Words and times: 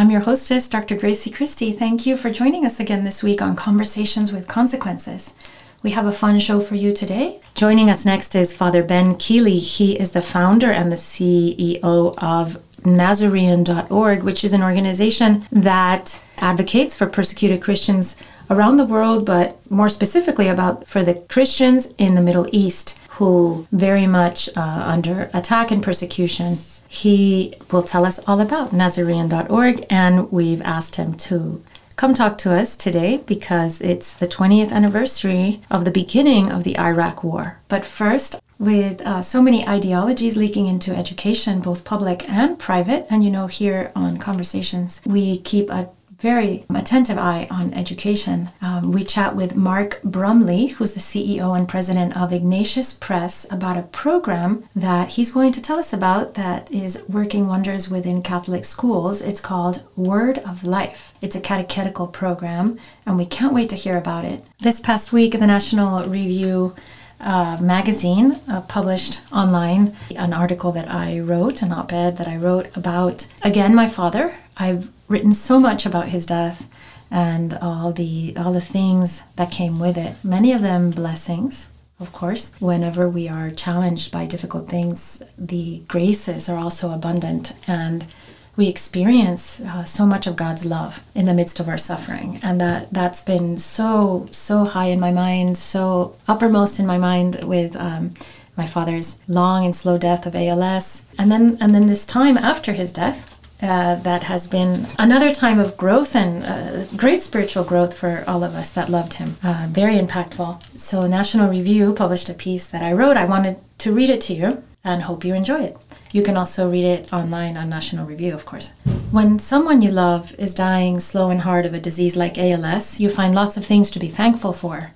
I'm 0.00 0.10
your 0.10 0.22
hostess, 0.22 0.66
Dr. 0.66 0.96
Grazie 0.96 1.30
Christie. 1.30 1.72
Thank 1.72 2.06
you 2.06 2.16
for 2.16 2.30
joining 2.30 2.64
us 2.64 2.80
again 2.80 3.04
this 3.04 3.22
week 3.22 3.42
on 3.42 3.54
Conversations 3.54 4.32
with 4.32 4.48
Consequences. 4.48 5.34
We 5.82 5.90
have 5.90 6.06
a 6.06 6.10
fun 6.10 6.38
show 6.38 6.58
for 6.58 6.74
you 6.74 6.90
today. 6.90 7.42
Joining 7.54 7.90
us 7.90 8.06
next 8.06 8.34
is 8.34 8.56
Father 8.56 8.82
Ben 8.82 9.16
Kiely. 9.16 9.58
He 9.58 9.98
is 9.98 10.12
the 10.12 10.22
founder 10.22 10.72
and 10.72 10.90
the 10.90 10.96
CEO 10.96 12.14
of 12.16 12.62
Nasarean.org, 12.80 14.22
which 14.22 14.42
is 14.42 14.54
an 14.54 14.62
organization 14.62 15.44
that 15.52 16.24
advocates 16.38 16.96
for 16.96 17.06
persecuted 17.06 17.60
Christians 17.60 18.16
around 18.48 18.78
the 18.78 18.86
world, 18.86 19.26
but 19.26 19.58
more 19.70 19.90
specifically 19.90 20.48
about 20.48 20.86
for 20.86 21.04
the 21.04 21.16
Christians 21.28 21.92
in 21.98 22.14
the 22.14 22.22
Middle 22.22 22.48
East 22.52 22.98
who 23.10 23.66
very 23.70 24.06
much 24.06 24.48
uh, 24.56 24.60
under 24.60 25.28
attack 25.34 25.70
and 25.70 25.82
persecution 25.82 26.54
he 26.92 27.54
will 27.70 27.82
tell 27.82 28.04
us 28.04 28.18
all 28.26 28.40
about 28.40 28.70
Nasarean.org, 28.70 29.86
and 29.88 30.30
we've 30.32 30.60
asked 30.62 30.96
him 30.96 31.14
to 31.14 31.62
come 31.94 32.12
talk 32.12 32.36
to 32.38 32.52
us 32.52 32.76
today 32.76 33.22
because 33.26 33.80
it's 33.80 34.12
the 34.12 34.26
20th 34.26 34.72
anniversary 34.72 35.60
of 35.70 35.84
the 35.84 35.92
beginning 35.92 36.50
of 36.50 36.64
the 36.64 36.76
Iraq 36.76 37.22
War. 37.22 37.60
But 37.68 37.84
first, 37.84 38.42
with 38.58 39.00
uh, 39.02 39.22
so 39.22 39.40
many 39.40 39.66
ideologies 39.68 40.36
leaking 40.36 40.66
into 40.66 40.92
education, 40.92 41.60
both 41.60 41.84
public 41.84 42.28
and 42.28 42.58
private, 42.58 43.06
and 43.08 43.22
you 43.22 43.30
know, 43.30 43.46
here 43.46 43.92
on 43.94 44.18
Conversations, 44.18 45.00
we 45.06 45.38
keep 45.38 45.70
a 45.70 45.90
very 46.20 46.64
attentive 46.74 47.18
eye 47.18 47.46
on 47.50 47.72
education. 47.72 48.48
Um, 48.60 48.92
we 48.92 49.02
chat 49.02 49.34
with 49.34 49.56
Mark 49.56 50.00
Brumley, 50.02 50.68
who's 50.68 50.92
the 50.92 51.00
CEO 51.00 51.56
and 51.56 51.68
president 51.68 52.16
of 52.16 52.32
Ignatius 52.32 52.94
Press, 52.94 53.46
about 53.50 53.78
a 53.78 53.82
program 53.82 54.64
that 54.76 55.10
he's 55.10 55.32
going 55.32 55.52
to 55.52 55.62
tell 55.62 55.78
us 55.78 55.92
about 55.92 56.34
that 56.34 56.70
is 56.70 57.02
working 57.08 57.48
wonders 57.48 57.90
within 57.90 58.22
Catholic 58.22 58.64
schools. 58.64 59.22
It's 59.22 59.40
called 59.40 59.82
Word 59.96 60.38
of 60.38 60.64
Life. 60.64 61.14
It's 61.22 61.36
a 61.36 61.40
catechetical 61.40 62.06
program, 62.06 62.78
and 63.06 63.16
we 63.16 63.26
can't 63.26 63.54
wait 63.54 63.70
to 63.70 63.76
hear 63.76 63.96
about 63.96 64.24
it. 64.24 64.44
This 64.58 64.80
past 64.80 65.12
week, 65.12 65.32
the 65.32 65.46
National 65.46 66.04
Review 66.04 66.74
uh, 67.20 67.58
magazine 67.60 68.38
uh, 68.48 68.62
published 68.62 69.20
online 69.32 69.94
an 70.16 70.32
article 70.32 70.72
that 70.72 70.90
I 70.90 71.18
wrote, 71.20 71.62
an 71.62 71.72
op 71.72 71.92
ed 71.92 72.16
that 72.16 72.28
I 72.28 72.36
wrote 72.36 72.74
about, 72.76 73.26
again, 73.42 73.74
my 73.74 73.88
father. 73.88 74.34
I've 74.60 74.90
written 75.08 75.32
so 75.32 75.58
much 75.58 75.86
about 75.86 76.08
his 76.08 76.26
death 76.26 76.68
and 77.10 77.54
all 77.54 77.92
the 77.92 78.34
all 78.36 78.52
the 78.52 78.60
things 78.60 79.22
that 79.36 79.50
came 79.50 79.80
with 79.80 79.96
it. 79.96 80.14
Many 80.22 80.52
of 80.52 80.60
them 80.60 80.90
blessings, 80.90 81.70
of 81.98 82.12
course. 82.12 82.52
Whenever 82.60 83.08
we 83.08 83.26
are 83.26 83.50
challenged 83.50 84.12
by 84.12 84.26
difficult 84.26 84.68
things, 84.68 85.22
the 85.38 85.82
graces 85.88 86.48
are 86.48 86.58
also 86.58 86.92
abundant 86.92 87.54
and 87.66 88.06
we 88.54 88.68
experience 88.68 89.60
uh, 89.62 89.84
so 89.84 90.04
much 90.04 90.26
of 90.26 90.36
God's 90.36 90.66
love 90.66 91.02
in 91.14 91.24
the 91.24 91.32
midst 91.32 91.60
of 91.60 91.68
our 91.68 91.78
suffering, 91.78 92.38
and 92.42 92.60
that 92.60 92.92
that's 92.92 93.22
been 93.22 93.56
so 93.56 94.28
so 94.30 94.66
high 94.66 94.88
in 94.88 95.00
my 95.00 95.10
mind, 95.10 95.56
so 95.56 96.16
uppermost 96.28 96.78
in 96.78 96.86
my 96.86 96.98
mind 96.98 97.42
with 97.44 97.74
um, 97.76 98.12
my 98.58 98.66
father's 98.66 99.18
long 99.26 99.64
and 99.64 99.74
slow 99.74 99.96
death 99.96 100.26
of 100.26 100.36
ALS, 100.36 101.06
and 101.18 101.32
then 101.32 101.56
and 101.62 101.74
then 101.74 101.86
this 101.86 102.04
time 102.04 102.36
after 102.36 102.74
his 102.74 102.92
death, 102.92 103.39
uh, 103.62 103.96
that 103.96 104.22
has 104.24 104.46
been 104.46 104.86
another 104.98 105.32
time 105.32 105.58
of 105.58 105.76
growth 105.76 106.16
and 106.16 106.44
uh, 106.44 106.84
great 106.96 107.20
spiritual 107.20 107.64
growth 107.64 107.96
for 107.96 108.24
all 108.26 108.42
of 108.42 108.54
us 108.54 108.70
that 108.72 108.88
loved 108.88 109.14
him. 109.14 109.36
Uh, 109.42 109.66
very 109.70 109.98
impactful. 109.98 110.62
So, 110.78 111.06
National 111.06 111.48
Review 111.48 111.92
published 111.92 112.28
a 112.28 112.34
piece 112.34 112.66
that 112.66 112.82
I 112.82 112.92
wrote. 112.92 113.16
I 113.16 113.24
wanted 113.24 113.56
to 113.78 113.92
read 113.92 114.10
it 114.10 114.20
to 114.22 114.34
you 114.34 114.62
and 114.82 115.02
hope 115.02 115.24
you 115.24 115.34
enjoy 115.34 115.62
it. 115.64 115.76
You 116.12 116.22
can 116.22 116.36
also 116.36 116.70
read 116.70 116.84
it 116.84 117.12
online 117.12 117.56
on 117.56 117.68
National 117.68 118.06
Review, 118.06 118.34
of 118.34 118.46
course. 118.46 118.72
When 119.10 119.38
someone 119.38 119.82
you 119.82 119.90
love 119.90 120.34
is 120.38 120.54
dying 120.54 120.98
slow 121.00 121.30
and 121.30 121.42
hard 121.42 121.66
of 121.66 121.74
a 121.74 121.80
disease 121.80 122.16
like 122.16 122.38
ALS, 122.38 123.00
you 123.00 123.10
find 123.10 123.34
lots 123.34 123.56
of 123.56 123.64
things 123.64 123.90
to 123.90 123.98
be 123.98 124.08
thankful 124.08 124.52
for 124.52 124.92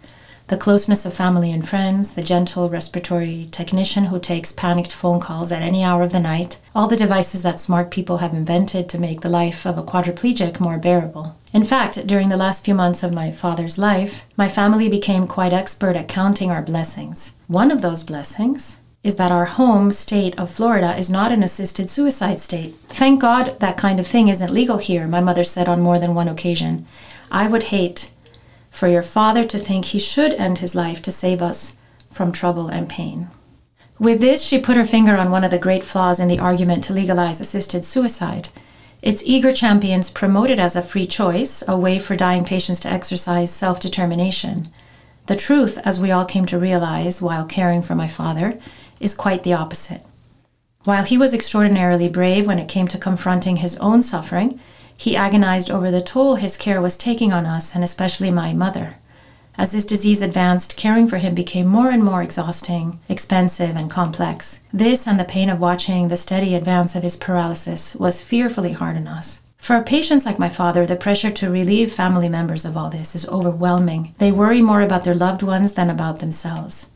the 0.48 0.56
closeness 0.58 1.06
of 1.06 1.14
family 1.14 1.50
and 1.50 1.66
friends, 1.66 2.12
the 2.12 2.22
gentle 2.22 2.68
respiratory 2.68 3.48
technician 3.50 4.04
who 4.04 4.20
takes 4.20 4.52
panicked 4.52 4.92
phone 4.92 5.18
calls 5.18 5.50
at 5.50 5.62
any 5.62 5.82
hour 5.82 6.02
of 6.02 6.12
the 6.12 6.20
night, 6.20 6.60
all 6.74 6.86
the 6.86 6.96
devices 6.96 7.42
that 7.42 7.58
smart 7.58 7.90
people 7.90 8.18
have 8.18 8.34
invented 8.34 8.86
to 8.88 8.98
make 8.98 9.22
the 9.22 9.30
life 9.30 9.64
of 9.64 9.78
a 9.78 9.82
quadriplegic 9.82 10.60
more 10.60 10.78
bearable. 10.78 11.34
In 11.54 11.64
fact, 11.64 12.06
during 12.06 12.28
the 12.28 12.36
last 12.36 12.64
few 12.64 12.74
months 12.74 13.02
of 13.02 13.14
my 13.14 13.30
father's 13.30 13.78
life, 13.78 14.26
my 14.36 14.48
family 14.48 14.88
became 14.88 15.26
quite 15.26 15.54
expert 15.54 15.96
at 15.96 16.08
counting 16.08 16.50
our 16.50 16.62
blessings. 16.62 17.36
One 17.46 17.70
of 17.70 17.80
those 17.80 18.02
blessings 18.04 18.80
is 19.02 19.16
that 19.16 19.32
our 19.32 19.44
home 19.44 19.92
state 19.92 20.38
of 20.38 20.50
Florida 20.50 20.96
is 20.96 21.08
not 21.10 21.32
an 21.32 21.42
assisted 21.42 21.88
suicide 21.88 22.40
state. 22.40 22.74
Thank 22.88 23.20
God 23.20 23.60
that 23.60 23.76
kind 23.76 24.00
of 24.00 24.06
thing 24.06 24.28
isn't 24.28 24.52
legal 24.52 24.78
here, 24.78 25.06
my 25.06 25.20
mother 25.20 25.44
said 25.44 25.68
on 25.68 25.80
more 25.80 25.98
than 25.98 26.14
one 26.14 26.28
occasion. 26.28 26.86
I 27.30 27.46
would 27.46 27.64
hate 27.64 28.10
for 28.74 28.88
your 28.88 29.02
Father 29.02 29.44
to 29.44 29.56
think 29.56 29.84
he 29.84 30.00
should 30.00 30.34
end 30.34 30.58
his 30.58 30.74
life 30.74 31.00
to 31.00 31.12
save 31.12 31.40
us 31.40 31.76
from 32.10 32.32
trouble 32.32 32.66
and 32.66 32.88
pain. 32.88 33.28
With 34.00 34.20
this, 34.20 34.44
she 34.44 34.58
put 34.58 34.76
her 34.76 34.84
finger 34.84 35.16
on 35.16 35.30
one 35.30 35.44
of 35.44 35.52
the 35.52 35.60
great 35.60 35.84
flaws 35.84 36.18
in 36.18 36.26
the 36.26 36.40
argument 36.40 36.82
to 36.84 36.92
legalize 36.92 37.40
assisted 37.40 37.84
suicide. 37.84 38.48
Its 39.00 39.22
eager 39.24 39.52
champions 39.52 40.10
promote 40.10 40.50
it 40.50 40.58
as 40.58 40.74
a 40.74 40.82
free 40.82 41.06
choice, 41.06 41.62
a 41.68 41.78
way 41.78 42.00
for 42.00 42.16
dying 42.16 42.44
patients 42.44 42.80
to 42.80 42.90
exercise 42.90 43.52
self 43.52 43.78
determination. 43.78 44.68
The 45.26 45.36
truth, 45.36 45.78
as 45.84 46.00
we 46.00 46.10
all 46.10 46.24
came 46.24 46.46
to 46.46 46.58
realize 46.58 47.22
while 47.22 47.44
caring 47.46 47.80
for 47.80 47.94
my 47.94 48.08
father, 48.08 48.58
is 48.98 49.14
quite 49.14 49.44
the 49.44 49.52
opposite. 49.54 50.02
While 50.82 51.04
he 51.04 51.16
was 51.16 51.32
extraordinarily 51.32 52.08
brave 52.08 52.48
when 52.48 52.58
it 52.58 52.68
came 52.68 52.88
to 52.88 52.98
confronting 52.98 53.56
his 53.56 53.76
own 53.76 54.02
suffering, 54.02 54.58
he 54.96 55.16
agonized 55.16 55.70
over 55.70 55.90
the 55.90 56.00
toll 56.00 56.36
his 56.36 56.56
care 56.56 56.80
was 56.80 56.96
taking 56.96 57.32
on 57.32 57.46
us, 57.46 57.74
and 57.74 57.82
especially 57.82 58.30
my 58.30 58.52
mother. 58.52 58.96
As 59.56 59.72
his 59.72 59.86
disease 59.86 60.20
advanced, 60.20 60.76
caring 60.76 61.06
for 61.06 61.18
him 61.18 61.34
became 61.34 61.66
more 61.66 61.90
and 61.90 62.02
more 62.02 62.22
exhausting, 62.22 62.98
expensive, 63.08 63.76
and 63.76 63.90
complex. 63.90 64.60
This 64.72 65.06
and 65.06 65.18
the 65.18 65.24
pain 65.24 65.48
of 65.48 65.60
watching 65.60 66.08
the 66.08 66.16
steady 66.16 66.56
advance 66.56 66.96
of 66.96 67.04
his 67.04 67.16
paralysis 67.16 67.94
was 67.94 68.20
fearfully 68.20 68.72
hard 68.72 68.96
on 68.96 69.06
us. 69.06 69.42
For 69.56 69.80
patients 69.80 70.26
like 70.26 70.38
my 70.38 70.48
father, 70.48 70.84
the 70.84 70.96
pressure 70.96 71.30
to 71.30 71.48
relieve 71.48 71.92
family 71.92 72.28
members 72.28 72.64
of 72.64 72.76
all 72.76 72.90
this 72.90 73.14
is 73.14 73.28
overwhelming. 73.28 74.14
They 74.18 74.32
worry 74.32 74.60
more 74.60 74.82
about 74.82 75.04
their 75.04 75.14
loved 75.14 75.42
ones 75.42 75.72
than 75.72 75.88
about 75.88 76.18
themselves. 76.18 76.90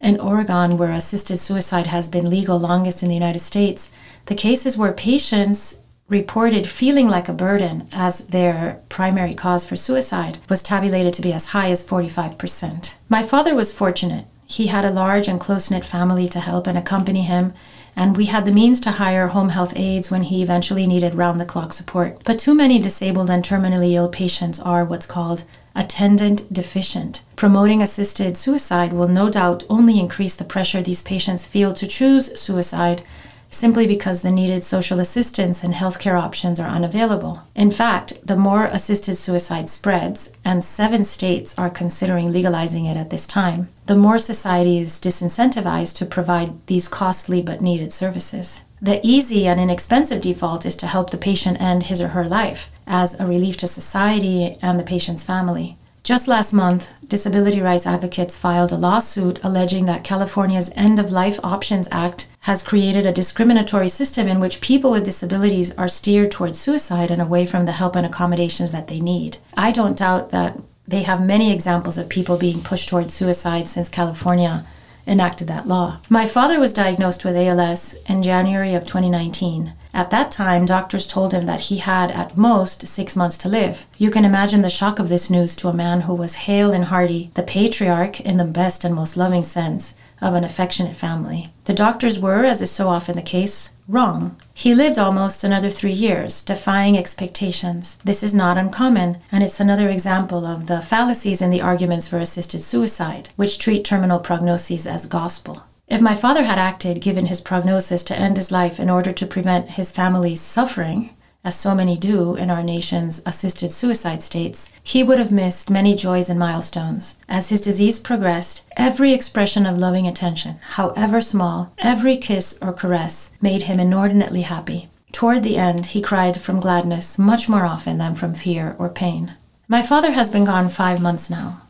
In 0.00 0.18
Oregon, 0.18 0.78
where 0.78 0.92
assisted 0.92 1.38
suicide 1.38 1.88
has 1.88 2.08
been 2.08 2.30
legal 2.30 2.58
longest 2.58 3.02
in 3.02 3.08
the 3.08 3.14
United 3.14 3.40
States, 3.40 3.90
the 4.26 4.34
cases 4.34 4.78
where 4.78 4.92
patients 4.92 5.78
reported 6.08 6.66
feeling 6.66 7.06
like 7.06 7.28
a 7.28 7.34
burden 7.34 7.86
as 7.92 8.28
their 8.28 8.80
primary 8.88 9.34
cause 9.34 9.66
for 9.66 9.76
suicide 9.76 10.38
was 10.48 10.62
tabulated 10.62 11.12
to 11.14 11.22
be 11.22 11.32
as 11.32 11.46
high 11.46 11.70
as 11.70 11.86
45%. 11.86 12.94
My 13.08 13.22
father 13.22 13.54
was 13.54 13.72
fortunate. 13.72 14.24
He 14.46 14.68
had 14.68 14.86
a 14.86 14.90
large 14.90 15.28
and 15.28 15.38
close 15.38 15.70
knit 15.70 15.84
family 15.84 16.26
to 16.28 16.40
help 16.40 16.66
and 16.66 16.78
accompany 16.78 17.22
him, 17.22 17.52
and 17.94 18.16
we 18.16 18.26
had 18.26 18.46
the 18.46 18.52
means 18.52 18.80
to 18.80 18.92
hire 18.92 19.28
home 19.28 19.50
health 19.50 19.74
aides 19.76 20.10
when 20.10 20.22
he 20.22 20.42
eventually 20.42 20.86
needed 20.86 21.14
round 21.14 21.38
the 21.38 21.44
clock 21.44 21.74
support. 21.74 22.22
But 22.24 22.38
too 22.38 22.54
many 22.54 22.78
disabled 22.78 23.28
and 23.28 23.44
terminally 23.44 23.92
ill 23.92 24.08
patients 24.08 24.58
are 24.58 24.86
what's 24.86 25.04
called 25.04 25.44
attendant 25.74 26.50
deficient. 26.52 27.22
Promoting 27.36 27.82
assisted 27.82 28.38
suicide 28.38 28.94
will 28.94 29.08
no 29.08 29.28
doubt 29.28 29.64
only 29.68 30.00
increase 30.00 30.34
the 30.34 30.44
pressure 30.44 30.80
these 30.80 31.02
patients 31.02 31.46
feel 31.46 31.74
to 31.74 31.86
choose 31.86 32.40
suicide 32.40 33.02
simply 33.50 33.86
because 33.86 34.22
the 34.22 34.30
needed 34.30 34.62
social 34.62 35.00
assistance 35.00 35.64
and 35.64 35.74
healthcare 35.74 36.20
options 36.20 36.60
are 36.60 36.68
unavailable. 36.68 37.42
In 37.54 37.70
fact, 37.70 38.26
the 38.26 38.36
more 38.36 38.66
assisted 38.66 39.14
suicide 39.16 39.68
spreads, 39.68 40.32
and 40.44 40.62
seven 40.62 41.04
states 41.04 41.58
are 41.58 41.70
considering 41.70 42.30
legalizing 42.30 42.84
it 42.84 42.96
at 42.96 43.10
this 43.10 43.26
time, 43.26 43.68
the 43.86 43.96
more 43.96 44.18
society 44.18 44.78
is 44.78 45.00
disincentivized 45.00 45.96
to 45.96 46.06
provide 46.06 46.66
these 46.66 46.88
costly 46.88 47.40
but 47.40 47.60
needed 47.60 47.92
services. 47.92 48.64
The 48.80 49.00
easy 49.02 49.46
and 49.46 49.58
inexpensive 49.58 50.20
default 50.20 50.64
is 50.64 50.76
to 50.76 50.86
help 50.86 51.10
the 51.10 51.16
patient 51.16 51.60
end 51.60 51.84
his 51.84 52.00
or 52.00 52.08
her 52.08 52.24
life 52.24 52.70
as 52.86 53.18
a 53.18 53.26
relief 53.26 53.56
to 53.58 53.68
society 53.68 54.54
and 54.62 54.78
the 54.78 54.84
patient's 54.84 55.24
family. 55.24 55.77
Just 56.08 56.26
last 56.26 56.54
month, 56.54 56.94
disability 57.06 57.60
rights 57.60 57.86
advocates 57.86 58.38
filed 58.38 58.72
a 58.72 58.76
lawsuit 58.76 59.38
alleging 59.42 59.84
that 59.84 60.04
California's 60.04 60.72
End 60.74 60.98
of 60.98 61.12
Life 61.12 61.38
Options 61.44 61.86
Act 61.92 62.28
has 62.48 62.62
created 62.62 63.04
a 63.04 63.12
discriminatory 63.12 63.90
system 63.90 64.26
in 64.26 64.40
which 64.40 64.62
people 64.62 64.90
with 64.90 65.04
disabilities 65.04 65.76
are 65.76 65.86
steered 65.86 66.30
towards 66.30 66.58
suicide 66.58 67.10
and 67.10 67.20
away 67.20 67.44
from 67.44 67.66
the 67.66 67.72
help 67.72 67.94
and 67.94 68.06
accommodations 68.06 68.72
that 68.72 68.88
they 68.88 69.00
need. 69.00 69.36
I 69.54 69.70
don't 69.70 69.98
doubt 69.98 70.30
that 70.30 70.58
they 70.86 71.02
have 71.02 71.22
many 71.22 71.52
examples 71.52 71.98
of 71.98 72.08
people 72.08 72.38
being 72.38 72.62
pushed 72.62 72.88
towards 72.88 73.12
suicide 73.12 73.68
since 73.68 73.90
California 73.90 74.64
enacted 75.06 75.46
that 75.48 75.68
law. 75.68 76.00
My 76.08 76.24
father 76.24 76.58
was 76.58 76.72
diagnosed 76.72 77.22
with 77.22 77.36
ALS 77.36 77.96
in 78.06 78.22
January 78.22 78.74
of 78.74 78.84
2019. 78.84 79.74
At 79.94 80.10
that 80.10 80.30
time, 80.30 80.66
doctors 80.66 81.06
told 81.06 81.32
him 81.32 81.46
that 81.46 81.62
he 81.62 81.78
had 81.78 82.10
at 82.10 82.36
most 82.36 82.86
six 82.86 83.16
months 83.16 83.38
to 83.38 83.48
live. 83.48 83.86
You 83.96 84.10
can 84.10 84.24
imagine 84.24 84.62
the 84.62 84.70
shock 84.70 84.98
of 84.98 85.08
this 85.08 85.30
news 85.30 85.56
to 85.56 85.68
a 85.68 85.76
man 85.76 86.02
who 86.02 86.14
was 86.14 86.46
hale 86.46 86.72
and 86.72 86.84
hearty, 86.84 87.30
the 87.34 87.42
patriarch 87.42 88.20
in 88.20 88.36
the 88.36 88.44
best 88.44 88.84
and 88.84 88.94
most 88.94 89.16
loving 89.16 89.44
sense 89.44 89.94
of 90.20 90.34
an 90.34 90.44
affectionate 90.44 90.96
family. 90.96 91.52
The 91.64 91.74
doctors 91.74 92.18
were, 92.18 92.44
as 92.44 92.60
is 92.60 92.70
so 92.70 92.88
often 92.88 93.16
the 93.16 93.22
case, 93.22 93.72
wrong. 93.86 94.36
He 94.52 94.74
lived 94.74 94.98
almost 94.98 95.44
another 95.44 95.70
three 95.70 95.92
years, 95.92 96.44
defying 96.44 96.98
expectations. 96.98 97.96
This 98.04 98.22
is 98.22 98.34
not 98.34 98.58
uncommon, 98.58 99.18
and 99.32 99.42
it's 99.42 99.60
another 99.60 99.88
example 99.88 100.44
of 100.44 100.66
the 100.66 100.82
fallacies 100.82 101.40
in 101.40 101.50
the 101.50 101.62
arguments 101.62 102.08
for 102.08 102.18
assisted 102.18 102.60
suicide, 102.60 103.30
which 103.36 103.58
treat 103.58 103.84
terminal 103.84 104.18
prognoses 104.18 104.86
as 104.86 105.06
gospel. 105.06 105.62
If 105.88 106.02
my 106.02 106.14
father 106.14 106.44
had 106.44 106.58
acted, 106.58 107.00
given 107.00 107.26
his 107.26 107.40
prognosis, 107.40 108.04
to 108.04 108.18
end 108.18 108.36
his 108.36 108.50
life 108.50 108.78
in 108.78 108.90
order 108.90 109.12
to 109.12 109.26
prevent 109.26 109.70
his 109.70 109.90
family's 109.90 110.40
suffering, 110.40 111.10
as 111.44 111.56
so 111.56 111.74
many 111.74 111.96
do 111.96 112.34
in 112.34 112.50
our 112.50 112.62
nation's 112.62 113.22
assisted 113.24 113.72
suicide 113.72 114.22
states, 114.22 114.70
he 114.82 115.02
would 115.02 115.18
have 115.18 115.32
missed 115.32 115.70
many 115.70 115.94
joys 115.94 116.28
and 116.28 116.38
milestones. 116.38 117.18
As 117.26 117.48
his 117.48 117.62
disease 117.62 117.98
progressed, 117.98 118.66
every 118.76 119.14
expression 119.14 119.64
of 119.64 119.78
loving 119.78 120.06
attention, 120.06 120.56
however 120.72 121.22
small, 121.22 121.72
every 121.78 122.18
kiss 122.18 122.58
or 122.60 122.74
caress, 122.74 123.32
made 123.40 123.62
him 123.62 123.80
inordinately 123.80 124.42
happy. 124.42 124.90
Toward 125.12 125.42
the 125.42 125.56
end, 125.56 125.86
he 125.86 126.02
cried 126.02 126.38
from 126.38 126.60
gladness 126.60 127.18
much 127.18 127.48
more 127.48 127.64
often 127.64 127.96
than 127.96 128.14
from 128.14 128.34
fear 128.34 128.76
or 128.78 128.90
pain. 128.90 129.32
My 129.68 129.80
father 129.80 130.12
has 130.12 130.30
been 130.30 130.44
gone 130.44 130.68
five 130.68 131.00
months 131.00 131.30
now. 131.30 131.62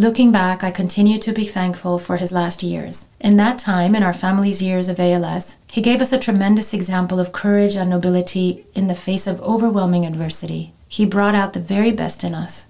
Looking 0.00 0.30
back, 0.30 0.62
I 0.62 0.70
continue 0.70 1.18
to 1.18 1.32
be 1.32 1.42
thankful 1.42 1.98
for 1.98 2.18
his 2.18 2.30
last 2.30 2.62
years. 2.62 3.08
In 3.18 3.36
that 3.38 3.58
time, 3.58 3.96
in 3.96 4.04
our 4.04 4.12
family's 4.12 4.62
years 4.62 4.88
of 4.88 5.00
ALS, 5.00 5.56
he 5.72 5.80
gave 5.80 6.00
us 6.00 6.12
a 6.12 6.20
tremendous 6.20 6.72
example 6.72 7.18
of 7.18 7.32
courage 7.32 7.74
and 7.74 7.90
nobility 7.90 8.64
in 8.76 8.86
the 8.86 8.94
face 8.94 9.26
of 9.26 9.42
overwhelming 9.42 10.06
adversity. 10.06 10.72
He 10.86 11.04
brought 11.04 11.34
out 11.34 11.52
the 11.52 11.58
very 11.58 11.90
best 11.90 12.22
in 12.22 12.32
us. 12.32 12.68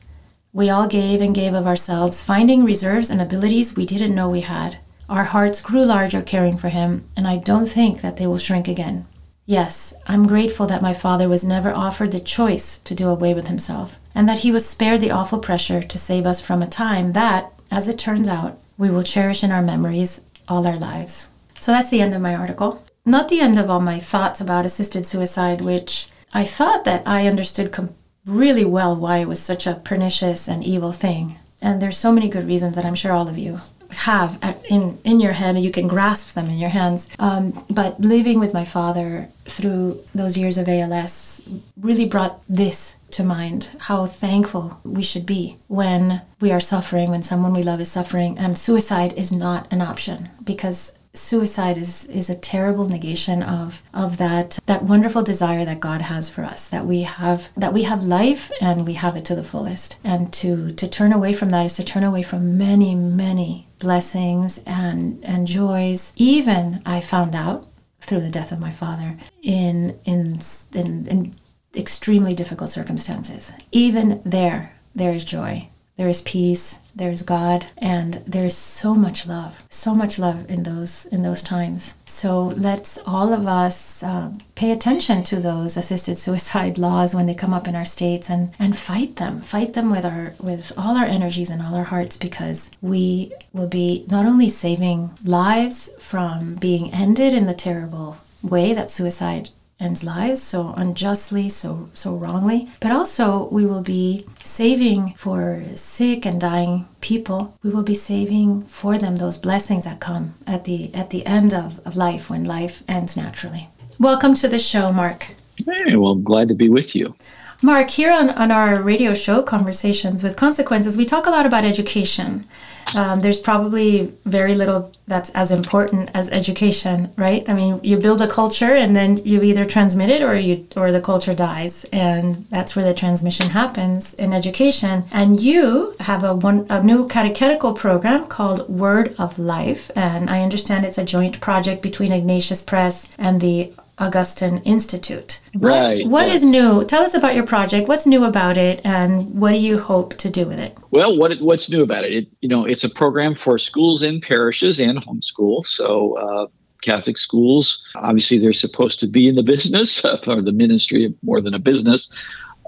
We 0.54 0.70
all 0.70 0.86
gave 0.86 1.20
and 1.20 1.34
gave 1.34 1.52
of 1.52 1.66
ourselves, 1.66 2.22
finding 2.22 2.64
reserves 2.64 3.10
and 3.10 3.20
abilities 3.20 3.76
we 3.76 3.84
didn't 3.84 4.14
know 4.14 4.30
we 4.30 4.40
had. 4.40 4.78
Our 5.06 5.24
hearts 5.24 5.60
grew 5.60 5.84
larger 5.84 6.22
caring 6.22 6.56
for 6.56 6.70
him, 6.70 7.04
and 7.14 7.28
I 7.28 7.36
don't 7.36 7.68
think 7.68 8.00
that 8.00 8.16
they 8.16 8.26
will 8.26 8.38
shrink 8.38 8.68
again. 8.68 9.04
Yes, 9.48 9.94
I'm 10.06 10.26
grateful 10.26 10.66
that 10.66 10.82
my 10.82 10.92
father 10.92 11.26
was 11.26 11.42
never 11.42 11.74
offered 11.74 12.12
the 12.12 12.18
choice 12.18 12.80
to 12.80 12.94
do 12.94 13.08
away 13.08 13.32
with 13.32 13.46
himself, 13.46 13.98
and 14.14 14.28
that 14.28 14.40
he 14.40 14.52
was 14.52 14.68
spared 14.68 15.00
the 15.00 15.10
awful 15.10 15.38
pressure 15.38 15.80
to 15.80 15.98
save 15.98 16.26
us 16.26 16.38
from 16.38 16.60
a 16.60 16.66
time 16.66 17.12
that, 17.12 17.50
as 17.70 17.88
it 17.88 17.98
turns 17.98 18.28
out, 18.28 18.58
we 18.76 18.90
will 18.90 19.02
cherish 19.02 19.42
in 19.42 19.50
our 19.50 19.62
memories 19.62 20.20
all 20.48 20.66
our 20.66 20.76
lives. 20.76 21.30
So 21.54 21.72
that's 21.72 21.88
the 21.88 22.02
end 22.02 22.12
of 22.12 22.20
my 22.20 22.34
article. 22.34 22.84
Not 23.06 23.30
the 23.30 23.40
end 23.40 23.58
of 23.58 23.70
all 23.70 23.80
my 23.80 23.98
thoughts 23.98 24.38
about 24.42 24.66
assisted 24.66 25.06
suicide, 25.06 25.62
which 25.62 26.10
I 26.34 26.44
thought 26.44 26.84
that 26.84 27.08
I 27.08 27.26
understood 27.26 27.72
com- 27.72 27.94
really 28.26 28.66
well 28.66 28.94
why 28.94 29.16
it 29.16 29.28
was 29.28 29.40
such 29.40 29.66
a 29.66 29.76
pernicious 29.76 30.46
and 30.46 30.62
evil 30.62 30.92
thing. 30.92 31.38
And 31.62 31.80
there's 31.80 31.96
so 31.96 32.12
many 32.12 32.28
good 32.28 32.46
reasons 32.46 32.76
that 32.76 32.84
I'm 32.84 32.94
sure 32.94 33.12
all 33.12 33.30
of 33.30 33.38
you 33.38 33.60
have 33.90 34.38
in 34.68 34.98
in 35.04 35.20
your 35.20 35.32
head, 35.32 35.58
you 35.58 35.70
can 35.70 35.88
grasp 35.88 36.34
them 36.34 36.46
in 36.46 36.58
your 36.58 36.70
hands. 36.70 37.08
Um, 37.18 37.64
but 37.70 38.00
living 38.00 38.38
with 38.40 38.54
my 38.54 38.64
father 38.64 39.28
through 39.44 40.02
those 40.14 40.36
years 40.36 40.58
of 40.58 40.68
ALS 40.68 41.42
really 41.80 42.04
brought 42.04 42.40
this 42.48 42.96
to 43.10 43.24
mind 43.24 43.70
how 43.80 44.04
thankful 44.04 44.80
we 44.84 45.02
should 45.02 45.24
be 45.24 45.56
when 45.68 46.22
we 46.40 46.52
are 46.52 46.60
suffering, 46.60 47.10
when 47.10 47.22
someone 47.22 47.54
we 47.54 47.62
love 47.62 47.80
is 47.80 47.90
suffering, 47.90 48.38
and 48.38 48.58
suicide 48.58 49.14
is 49.14 49.32
not 49.32 49.66
an 49.72 49.80
option 49.80 50.28
because 50.44 50.97
suicide 51.14 51.76
is 51.78 52.06
is 52.06 52.30
a 52.30 52.34
terrible 52.34 52.88
negation 52.88 53.42
of 53.42 53.82
of 53.92 54.18
that 54.18 54.58
that 54.66 54.82
wonderful 54.82 55.22
desire 55.22 55.64
that 55.64 55.80
God 55.80 56.02
has 56.02 56.28
for 56.28 56.44
us 56.44 56.68
that 56.68 56.86
we 56.86 57.02
have 57.02 57.50
that 57.56 57.72
we 57.72 57.84
have 57.84 58.02
life 58.02 58.50
and 58.60 58.86
we 58.86 58.94
have 58.94 59.16
it 59.16 59.24
to 59.26 59.34
the 59.34 59.42
fullest. 59.42 59.98
And 60.04 60.32
to 60.34 60.72
to 60.72 60.88
turn 60.88 61.12
away 61.12 61.32
from 61.32 61.50
that 61.50 61.66
is 61.66 61.76
to 61.76 61.84
turn 61.84 62.04
away 62.04 62.22
from 62.22 62.58
many 62.58 62.94
many 62.94 63.68
blessings 63.78 64.58
and 64.66 65.24
and 65.24 65.46
joys. 65.46 66.12
Even 66.16 66.82
I 66.84 67.00
found 67.00 67.34
out 67.34 67.66
through 68.00 68.20
the 68.20 68.30
death 68.30 68.52
of 68.52 68.60
my 68.60 68.70
father 68.70 69.16
in 69.42 69.98
in 70.04 70.40
in, 70.74 71.06
in 71.06 71.34
extremely 71.76 72.34
difficult 72.34 72.70
circumstances. 72.70 73.52
Even 73.72 74.20
there 74.24 74.74
there 74.94 75.12
is 75.12 75.24
joy 75.24 75.68
there 75.98 76.08
is 76.08 76.22
peace 76.22 76.78
there 76.96 77.10
is 77.10 77.22
god 77.22 77.66
and 77.76 78.14
there 78.26 78.46
is 78.46 78.56
so 78.56 78.94
much 78.94 79.26
love 79.26 79.62
so 79.68 79.94
much 79.94 80.18
love 80.18 80.50
in 80.50 80.62
those 80.62 81.06
in 81.06 81.22
those 81.22 81.42
times. 81.42 81.96
So 82.06 82.44
let's 82.68 82.98
all 83.06 83.32
of 83.32 83.46
us 83.46 84.02
uh, 84.02 84.32
pay 84.54 84.70
attention 84.70 85.22
to 85.24 85.36
those 85.40 85.76
assisted 85.76 86.18
suicide 86.26 86.78
laws 86.78 87.14
when 87.14 87.26
they 87.26 87.34
come 87.34 87.52
up 87.52 87.68
in 87.68 87.76
our 87.76 87.84
states 87.84 88.30
and 88.30 88.54
and 88.58 88.76
fight 88.76 89.16
them. 89.16 89.40
Fight 89.40 89.74
them 89.74 89.90
with 89.90 90.04
our 90.04 90.34
with 90.40 90.72
all 90.76 90.96
our 90.96 91.06
energies 91.06 91.50
and 91.50 91.62
all 91.62 91.74
our 91.74 91.84
hearts 91.84 92.16
because 92.16 92.70
we 92.80 93.32
will 93.52 93.68
be 93.68 94.04
not 94.08 94.26
only 94.26 94.48
saving 94.48 95.10
lives 95.24 95.90
from 95.98 96.54
being 96.56 96.92
ended 96.92 97.34
in 97.34 97.46
the 97.46 97.54
terrible 97.54 98.18
way 98.42 98.72
that 98.72 98.90
suicide 98.90 99.50
ends 99.80 100.02
lives 100.02 100.42
so 100.42 100.74
unjustly, 100.76 101.48
so 101.48 101.88
so 101.94 102.14
wrongly. 102.14 102.68
But 102.80 102.92
also 102.92 103.48
we 103.50 103.66
will 103.66 103.82
be 103.82 104.26
saving 104.42 105.14
for 105.14 105.62
sick 105.74 106.26
and 106.26 106.40
dying 106.40 106.86
people. 107.00 107.54
We 107.62 107.70
will 107.70 107.82
be 107.82 107.94
saving 107.94 108.62
for 108.62 108.98
them 108.98 109.16
those 109.16 109.38
blessings 109.38 109.84
that 109.84 110.00
come 110.00 110.34
at 110.46 110.64
the 110.64 110.94
at 110.94 111.10
the 111.10 111.24
end 111.26 111.54
of, 111.54 111.80
of 111.86 111.96
life 111.96 112.30
when 112.30 112.44
life 112.44 112.82
ends 112.88 113.16
naturally. 113.16 113.68
Welcome 114.00 114.34
to 114.36 114.48
the 114.48 114.58
show, 114.58 114.92
Mark. 114.92 115.26
Hey, 115.56 115.96
well, 115.96 116.14
glad 116.14 116.48
to 116.48 116.54
be 116.54 116.68
with 116.68 116.94
you. 116.94 117.16
Mark, 117.60 117.90
here 117.90 118.12
on, 118.12 118.30
on 118.30 118.52
our 118.52 118.80
radio 118.80 119.12
show, 119.12 119.42
Conversations 119.42 120.22
with 120.22 120.36
Consequences, 120.36 120.96
we 120.96 121.04
talk 121.04 121.26
a 121.26 121.30
lot 121.30 121.44
about 121.44 121.64
education. 121.64 122.46
Um, 122.94 123.20
there's 123.20 123.40
probably 123.40 124.14
very 124.24 124.54
little 124.54 124.92
that's 125.08 125.30
as 125.30 125.50
important 125.50 126.08
as 126.14 126.30
education, 126.30 127.12
right? 127.16 127.46
I 127.48 127.54
mean, 127.54 127.80
you 127.82 127.98
build 127.98 128.22
a 128.22 128.28
culture 128.28 128.72
and 128.76 128.94
then 128.94 129.16
you 129.24 129.42
either 129.42 129.64
transmit 129.64 130.08
it 130.08 130.22
or 130.22 130.36
you 130.36 130.68
or 130.76 130.92
the 130.92 131.00
culture 131.00 131.34
dies, 131.34 131.84
and 131.92 132.46
that's 132.48 132.76
where 132.76 132.84
the 132.84 132.94
transmission 132.94 133.48
happens 133.48 134.14
in 134.14 134.32
education. 134.32 135.04
And 135.12 135.40
you 135.40 135.96
have 135.98 136.22
a 136.22 136.34
one 136.34 136.64
a 136.70 136.80
new 136.80 137.08
catechetical 137.08 137.72
program 137.72 138.26
called 138.26 138.68
Word 138.68 139.16
of 139.18 139.36
Life, 139.38 139.90
and 139.96 140.30
I 140.30 140.42
understand 140.42 140.84
it's 140.84 140.96
a 140.96 141.04
joint 141.04 141.40
project 141.40 141.82
between 141.82 142.12
Ignatius 142.12 142.62
Press 142.62 143.08
and 143.18 143.40
the 143.40 143.72
Augustine 144.00 144.58
Institute. 144.58 145.40
Right. 145.54 146.04
What, 146.04 146.10
what 146.10 146.26
yes. 146.28 146.42
is 146.42 146.44
new? 146.44 146.84
Tell 146.84 147.02
us 147.02 147.14
about 147.14 147.34
your 147.34 147.46
project. 147.46 147.88
What's 147.88 148.06
new 148.06 148.24
about 148.24 148.56
it, 148.56 148.80
and 148.84 149.40
what 149.40 149.52
do 149.52 149.58
you 149.58 149.78
hope 149.78 150.16
to 150.18 150.30
do 150.30 150.46
with 150.46 150.60
it? 150.60 150.76
Well, 150.90 151.16
what 151.16 151.40
what's 151.40 151.70
new 151.70 151.82
about 151.82 152.04
it? 152.04 152.12
it 152.12 152.28
you 152.40 152.48
know, 152.48 152.64
it's 152.64 152.84
a 152.84 152.90
program 152.90 153.34
for 153.34 153.58
schools 153.58 154.02
and 154.02 154.22
parishes 154.22 154.78
and 154.80 154.98
homeschool. 154.98 155.64
So. 155.66 156.14
Uh, 156.14 156.46
Catholic 156.80 157.18
schools, 157.18 157.82
obviously, 157.96 158.38
they're 158.38 158.52
supposed 158.52 159.00
to 159.00 159.08
be 159.08 159.26
in 159.26 159.34
the 159.34 159.42
business 159.54 160.04
or 160.04 160.40
the 160.40 160.52
ministry 160.52 161.04
of 161.06 161.12
more 161.24 161.40
than 161.40 161.52
a 161.52 161.58
business 161.58 162.08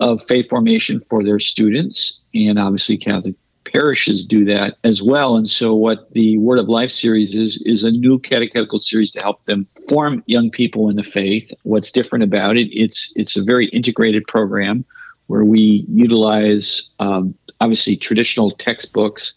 of 0.00 0.20
faith 0.26 0.48
formation 0.48 1.00
for 1.08 1.22
their 1.22 1.38
students. 1.38 2.24
And 2.34 2.58
obviously, 2.58 2.96
Catholic 2.96 3.36
parishes 3.72 4.24
do 4.24 4.44
that 4.46 4.76
as 4.84 5.02
well. 5.02 5.36
And 5.36 5.48
so, 5.48 5.74
what 5.74 6.12
the 6.12 6.38
Word 6.38 6.58
of 6.58 6.68
Life 6.68 6.90
series 6.90 7.34
is, 7.34 7.62
is 7.66 7.84
a 7.84 7.90
new 7.90 8.18
catechetical 8.18 8.78
series 8.78 9.12
to 9.12 9.20
help 9.20 9.44
them 9.46 9.66
form 9.88 10.22
young 10.26 10.50
people 10.50 10.88
in 10.88 10.96
the 10.96 11.04
faith. 11.04 11.52
What's 11.62 11.90
different 11.90 12.24
about 12.24 12.56
it? 12.56 12.68
It's 12.72 13.12
it's 13.16 13.36
a 13.36 13.42
very 13.42 13.66
integrated 13.66 14.26
program 14.26 14.84
where 15.28 15.44
we 15.44 15.84
utilize 15.88 16.90
um, 16.98 17.34
obviously 17.60 17.96
traditional 17.96 18.50
textbooks 18.52 19.34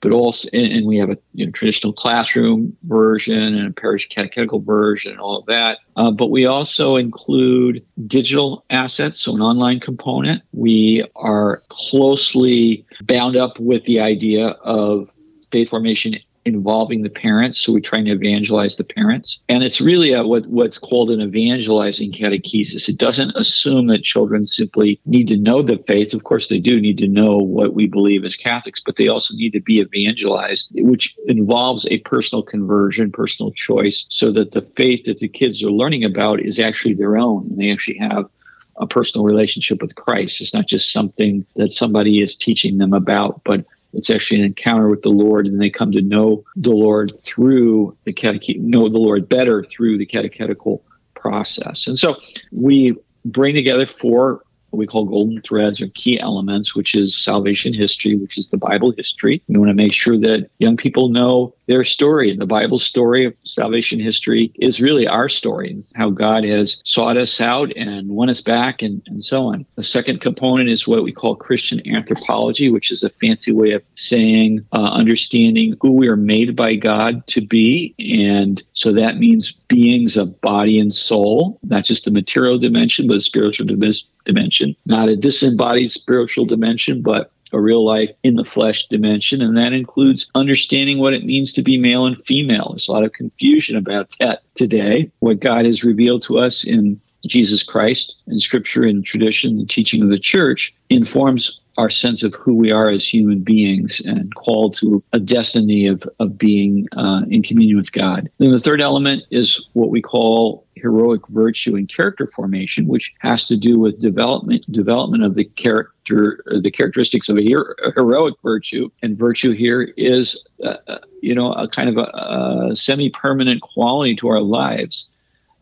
but 0.00 0.12
also 0.12 0.48
and, 0.52 0.86
we 0.86 0.96
have 0.96 1.10
a 1.10 1.18
you 1.34 1.46
know, 1.46 1.52
traditional 1.52 1.92
classroom 1.92 2.76
version 2.84 3.54
and 3.54 3.68
a 3.68 3.72
parish 3.72 4.08
catechetical 4.08 4.60
version 4.60 5.12
and 5.12 5.20
all 5.20 5.38
of 5.38 5.46
that. 5.46 5.78
Uh, 5.96 6.10
but 6.10 6.30
we 6.30 6.46
also 6.46 6.96
include 6.96 7.84
digital 8.06 8.64
assets 8.70 9.20
so 9.20 9.34
an 9.34 9.42
online 9.42 9.80
component. 9.80 10.42
We 10.52 11.04
are 11.16 11.62
closely 11.68 12.84
bound 13.02 13.36
up 13.36 13.58
with 13.58 13.84
the 13.84 14.00
idea 14.00 14.48
of 14.64 15.08
faith 15.52 15.68
formation 15.70 16.16
involving 16.44 17.02
the 17.02 17.10
parents. 17.10 17.60
So 17.60 17.72
we're 17.72 17.80
trying 17.80 18.06
to 18.06 18.12
evangelize 18.12 18.76
the 18.76 18.84
parents. 18.84 19.40
And 19.48 19.62
it's 19.62 19.80
really 19.80 20.12
a, 20.12 20.26
what, 20.26 20.46
what's 20.46 20.78
called 20.78 21.10
an 21.10 21.20
evangelizing 21.20 22.12
catechesis. 22.12 22.88
It 22.88 22.98
doesn't 22.98 23.36
assume 23.36 23.88
that 23.88 24.02
children 24.02 24.46
simply 24.46 25.00
need 25.04 25.28
to 25.28 25.36
know 25.36 25.62
the 25.62 25.82
faith. 25.86 26.14
Of 26.14 26.24
course, 26.24 26.48
they 26.48 26.58
do 26.58 26.80
need 26.80 26.98
to 26.98 27.08
know 27.08 27.36
what 27.36 27.74
we 27.74 27.86
believe 27.86 28.24
as 28.24 28.36
Catholics, 28.36 28.80
but 28.84 28.96
they 28.96 29.08
also 29.08 29.34
need 29.34 29.52
to 29.52 29.60
be 29.60 29.80
evangelized, 29.80 30.70
which 30.74 31.14
involves 31.26 31.86
a 31.90 31.98
personal 31.98 32.42
conversion, 32.42 33.12
personal 33.12 33.52
choice, 33.52 34.06
so 34.08 34.32
that 34.32 34.52
the 34.52 34.62
faith 34.62 35.04
that 35.04 35.18
the 35.18 35.28
kids 35.28 35.62
are 35.62 35.70
learning 35.70 36.04
about 36.04 36.40
is 36.40 36.58
actually 36.58 36.94
their 36.94 37.18
own. 37.18 37.46
And 37.50 37.58
they 37.58 37.70
actually 37.70 37.98
have 37.98 38.28
a 38.76 38.86
personal 38.86 39.26
relationship 39.26 39.82
with 39.82 39.94
Christ. 39.94 40.40
It's 40.40 40.54
not 40.54 40.66
just 40.66 40.90
something 40.90 41.44
that 41.56 41.72
somebody 41.72 42.22
is 42.22 42.34
teaching 42.34 42.78
them 42.78 42.94
about, 42.94 43.42
but 43.44 43.66
it's 43.92 44.10
actually 44.10 44.40
an 44.40 44.46
encounter 44.46 44.88
with 44.88 45.02
the 45.02 45.10
Lord, 45.10 45.46
and 45.46 45.60
they 45.60 45.70
come 45.70 45.92
to 45.92 46.02
know 46.02 46.44
the 46.56 46.70
Lord 46.70 47.12
through 47.24 47.96
the 48.04 48.12
catech- 48.12 48.60
know 48.60 48.88
the 48.88 48.98
Lord 48.98 49.28
better 49.28 49.64
through 49.64 49.98
the 49.98 50.06
catechetical 50.06 50.84
process. 51.14 51.86
And 51.86 51.98
so 51.98 52.16
we 52.52 52.96
bring 53.24 53.54
together 53.54 53.86
four 53.86 54.42
what 54.70 54.78
we 54.78 54.86
call 54.86 55.04
golden 55.04 55.42
threads 55.42 55.80
or 55.80 55.88
key 55.88 56.18
elements, 56.20 56.74
which 56.74 56.94
is 56.94 57.16
salvation 57.16 57.72
history, 57.72 58.16
which 58.16 58.38
is 58.38 58.48
the 58.48 58.56
Bible 58.56 58.92
history. 58.96 59.42
We 59.48 59.58
want 59.58 59.70
to 59.70 59.74
make 59.74 59.92
sure 59.92 60.18
that 60.18 60.48
young 60.58 60.76
people 60.76 61.08
know 61.08 61.54
their 61.66 61.84
story. 61.84 62.34
The 62.36 62.46
Bible 62.46 62.78
story 62.78 63.26
of 63.26 63.34
salvation 63.44 64.00
history 64.00 64.52
is 64.56 64.80
really 64.80 65.06
our 65.06 65.28
story, 65.28 65.82
how 65.94 66.10
God 66.10 66.44
has 66.44 66.80
sought 66.84 67.16
us 67.16 67.40
out 67.40 67.72
and 67.76 68.08
won 68.08 68.28
us 68.28 68.40
back 68.40 68.82
and, 68.82 69.02
and 69.06 69.22
so 69.22 69.46
on. 69.46 69.66
The 69.76 69.84
second 69.84 70.20
component 70.20 70.68
is 70.68 70.88
what 70.88 71.04
we 71.04 71.12
call 71.12 71.36
Christian 71.36 71.86
anthropology, 71.88 72.70
which 72.70 72.90
is 72.90 73.04
a 73.04 73.10
fancy 73.10 73.52
way 73.52 73.70
of 73.72 73.82
saying 73.94 74.66
uh, 74.72 74.90
understanding 74.92 75.76
who 75.80 75.92
we 75.92 76.08
are 76.08 76.16
made 76.16 76.56
by 76.56 76.74
God 76.74 77.26
to 77.28 77.40
be. 77.40 77.94
And 77.98 78.62
so 78.72 78.92
that 78.92 79.18
means 79.18 79.52
beings 79.52 80.16
of 80.16 80.40
body 80.40 80.80
and 80.80 80.92
soul, 80.92 81.60
not 81.62 81.84
just 81.84 82.04
the 82.04 82.10
material 82.10 82.58
dimension, 82.58 83.06
but 83.06 83.18
a 83.18 83.20
spiritual 83.20 83.66
dimension 83.66 84.06
dimension, 84.24 84.76
not 84.86 85.08
a 85.08 85.16
disembodied 85.16 85.90
spiritual 85.90 86.46
dimension, 86.46 87.02
but 87.02 87.32
a 87.52 87.60
real 87.60 87.84
life 87.84 88.10
in 88.22 88.36
the 88.36 88.44
flesh 88.44 88.86
dimension. 88.86 89.42
And 89.42 89.56
that 89.56 89.72
includes 89.72 90.30
understanding 90.34 90.98
what 90.98 91.14
it 91.14 91.24
means 91.24 91.52
to 91.54 91.62
be 91.62 91.78
male 91.78 92.06
and 92.06 92.16
female. 92.26 92.68
There's 92.70 92.88
a 92.88 92.92
lot 92.92 93.04
of 93.04 93.12
confusion 93.12 93.76
about 93.76 94.14
that 94.20 94.42
today. 94.54 95.10
What 95.20 95.40
God 95.40 95.64
has 95.64 95.82
revealed 95.82 96.22
to 96.24 96.38
us 96.38 96.64
in 96.64 97.00
Jesus 97.26 97.62
Christ 97.62 98.14
and 98.26 98.40
scripture 98.40 98.84
and 98.84 99.04
tradition, 99.04 99.58
the 99.58 99.66
teaching 99.66 100.02
of 100.02 100.08
the 100.08 100.18
church 100.18 100.74
informs 100.88 101.60
our 101.80 101.88
sense 101.88 102.22
of 102.22 102.34
who 102.34 102.54
we 102.54 102.70
are 102.70 102.90
as 102.90 103.08
human 103.08 103.40
beings 103.40 104.02
and 104.04 104.34
called 104.34 104.76
to 104.76 105.02
a 105.14 105.18
destiny 105.18 105.86
of, 105.86 106.02
of 106.18 106.36
being 106.36 106.86
uh, 106.94 107.22
in 107.30 107.42
communion 107.42 107.78
with 107.78 107.90
God. 107.92 108.28
Then 108.36 108.50
the 108.50 108.60
third 108.60 108.82
element 108.82 109.22
is 109.30 109.66
what 109.72 109.88
we 109.88 110.02
call 110.02 110.66
heroic 110.74 111.26
virtue 111.28 111.76
and 111.76 111.88
character 111.88 112.26
formation, 112.26 112.86
which 112.86 113.14
has 113.20 113.48
to 113.48 113.56
do 113.56 113.78
with 113.78 113.98
development 113.98 114.70
development 114.70 115.24
of 115.24 115.36
the 115.36 115.44
character, 115.44 116.44
the 116.62 116.70
characteristics 116.70 117.30
of 117.30 117.38
a, 117.38 117.42
hero, 117.42 117.64
a 117.82 117.92
heroic 117.92 118.34
virtue. 118.42 118.90
And 119.02 119.18
virtue 119.18 119.52
here 119.52 119.94
is, 119.96 120.46
uh, 120.62 120.76
uh 120.86 120.98
you 121.22 121.34
know, 121.34 121.54
a 121.54 121.66
kind 121.66 121.88
of 121.88 121.96
a, 121.96 122.70
a 122.70 122.76
semi-permanent 122.76 123.62
quality 123.62 124.16
to 124.16 124.28
our 124.28 124.42
lives. 124.42 125.08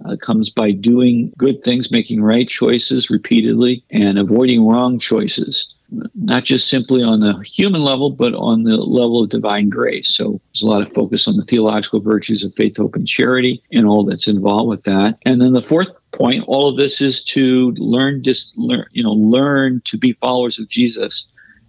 Uh, 0.05 0.15
comes 0.15 0.49
by 0.49 0.71
doing 0.71 1.33
good 1.37 1.65
things, 1.65 1.91
making 1.91 2.23
right 2.23 2.49
choices 2.49 3.11
repeatedly, 3.11 3.83
and 3.91 4.17
avoiding 4.17 4.65
wrong 4.65 4.97
choices 4.97 5.75
not 6.15 6.45
just 6.45 6.69
simply 6.69 7.03
on 7.03 7.21
the 7.21 7.39
human 7.41 7.83
level, 7.83 8.11
but 8.11 8.35
on 8.35 8.65
the 8.65 8.77
level 8.77 9.23
of 9.23 9.31
divine 9.31 9.69
grace. 9.69 10.15
So 10.15 10.41
there's 10.53 10.63
a 10.63 10.67
lot 10.67 10.83
of 10.83 10.93
focus 10.93 11.27
on 11.27 11.37
the 11.37 11.45
theological 11.45 12.01
virtues 12.01 12.45
of 12.45 12.55
faith, 12.55 12.77
hope, 12.77 12.95
and 12.95 13.07
charity 13.07 13.63
and 13.73 13.87
all 13.87 14.05
that's 14.05 14.29
involved 14.29 14.69
with 14.69 14.83
that. 14.85 15.19
And 15.25 15.41
then 15.41 15.55
the 15.55 15.63
fourth 15.63 15.91
point, 16.13 16.45
all 16.47 16.69
of 16.69 16.77
this 16.77 17.01
is 17.01 17.25
to 17.25 17.73
learn, 17.79 18.23
just 18.23 18.57
learn, 18.57 18.87
you 18.93 19.03
know, 19.03 19.13
learn 19.13 19.81
to 19.87 19.97
be 19.97 20.13
followers 20.15 20.59
of 20.59 20.69
Jesus 20.69 21.27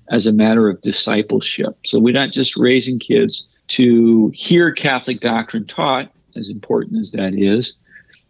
as 0.10 0.28
a 0.28 0.34
matter 0.34 0.70
of 0.70 0.82
discipleship. 0.82 1.78
So 1.86 2.00
we're 2.00 2.14
not 2.14 2.32
just 2.32 2.58
raising 2.58 3.00
kids 3.00 3.48
to 3.70 4.32
hear 4.34 4.72
Catholic 4.72 5.22
doctrine 5.22 5.66
taught, 5.66 6.12
as 6.36 6.50
important 6.50 7.00
as 7.00 7.12
that 7.12 7.34
is, 7.36 7.74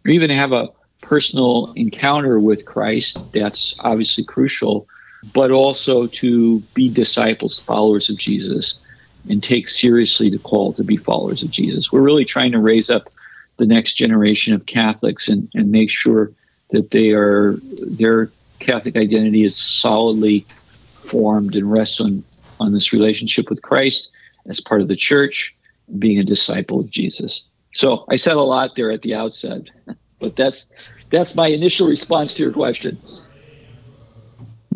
or 0.04 0.10
even 0.10 0.30
have 0.30 0.52
a 0.52 0.68
personal 1.00 1.72
encounter 1.76 2.38
with 2.38 2.66
Christ. 2.66 3.32
That's 3.32 3.74
obviously 3.80 4.24
crucial 4.24 4.86
but 5.32 5.50
also 5.50 6.06
to 6.06 6.60
be 6.74 6.88
disciples, 6.88 7.58
followers 7.58 8.08
of 8.10 8.16
Jesus, 8.16 8.80
and 9.28 9.42
take 9.42 9.68
seriously 9.68 10.30
the 10.30 10.38
call 10.38 10.72
to 10.72 10.84
be 10.84 10.96
followers 10.96 11.42
of 11.42 11.50
Jesus. 11.50 11.92
We're 11.92 12.00
really 12.00 12.24
trying 12.24 12.52
to 12.52 12.58
raise 12.58 12.88
up 12.88 13.12
the 13.58 13.66
next 13.66 13.94
generation 13.94 14.54
of 14.54 14.66
Catholics 14.66 15.28
and, 15.28 15.48
and 15.54 15.70
make 15.70 15.90
sure 15.90 16.32
that 16.70 16.90
they 16.90 17.10
are 17.10 17.58
their 17.82 18.30
Catholic 18.60 18.96
identity 18.96 19.44
is 19.44 19.56
solidly 19.56 20.40
formed 20.40 21.54
and 21.54 21.70
rests 21.70 22.00
on, 22.00 22.24
on 22.58 22.72
this 22.72 22.92
relationship 22.92 23.50
with 23.50 23.62
Christ 23.62 24.10
as 24.46 24.60
part 24.60 24.80
of 24.80 24.88
the 24.88 24.96
church, 24.96 25.54
being 25.98 26.18
a 26.18 26.24
disciple 26.24 26.80
of 26.80 26.90
Jesus. 26.90 27.44
So 27.74 28.04
I 28.08 28.16
said 28.16 28.36
a 28.36 28.40
lot 28.40 28.76
there 28.76 28.90
at 28.90 29.02
the 29.02 29.14
outset, 29.14 29.62
but 30.20 30.36
that's 30.36 30.72
that's 31.10 31.34
my 31.34 31.48
initial 31.48 31.88
response 31.88 32.34
to 32.34 32.42
your 32.42 32.52
question. 32.52 32.98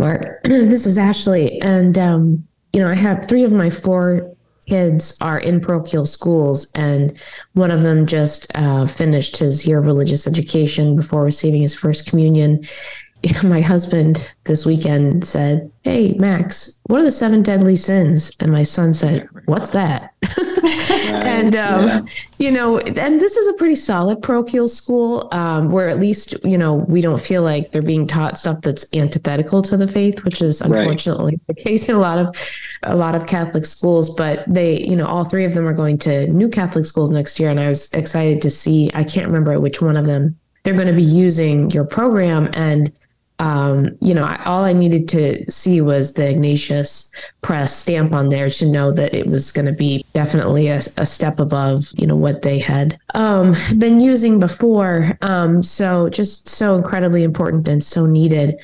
Mark. 0.04 0.42
this 0.44 0.87
is 0.87 0.99
Ashley. 0.99 1.58
And, 1.62 1.96
um, 1.96 2.46
you 2.75 2.80
know, 2.80 2.90
I 2.90 2.94
have 2.94 3.26
three 3.26 3.42
of 3.42 3.52
my 3.52 3.70
four 3.70 4.30
kids 4.68 5.16
are 5.23 5.38
in 5.38 5.61
parochial 5.61 6.04
schools, 6.04 6.70
and 6.75 7.18
one 7.54 7.70
of 7.70 7.82
them 7.82 8.06
just 8.06 8.50
uh, 8.54 8.84
finished 8.84 9.38
his 9.38 9.66
year 9.66 9.78
of 9.78 9.87
religious 9.87 10.26
education 10.26 10.94
before 10.96 11.25
receiving 11.25 11.62
his 11.62 11.75
first 11.75 12.06
communion. 12.06 12.64
My 13.43 13.61
husband 13.61 14.28
this 14.45 14.66
weekend 14.66 15.25
said, 15.25 15.71
Hey, 15.83 16.12
Max, 16.14 16.81
what 16.85 17.00
are 17.00 17.04
the 17.04 17.12
seven 17.12 17.43
deadly 17.43 17.76
sins? 17.76 18.33
And 18.40 18.50
my 18.50 18.62
son 18.62 18.95
said, 18.95 19.28
What's 19.47 19.71
that? 19.71 20.14
and 21.25 21.54
um, 21.54 21.87
yeah. 21.87 22.02
you 22.38 22.50
know, 22.50 22.78
and 22.78 23.21
this 23.21 23.37
is 23.37 23.47
a 23.49 23.52
pretty 23.54 23.75
solid 23.75 24.23
parochial 24.23 24.69
school 24.69 25.28
um, 25.33 25.71
where 25.71 25.88
at 25.88 25.99
least 25.99 26.35
you 26.45 26.57
know 26.57 26.75
we 26.75 27.00
don't 27.00 27.21
feel 27.21 27.43
like 27.43 27.71
they're 27.71 27.83
being 27.83 28.07
taught 28.07 28.38
stuff 28.38 28.61
that's 28.62 28.87
antithetical 28.95 29.62
to 29.62 29.76
the 29.76 29.87
faith, 29.87 30.25
which 30.25 30.40
is 30.40 30.61
unfortunately 30.61 31.33
right. 31.33 31.47
the 31.49 31.54
case 31.54 31.88
in 31.88 31.95
a 31.95 32.00
lot 32.00 32.19
of 32.19 32.35
a 32.85 32.97
lot 32.97 33.14
of 33.14 33.26
Catholic 33.26 33.66
schools. 33.66 34.14
But 34.14 34.45
they, 34.47 34.81
you 34.81 34.97
know, 34.97 35.07
all 35.07 35.25
three 35.25 35.45
of 35.45 35.54
them 35.54 35.66
are 35.66 35.75
going 35.75 35.99
to 35.99 36.26
new 36.28 36.49
Catholic 36.49 36.87
schools 36.87 37.11
next 37.11 37.38
year, 37.38 37.50
and 37.50 37.61
I 37.61 37.69
was 37.69 37.93
excited 37.93 38.40
to 38.43 38.50
see. 38.50 38.90
I 38.95 39.04
can't 39.04 39.26
remember 39.26 39.59
which 39.61 39.83
one 39.83 39.97
of 39.97 40.07
them 40.07 40.38
they're 40.64 40.75
going 40.75 40.88
to 40.88 40.95
be 40.95 41.02
using 41.02 41.71
your 41.71 41.85
program 41.85 42.50
and 42.54 42.90
um, 43.44 43.94
you 44.00 44.14
know, 44.14 44.24
I, 44.24 44.42
all 44.44 44.64
I 44.64 44.72
needed 44.72 45.06
to 45.10 45.50
see 45.50 45.82
was 45.82 46.14
the 46.14 46.26
Ignatius 46.26 47.12
Press 47.42 47.76
stamp 47.76 48.14
on 48.14 48.30
there 48.30 48.48
to 48.48 48.66
know 48.66 48.90
that 48.92 49.12
it 49.12 49.26
was 49.26 49.52
going 49.52 49.66
to 49.66 49.72
be 49.72 50.02
definitely 50.14 50.68
a, 50.68 50.78
a, 50.96 51.04
step 51.04 51.38
above, 51.38 51.90
you 51.94 52.06
know, 52.06 52.16
what 52.16 52.40
they 52.40 52.58
had 52.58 52.98
um, 53.12 53.54
been 53.76 54.00
using 54.00 54.40
before. 54.40 55.18
Um, 55.20 55.62
so 55.62 56.08
just 56.08 56.48
so 56.48 56.74
incredibly 56.74 57.22
important 57.22 57.68
and 57.68 57.84
so 57.84 58.06
needed. 58.06 58.56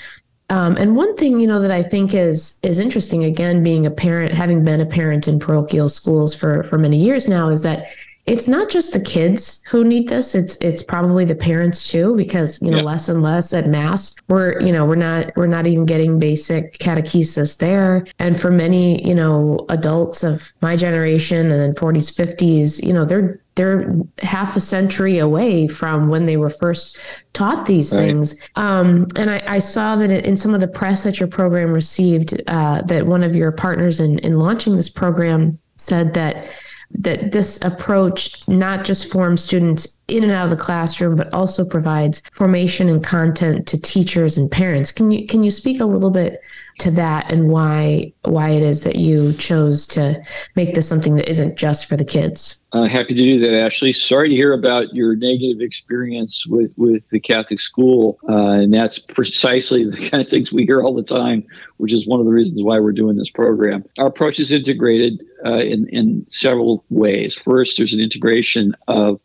Um, 0.49 0.79
and 0.79 0.97
one 0.97 1.15
thing, 1.15 1.41
you 1.41 1.47
know, 1.47 1.61
that 1.61 1.71
I 1.71 1.83
think 1.83 2.15
is 2.15 2.59
is 2.63 2.79
interesting, 2.79 3.25
again, 3.25 3.63
being 3.63 3.85
a 3.85 3.91
parent, 3.91 4.33
having 4.33 4.65
been 4.65 4.81
a 4.81 4.87
parent 4.87 5.29
in 5.29 5.39
parochial 5.39 5.91
schools 5.91 6.35
for 6.35 6.63
for 6.63 6.79
many 6.79 6.97
years 6.97 7.29
now, 7.29 7.51
is 7.51 7.63
that 7.65 7.85
it's 8.27 8.47
not 8.47 8.69
just 8.69 8.93
the 8.93 9.01
kids 9.01 9.63
who 9.69 9.83
need 9.85 10.09
this 10.09 10.35
it's 10.35 10.57
it's 10.57 10.83
probably 10.83 11.25
the 11.25 11.35
parents 11.35 11.91
too 11.91 12.15
because 12.17 12.61
you 12.63 12.71
know 12.71 12.79
less 12.79 13.09
and 13.09 13.23
less 13.23 13.53
at 13.53 13.69
mass 13.69 14.15
we're 14.29 14.61
you 14.61 14.73
know 14.73 14.85
we're 14.85 14.95
not 14.95 15.33
we're 15.37 15.47
not 15.47 15.67
even 15.67 15.87
getting 15.87 16.19
basic 16.19 16.79
catechesis 16.79 17.59
there 17.59 18.07
and 18.19 18.41
for 18.41 18.51
many 18.51 19.07
you 19.07 19.15
know 19.15 19.65
adults 19.69 20.23
of 20.23 20.53
my 20.61 20.77
generation 20.77 21.51
and 21.51 21.61
then 21.61 21.75
40s 21.75 22.15
50s 22.15 22.85
you 22.85 22.93
know 22.93 23.05
they're 23.05 23.41
they're 23.57 23.95
half 24.19 24.57
a 24.57 24.61
century 24.61 25.19
away 25.19 25.69
from 25.69 26.09
when 26.09 26.25
they 26.25 26.37
were 26.37 26.49
first 26.49 26.99
taught 27.35 27.67
these 27.67 27.93
right. 27.93 27.99
things. 27.99 28.41
Um, 28.57 29.07
and 29.17 29.31
I, 29.31 29.43
I, 29.47 29.59
saw 29.59 29.97
that 29.97 30.11
in 30.11 30.37
some 30.37 30.55
of 30.55 30.61
the 30.61 30.69
press 30.69 31.05
that 31.05 31.21
your 31.21 31.29
program 31.29 31.71
received, 31.71 32.41
uh, 32.47 32.81
that 32.83 33.07
one 33.07 33.23
of 33.23 33.35
your 33.35 33.53
partners 33.53 34.01
in, 34.01 34.19
in 34.21 34.39
launching 34.39 34.77
this 34.77 34.89
program 34.89 35.59
said 35.77 36.15
that 36.15 36.47
that 36.93 37.33
this 37.33 37.63
approach 37.63 38.47
not 38.49 38.85
just 38.85 39.11
forms 39.11 39.43
students 39.43 40.01
in 40.09 40.25
and 40.25 40.33
out 40.33 40.45
of 40.45 40.51
the 40.51 40.63
classroom, 40.63 41.17
but 41.17 41.33
also 41.33 41.65
provides 41.65 42.21
formation 42.33 42.89
and 42.89 43.05
content 43.05 43.67
to 43.69 43.81
teachers 43.81 44.37
and 44.37 44.51
parents. 44.51 44.91
Can 44.91 45.11
you 45.11 45.27
can 45.27 45.43
you 45.43 45.51
speak 45.51 45.81
a 45.81 45.87
little 45.87 46.11
bit 46.11 46.43
to 46.81 46.91
that 46.91 47.31
and 47.31 47.49
why 47.49 48.13
why 48.25 48.51
it 48.51 48.63
is 48.63 48.83
that 48.85 48.97
you 48.97 49.33
chose 49.35 49.87
to 49.87 50.21
make 50.57 50.75
this 50.75 50.89
something 50.89 51.15
that 51.15 51.29
isn't 51.29 51.57
just 51.57 51.87
for 51.87 51.97
the 51.97 52.05
kids. 52.05 52.61
Uh, 52.73 52.85
happy 52.85 53.15
to 53.15 53.23
do 53.23 53.41
that, 53.41 53.61
Ashley. 53.61 53.93
Sorry 53.93 54.29
to 54.29 54.35
hear 54.35 54.53
about 54.53 54.95
your 54.95 55.17
negative 55.17 55.61
experience 55.61 56.47
with, 56.47 56.73
with 56.77 57.09
the 57.11 57.19
Catholic 57.19 57.61
school. 57.61 58.19
Uh, 58.29 58.53
and 58.53 58.73
that's 58.73 58.99
precisely 58.99 59.85
the 59.85 59.97
kind 60.11 60.23
of 60.23 60.29
things 60.29 60.53
we 60.53 60.65
hear 60.65 60.83
all 60.83 60.95
the 60.95 61.03
time, 61.03 61.45
which 61.79 61.93
is 61.93 62.07
one 62.07 62.21
of 62.21 62.27
the 62.27 62.33
reasons 62.33 62.63
why 62.63 62.79
we're 62.79 62.93
doing 62.93 63.17
this 63.17 63.31
program. 63.31 63.85
Our 63.99 64.07
approach 64.07 64.39
is 64.39 64.53
integrated 64.53 65.23
uh, 65.45 65.59
in, 65.59 65.89
in 65.89 66.25
several 66.29 66.85
ways. 66.91 67.35
First, 67.35 67.77
there's 67.77 67.95
an 67.95 68.01
integration 68.01 68.75
of 68.87 69.21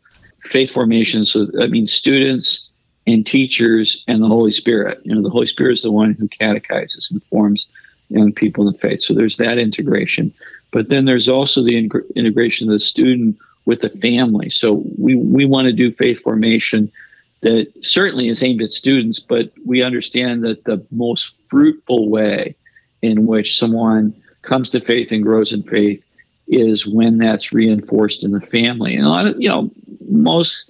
faith 0.50 0.72
formation. 0.72 1.24
So 1.24 1.46
that 1.46 1.70
means 1.70 1.92
students 1.92 2.65
and 3.06 3.26
teachers 3.26 4.04
and 4.08 4.22
the 4.22 4.28
Holy 4.28 4.52
Spirit. 4.52 5.00
You 5.04 5.14
know, 5.14 5.22
the 5.22 5.30
Holy 5.30 5.46
Spirit 5.46 5.74
is 5.74 5.82
the 5.82 5.92
one 5.92 6.14
who 6.14 6.28
catechizes 6.28 7.10
and 7.10 7.22
forms 7.22 7.66
young 8.08 8.32
people 8.32 8.66
in 8.66 8.72
the 8.72 8.78
faith. 8.78 9.00
So 9.00 9.14
there's 9.14 9.36
that 9.36 9.58
integration. 9.58 10.32
But 10.72 10.88
then 10.88 11.04
there's 11.04 11.28
also 11.28 11.62
the 11.62 11.76
in- 11.76 11.90
integration 12.14 12.68
of 12.68 12.72
the 12.72 12.80
student 12.80 13.36
with 13.64 13.80
the 13.80 13.90
family. 13.90 14.50
So 14.50 14.84
we, 14.98 15.16
we 15.16 15.44
want 15.44 15.68
to 15.68 15.72
do 15.72 15.92
faith 15.92 16.20
formation 16.20 16.90
that 17.42 17.72
certainly 17.82 18.28
is 18.28 18.42
aimed 18.42 18.62
at 18.62 18.70
students, 18.70 19.20
but 19.20 19.52
we 19.64 19.82
understand 19.82 20.44
that 20.44 20.64
the 20.64 20.84
most 20.90 21.36
fruitful 21.48 22.08
way 22.08 22.54
in 23.02 23.26
which 23.26 23.58
someone 23.58 24.14
comes 24.42 24.70
to 24.70 24.80
faith 24.80 25.12
and 25.12 25.22
grows 25.22 25.52
in 25.52 25.62
faith 25.62 26.02
is 26.48 26.86
when 26.86 27.18
that's 27.18 27.52
reinforced 27.52 28.24
in 28.24 28.30
the 28.30 28.40
family. 28.40 28.94
And 28.94 29.04
a 29.04 29.08
lot 29.08 29.26
of, 29.26 29.40
you 29.40 29.48
know, 29.48 29.70
most 30.08 30.64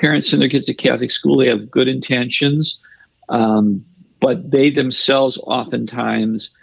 parents 0.00 0.30
send 0.30 0.42
their 0.42 0.48
kids 0.48 0.66
to 0.66 0.74
Catholic 0.74 1.10
school, 1.10 1.36
they 1.36 1.48
have 1.48 1.70
good 1.70 1.88
intentions, 1.88 2.80
um, 3.28 3.84
but 4.20 4.50
they 4.50 4.70
themselves 4.70 5.38
oftentimes 5.42 6.54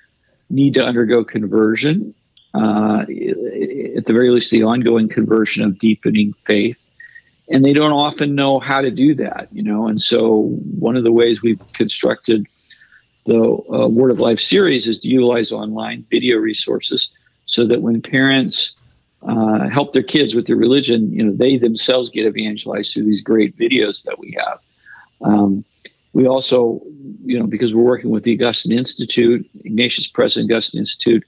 need 0.50 0.74
to 0.76 0.86
undergo 0.86 1.24
conversion. 1.24 2.14
Uh, 2.54 3.02
at 3.02 4.06
the 4.06 4.14
very 4.14 4.30
least, 4.30 4.52
the 4.52 4.64
ongoing 4.64 5.10
conversion 5.10 5.64
of 5.64 5.78
deepening 5.78 6.34
faith. 6.46 6.82
And 7.50 7.64
they 7.64 7.74
don't 7.74 7.92
often 7.92 8.34
know 8.34 8.60
how 8.60 8.82
to 8.82 8.90
do 8.90 9.14
that, 9.16 9.50
you 9.52 9.62
know. 9.62 9.88
And 9.88 10.02
so, 10.02 10.58
one 10.80 10.96
of 10.96 11.04
the 11.04 11.12
ways 11.12 11.42
we've 11.42 11.62
constructed 11.74 12.48
the 13.26 13.40
uh, 13.40 13.88
Word 13.88 14.12
of 14.12 14.20
Life 14.20 14.40
series 14.40 14.88
is 14.88 15.00
to 15.00 15.10
utilize 15.10 15.52
online 15.52 16.06
video 16.10 16.38
resources 16.38 17.12
so 17.46 17.68
that 17.68 17.82
when 17.82 18.02
parents 18.02 18.76
uh, 19.28 19.68
help 19.70 19.94
their 19.94 20.04
kids 20.04 20.36
with 20.36 20.46
their 20.48 20.56
religion, 20.56 21.12
you 21.12 21.24
know, 21.24 21.34
they 21.34 21.58
themselves 21.58 22.10
get 22.12 22.26
evangelized 22.26 22.94
through 22.94 23.06
these 23.06 23.22
great 23.22 23.58
videos 23.58 24.04
that 24.04 24.20
we 24.20 24.38
have. 24.38 24.60
Um, 25.22 25.66
we 26.14 26.28
also, 26.28 26.82
you 27.26 27.40
know, 27.40 27.48
because 27.48 27.74
we're 27.74 27.84
working 27.84 28.12
with 28.12 28.24
the 28.24 28.34
Augustine 28.34 28.78
Institute, 28.78 29.50
Ignatius 29.64 30.08
Press 30.08 30.36
and 30.38 30.50
Augustine 30.50 30.80
Institute 30.80 31.26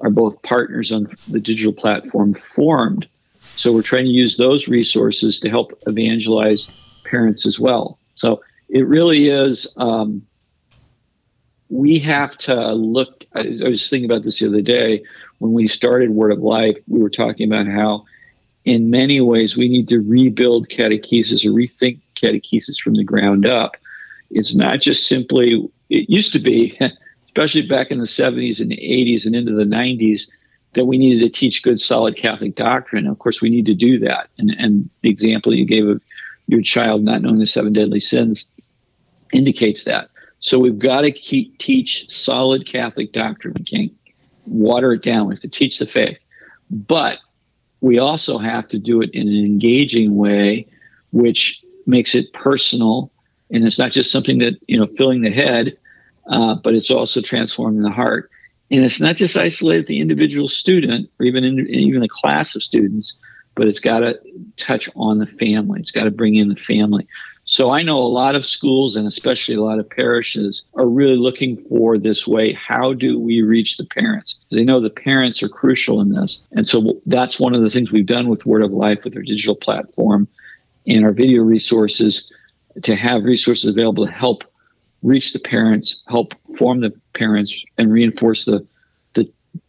are 0.00 0.10
both 0.10 0.40
partners 0.42 0.92
on 0.92 1.08
the 1.30 1.40
digital 1.40 1.72
platform 1.72 2.34
Formed. 2.34 3.08
So 3.40 3.72
we're 3.72 3.82
trying 3.82 4.04
to 4.04 4.10
use 4.10 4.36
those 4.36 4.68
resources 4.68 5.40
to 5.40 5.50
help 5.50 5.72
evangelize 5.86 6.70
parents 7.04 7.46
as 7.46 7.58
well. 7.58 7.98
So 8.14 8.42
it 8.68 8.86
really 8.86 9.28
is. 9.28 9.74
Um, 9.78 10.26
we 11.70 11.98
have 12.00 12.36
to 12.38 12.72
look. 12.72 13.24
I 13.34 13.42
was 13.62 13.88
thinking 13.88 14.10
about 14.10 14.24
this 14.24 14.40
the 14.40 14.46
other 14.46 14.62
day 14.62 15.02
when 15.40 15.52
we 15.52 15.66
started 15.66 16.10
Word 16.10 16.32
of 16.32 16.38
Life, 16.38 16.76
we 16.86 17.00
were 17.00 17.10
talking 17.10 17.50
about 17.50 17.66
how, 17.66 18.04
in 18.64 18.90
many 18.90 19.20
ways, 19.22 19.56
we 19.56 19.68
need 19.68 19.88
to 19.88 20.00
rebuild 20.00 20.68
catechesis 20.68 21.44
or 21.44 21.50
rethink 21.50 21.98
catechesis 22.14 22.78
from 22.78 22.94
the 22.94 23.04
ground 23.04 23.46
up. 23.46 23.76
It's 24.30 24.54
not 24.54 24.80
just 24.80 25.08
simply, 25.08 25.66
it 25.88 26.10
used 26.10 26.32
to 26.34 26.38
be, 26.38 26.78
especially 27.24 27.66
back 27.66 27.90
in 27.90 27.98
the 27.98 28.04
70s 28.04 28.60
and 28.60 28.70
80s 28.70 29.24
and 29.24 29.34
into 29.34 29.52
the 29.52 29.64
90s, 29.64 30.28
that 30.74 30.84
we 30.84 30.98
needed 30.98 31.20
to 31.20 31.40
teach 31.40 31.62
good, 31.62 31.80
solid 31.80 32.18
Catholic 32.18 32.54
doctrine. 32.54 33.06
Of 33.06 33.18
course, 33.18 33.40
we 33.40 33.48
need 33.48 33.66
to 33.66 33.74
do 33.74 33.98
that. 34.00 34.28
And, 34.38 34.54
and 34.58 34.90
the 35.00 35.08
example 35.08 35.54
you 35.54 35.64
gave 35.64 35.88
of 35.88 36.02
your 36.48 36.60
child 36.60 37.02
not 37.02 37.22
knowing 37.22 37.38
the 37.38 37.46
seven 37.46 37.72
deadly 37.72 37.98
sins 37.98 38.44
indicates 39.32 39.84
that. 39.84 40.10
So 40.40 40.58
we've 40.58 40.78
got 40.78 41.00
to 41.02 41.10
keep, 41.10 41.58
teach 41.58 42.10
solid 42.10 42.66
Catholic 42.66 43.12
doctrine. 43.12 43.54
We 43.58 43.64
can't 43.64 43.92
water 44.46 44.92
it 44.92 45.02
down. 45.02 45.26
We 45.26 45.34
have 45.34 45.40
to 45.40 45.48
teach 45.48 45.78
the 45.78 45.86
faith. 45.86 46.18
But 46.70 47.18
we 47.80 47.98
also 47.98 48.38
have 48.38 48.68
to 48.68 48.78
do 48.78 49.00
it 49.00 49.10
in 49.10 49.28
an 49.28 49.44
engaging 49.44 50.16
way, 50.16 50.66
which 51.12 51.62
makes 51.86 52.14
it 52.14 52.32
personal. 52.32 53.10
And 53.50 53.64
it's 53.64 53.78
not 53.78 53.90
just 53.90 54.12
something 54.12 54.38
that, 54.38 54.54
you 54.66 54.78
know, 54.78 54.86
filling 54.96 55.22
the 55.22 55.30
head, 55.30 55.76
uh, 56.28 56.54
but 56.54 56.74
it's 56.74 56.90
also 56.90 57.20
transforming 57.20 57.82
the 57.82 57.90
heart. 57.90 58.30
And 58.70 58.84
it's 58.84 59.00
not 59.00 59.16
just 59.16 59.36
isolated 59.36 59.82
to 59.82 59.88
the 59.88 60.00
individual 60.00 60.46
student 60.46 61.10
or 61.18 61.26
even 61.26 61.42
in, 61.42 61.66
even 61.68 62.02
a 62.04 62.08
class 62.08 62.54
of 62.54 62.62
students, 62.62 63.18
but 63.56 63.66
it's 63.66 63.80
got 63.80 64.00
to 64.00 64.20
touch 64.56 64.88
on 64.94 65.18
the 65.18 65.26
family. 65.26 65.80
It's 65.80 65.90
got 65.90 66.04
to 66.04 66.10
bring 66.10 66.36
in 66.36 66.48
the 66.48 66.56
family. 66.56 67.08
So 67.50 67.72
I 67.72 67.82
know 67.82 67.98
a 67.98 68.06
lot 68.06 68.36
of 68.36 68.46
schools 68.46 68.94
and 68.94 69.08
especially 69.08 69.56
a 69.56 69.62
lot 69.62 69.80
of 69.80 69.90
parishes 69.90 70.62
are 70.74 70.86
really 70.86 71.16
looking 71.16 71.56
for 71.68 71.98
this 71.98 72.24
way. 72.24 72.52
How 72.52 72.92
do 72.92 73.18
we 73.18 73.42
reach 73.42 73.76
the 73.76 73.84
parents? 73.84 74.36
They 74.52 74.62
know 74.62 74.78
the 74.78 74.88
parents 74.88 75.42
are 75.42 75.48
crucial 75.48 76.00
in 76.00 76.10
this. 76.10 76.40
And 76.52 76.64
so 76.64 77.00
that's 77.06 77.40
one 77.40 77.52
of 77.52 77.62
the 77.62 77.68
things 77.68 77.90
we've 77.90 78.06
done 78.06 78.28
with 78.28 78.46
Word 78.46 78.62
of 78.62 78.70
Life 78.70 79.02
with 79.02 79.16
our 79.16 79.22
digital 79.22 79.56
platform 79.56 80.28
and 80.86 81.04
our 81.04 81.10
video 81.10 81.42
resources 81.42 82.32
to 82.84 82.94
have 82.94 83.24
resources 83.24 83.68
available 83.68 84.06
to 84.06 84.12
help 84.12 84.44
reach 85.02 85.32
the 85.32 85.40
parents, 85.40 86.04
help 86.06 86.34
form 86.56 86.82
the 86.82 86.92
parents, 87.14 87.52
and 87.78 87.92
reinforce 87.92 88.44
the 88.44 88.64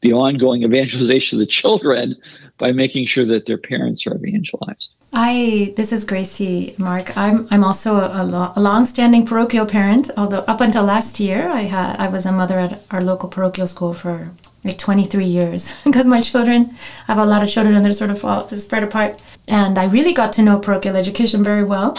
the, 0.02 0.14
ongoing 0.14 0.64
evangelization 0.64 1.38
of 1.38 1.40
the 1.40 1.46
children 1.46 2.16
by 2.58 2.72
making 2.72 3.06
sure 3.06 3.26
that 3.26 3.46
their 3.46 3.58
parents 3.58 4.06
are 4.08 4.16
evangelized. 4.16 4.94
I 5.14 5.74
this 5.76 5.92
is 5.92 6.06
Grazie 6.06 6.74
Mark. 6.78 7.18
I'm 7.18 7.48
I'm 7.52 7.64
also 7.64 7.96
a, 7.96 8.54
a, 8.56 8.60
long-standing 8.60 9.26
parochial 9.26 9.66
parent. 9.66 10.10
Although 10.16 10.40
up 10.48 10.62
until 10.62 10.84
last 10.84 11.20
year, 11.20 11.50
I 11.50 11.64
had 11.64 11.98
I 12.00 12.08
was 12.08 12.26
a 12.26 12.32
mother 12.32 12.60
at 12.60 12.82
our 12.92 13.02
local 13.02 13.28
parochial 13.28 13.68
school 13.68 13.94
for 13.94 14.32
like 14.64 14.78
23 14.78 15.26
years 15.26 15.82
because 15.84 16.08
my 16.08 16.22
children 16.22 16.70
I 17.08 17.14
have 17.14 17.18
a 17.18 17.26
lot 17.26 17.44
of 17.44 17.50
children 17.50 17.76
and 17.76 17.84
they're 17.84 17.94
sort 17.94 18.12
of 18.12 18.24
all 18.24 18.48
spread 18.50 18.84
apart. 18.84 19.22
And 19.48 19.78
I 19.78 19.86
really 19.86 20.14
got 20.14 20.32
to 20.34 20.42
know 20.42 20.60
parochial 20.60 20.96
education 20.96 21.44
very 21.44 21.64
well. 21.64 21.98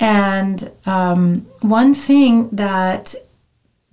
And 0.00 0.70
um, 0.86 1.46
one 1.60 1.94
thing 1.94 2.48
that 2.50 3.14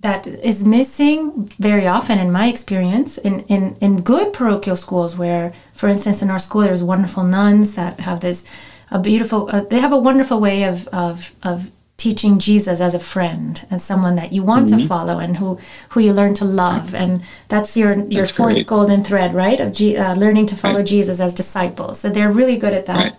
that 0.00 0.26
is 0.26 0.64
missing 0.64 1.46
very 1.58 1.86
often 1.86 2.18
in 2.18 2.30
my 2.30 2.46
experience 2.46 3.18
in, 3.18 3.40
in, 3.46 3.76
in 3.80 4.02
good 4.02 4.32
parochial 4.32 4.76
schools 4.76 5.18
where 5.18 5.52
for 5.72 5.88
instance 5.88 6.22
in 6.22 6.30
our 6.30 6.38
school 6.38 6.62
there's 6.62 6.82
wonderful 6.82 7.24
nuns 7.24 7.74
that 7.74 7.98
have 8.00 8.20
this 8.20 8.44
a 8.90 8.98
beautiful 8.98 9.48
uh, 9.52 9.60
they 9.62 9.80
have 9.80 9.92
a 9.92 9.98
wonderful 9.98 10.40
way 10.40 10.62
of, 10.62 10.86
of, 10.88 11.34
of 11.42 11.70
teaching 11.96 12.38
jesus 12.38 12.80
as 12.80 12.94
a 12.94 12.98
friend 13.00 13.66
and 13.70 13.82
someone 13.82 14.14
that 14.14 14.32
you 14.32 14.40
want 14.42 14.68
mm-hmm. 14.68 14.78
to 14.78 14.86
follow 14.86 15.18
and 15.18 15.38
who, 15.38 15.58
who 15.90 16.00
you 16.00 16.12
learn 16.12 16.32
to 16.32 16.44
love 16.44 16.94
and 16.94 17.22
that's 17.48 17.76
your 17.76 17.96
your 18.08 18.22
that's 18.22 18.30
fourth 18.30 18.54
great. 18.54 18.66
golden 18.68 19.02
thread 19.02 19.34
right 19.34 19.58
of 19.58 19.72
G, 19.72 19.96
uh, 19.96 20.14
learning 20.14 20.46
to 20.46 20.56
follow 20.56 20.76
right. 20.76 20.86
jesus 20.86 21.18
as 21.18 21.34
disciples 21.34 21.98
so 21.98 22.08
they're 22.08 22.30
really 22.30 22.56
good 22.56 22.72
at 22.72 22.86
that 22.86 22.96
right. 22.96 23.14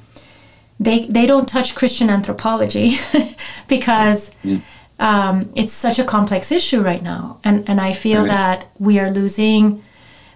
they 0.80 1.06
they 1.08 1.26
don't 1.26 1.50
touch 1.50 1.76
christian 1.76 2.10
anthropology 2.10 2.96
because 3.68 4.32
yeah 4.44 4.60
um, 5.00 5.52
it's 5.56 5.74
such 5.74 5.98
a 5.98 6.04
complex 6.04 6.52
issue 6.52 6.82
right 6.82 7.02
now, 7.02 7.40
and 7.44 7.68
and 7.70 7.80
I 7.80 7.94
feel 7.94 8.22
right. 8.22 8.28
that 8.28 8.68
we 8.80 9.00
are 9.00 9.10
losing, 9.10 9.82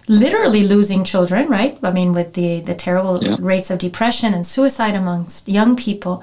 literally 0.08 0.66
losing 0.66 1.04
children. 1.04 1.48
Right? 1.48 1.78
I 1.82 1.90
mean, 1.90 2.12
with 2.12 2.34
the 2.34 2.60
the 2.60 2.74
terrible 2.74 3.22
yeah. 3.22 3.36
rates 3.38 3.70
of 3.70 3.78
depression 3.78 4.32
and 4.32 4.46
suicide 4.46 4.94
amongst 4.94 5.48
young 5.48 5.76
people, 5.76 6.22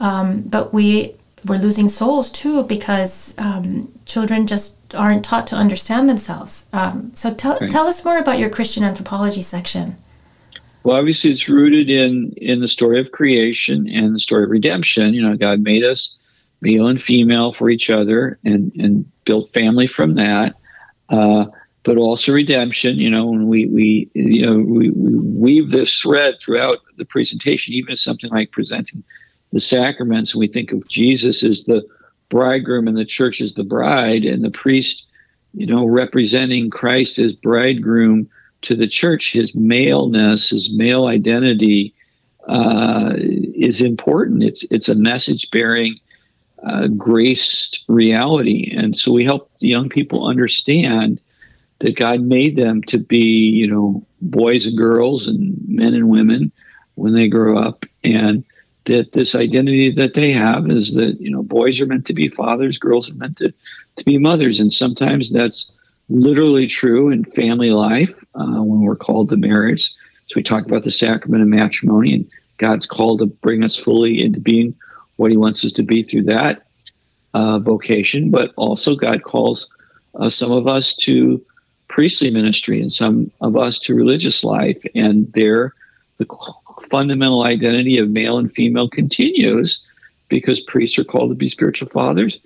um, 0.00 0.42
but 0.42 0.74
we 0.74 1.14
we're 1.46 1.58
losing 1.58 1.88
souls 1.88 2.30
too 2.30 2.64
because 2.64 3.34
um, 3.38 3.92
children 4.04 4.46
just 4.46 4.94
aren't 4.94 5.24
taught 5.24 5.46
to 5.46 5.56
understand 5.56 6.08
themselves. 6.08 6.66
Um, 6.72 7.12
so 7.14 7.32
tell 7.32 7.58
right. 7.58 7.70
tell 7.70 7.86
us 7.86 8.04
more 8.04 8.18
about 8.18 8.38
your 8.38 8.50
Christian 8.50 8.84
anthropology 8.84 9.42
section. 9.42 9.96
Well, 10.82 10.96
obviously, 10.96 11.30
it's 11.30 11.48
rooted 11.48 11.90
in 11.90 12.32
in 12.36 12.60
the 12.60 12.68
story 12.68 13.00
of 13.00 13.12
creation 13.12 13.88
and 13.88 14.14
the 14.14 14.20
story 14.20 14.44
of 14.44 14.50
redemption. 14.50 15.14
You 15.14 15.22
know, 15.22 15.36
God 15.36 15.60
made 15.60 15.84
us 15.84 16.18
male 16.60 16.86
and 16.86 17.00
female 17.00 17.52
for 17.52 17.70
each 17.70 17.90
other 17.90 18.38
and 18.44 18.72
and 18.76 19.10
build 19.24 19.50
family 19.52 19.86
from 19.86 20.14
that. 20.14 20.54
Uh, 21.08 21.46
but 21.84 21.96
also 21.96 22.32
redemption 22.32 22.98
you 22.98 23.08
know 23.08 23.26
when 23.26 23.48
we 23.48 23.64
we 23.66 24.10
you 24.12 24.44
know 24.44 24.58
we, 24.58 24.90
we 24.90 25.16
weave 25.16 25.70
this 25.70 26.00
thread 26.00 26.34
throughout 26.42 26.78
the 26.98 27.04
presentation 27.04 27.72
even 27.72 27.92
if 27.92 27.98
something 27.98 28.30
like 28.30 28.50
presenting 28.50 29.02
the 29.52 29.60
sacraments 29.60 30.34
and 30.34 30.40
we 30.40 30.48
think 30.48 30.70
of 30.70 30.86
jesus 30.88 31.42
as 31.42 31.64
the 31.64 31.82
bridegroom 32.28 32.88
and 32.88 32.98
the 32.98 33.06
church 33.06 33.40
as 33.40 33.54
the 33.54 33.64
bride 33.64 34.24
and 34.24 34.44
the 34.44 34.50
priest 34.50 35.06
you 35.54 35.64
know 35.64 35.86
representing 35.86 36.68
christ 36.68 37.18
as 37.18 37.32
bridegroom 37.32 38.28
to 38.62 38.74
the 38.74 38.88
church. 38.88 39.32
His 39.32 39.54
maleness 39.54 40.50
his 40.50 40.74
male 40.74 41.06
identity 41.06 41.94
uh, 42.46 43.14
is 43.16 43.82
important. 43.82 44.42
It's 44.42 44.70
it's 44.70 44.88
a 44.88 44.94
message 44.94 45.50
bearing 45.50 45.98
uh, 46.62 46.88
graced 46.88 47.84
reality. 47.88 48.74
And 48.76 48.96
so 48.96 49.12
we 49.12 49.24
help 49.24 49.50
young 49.60 49.88
people 49.88 50.26
understand 50.26 51.20
that 51.80 51.96
God 51.96 52.20
made 52.20 52.56
them 52.56 52.82
to 52.84 52.98
be, 52.98 53.18
you 53.18 53.66
know, 53.66 54.04
boys 54.20 54.66
and 54.66 54.76
girls 54.76 55.28
and 55.28 55.56
men 55.68 55.94
and 55.94 56.08
women 56.08 56.50
when 56.96 57.14
they 57.14 57.28
grow 57.28 57.58
up. 57.58 57.84
And 58.02 58.44
that 58.84 59.12
this 59.12 59.34
identity 59.34 59.92
that 59.92 60.14
they 60.14 60.32
have 60.32 60.70
is 60.70 60.94
that, 60.94 61.20
you 61.20 61.30
know, 61.30 61.42
boys 61.42 61.80
are 61.80 61.86
meant 61.86 62.06
to 62.06 62.14
be 62.14 62.28
fathers, 62.28 62.78
girls 62.78 63.10
are 63.10 63.14
meant 63.14 63.36
to, 63.36 63.52
to 63.96 64.04
be 64.04 64.18
mothers. 64.18 64.58
And 64.58 64.72
sometimes 64.72 65.32
that's 65.32 65.72
literally 66.08 66.66
true 66.66 67.10
in 67.10 67.24
family 67.24 67.70
life 67.70 68.14
uh, 68.34 68.62
when 68.62 68.80
we're 68.80 68.96
called 68.96 69.28
to 69.28 69.36
marriage. 69.36 69.92
So 70.26 70.34
we 70.36 70.42
talk 70.42 70.66
about 70.66 70.84
the 70.84 70.90
sacrament 70.90 71.42
of 71.42 71.48
matrimony, 71.48 72.14
and 72.14 72.30
God's 72.58 72.86
called 72.86 73.20
to 73.20 73.26
bring 73.26 73.62
us 73.62 73.76
fully 73.76 74.20
into 74.22 74.40
being 74.40 74.74
what 75.18 75.30
He 75.30 75.36
wants 75.36 75.64
us 75.64 75.72
to 75.72 75.82
be 75.82 76.02
through 76.02 76.24
that 76.24 76.66
uh, 77.34 77.58
vocation. 77.58 78.30
But 78.30 78.52
also, 78.56 78.96
God 78.96 79.22
calls 79.22 79.68
uh, 80.14 80.28
some 80.30 80.50
of 80.50 80.66
us 80.66 80.96
to 80.96 81.44
priestly 81.88 82.30
ministry 82.30 82.80
and 82.80 82.92
some 82.92 83.30
of 83.40 83.56
us 83.56 83.78
to 83.80 83.94
religious 83.94 84.42
life, 84.42 84.82
and 84.94 85.32
there 85.34 85.74
the 86.18 86.26
fundamental 86.90 87.44
identity 87.44 87.98
of 87.98 88.10
male 88.10 88.38
and 88.38 88.52
female 88.52 88.88
continues 88.88 89.86
because 90.28 90.60
priests 90.60 90.98
are 90.98 91.04
called 91.04 91.30
to 91.30 91.34
be 91.34 91.48
spiritual 91.48 91.88
fathers 91.88 92.38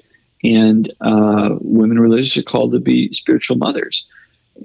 and 0.44 0.92
uh, 1.00 1.56
women 1.60 1.98
religious 1.98 2.36
are 2.36 2.42
called 2.42 2.72
to 2.72 2.80
be 2.80 3.12
spiritual 3.12 3.56
mothers. 3.56 4.06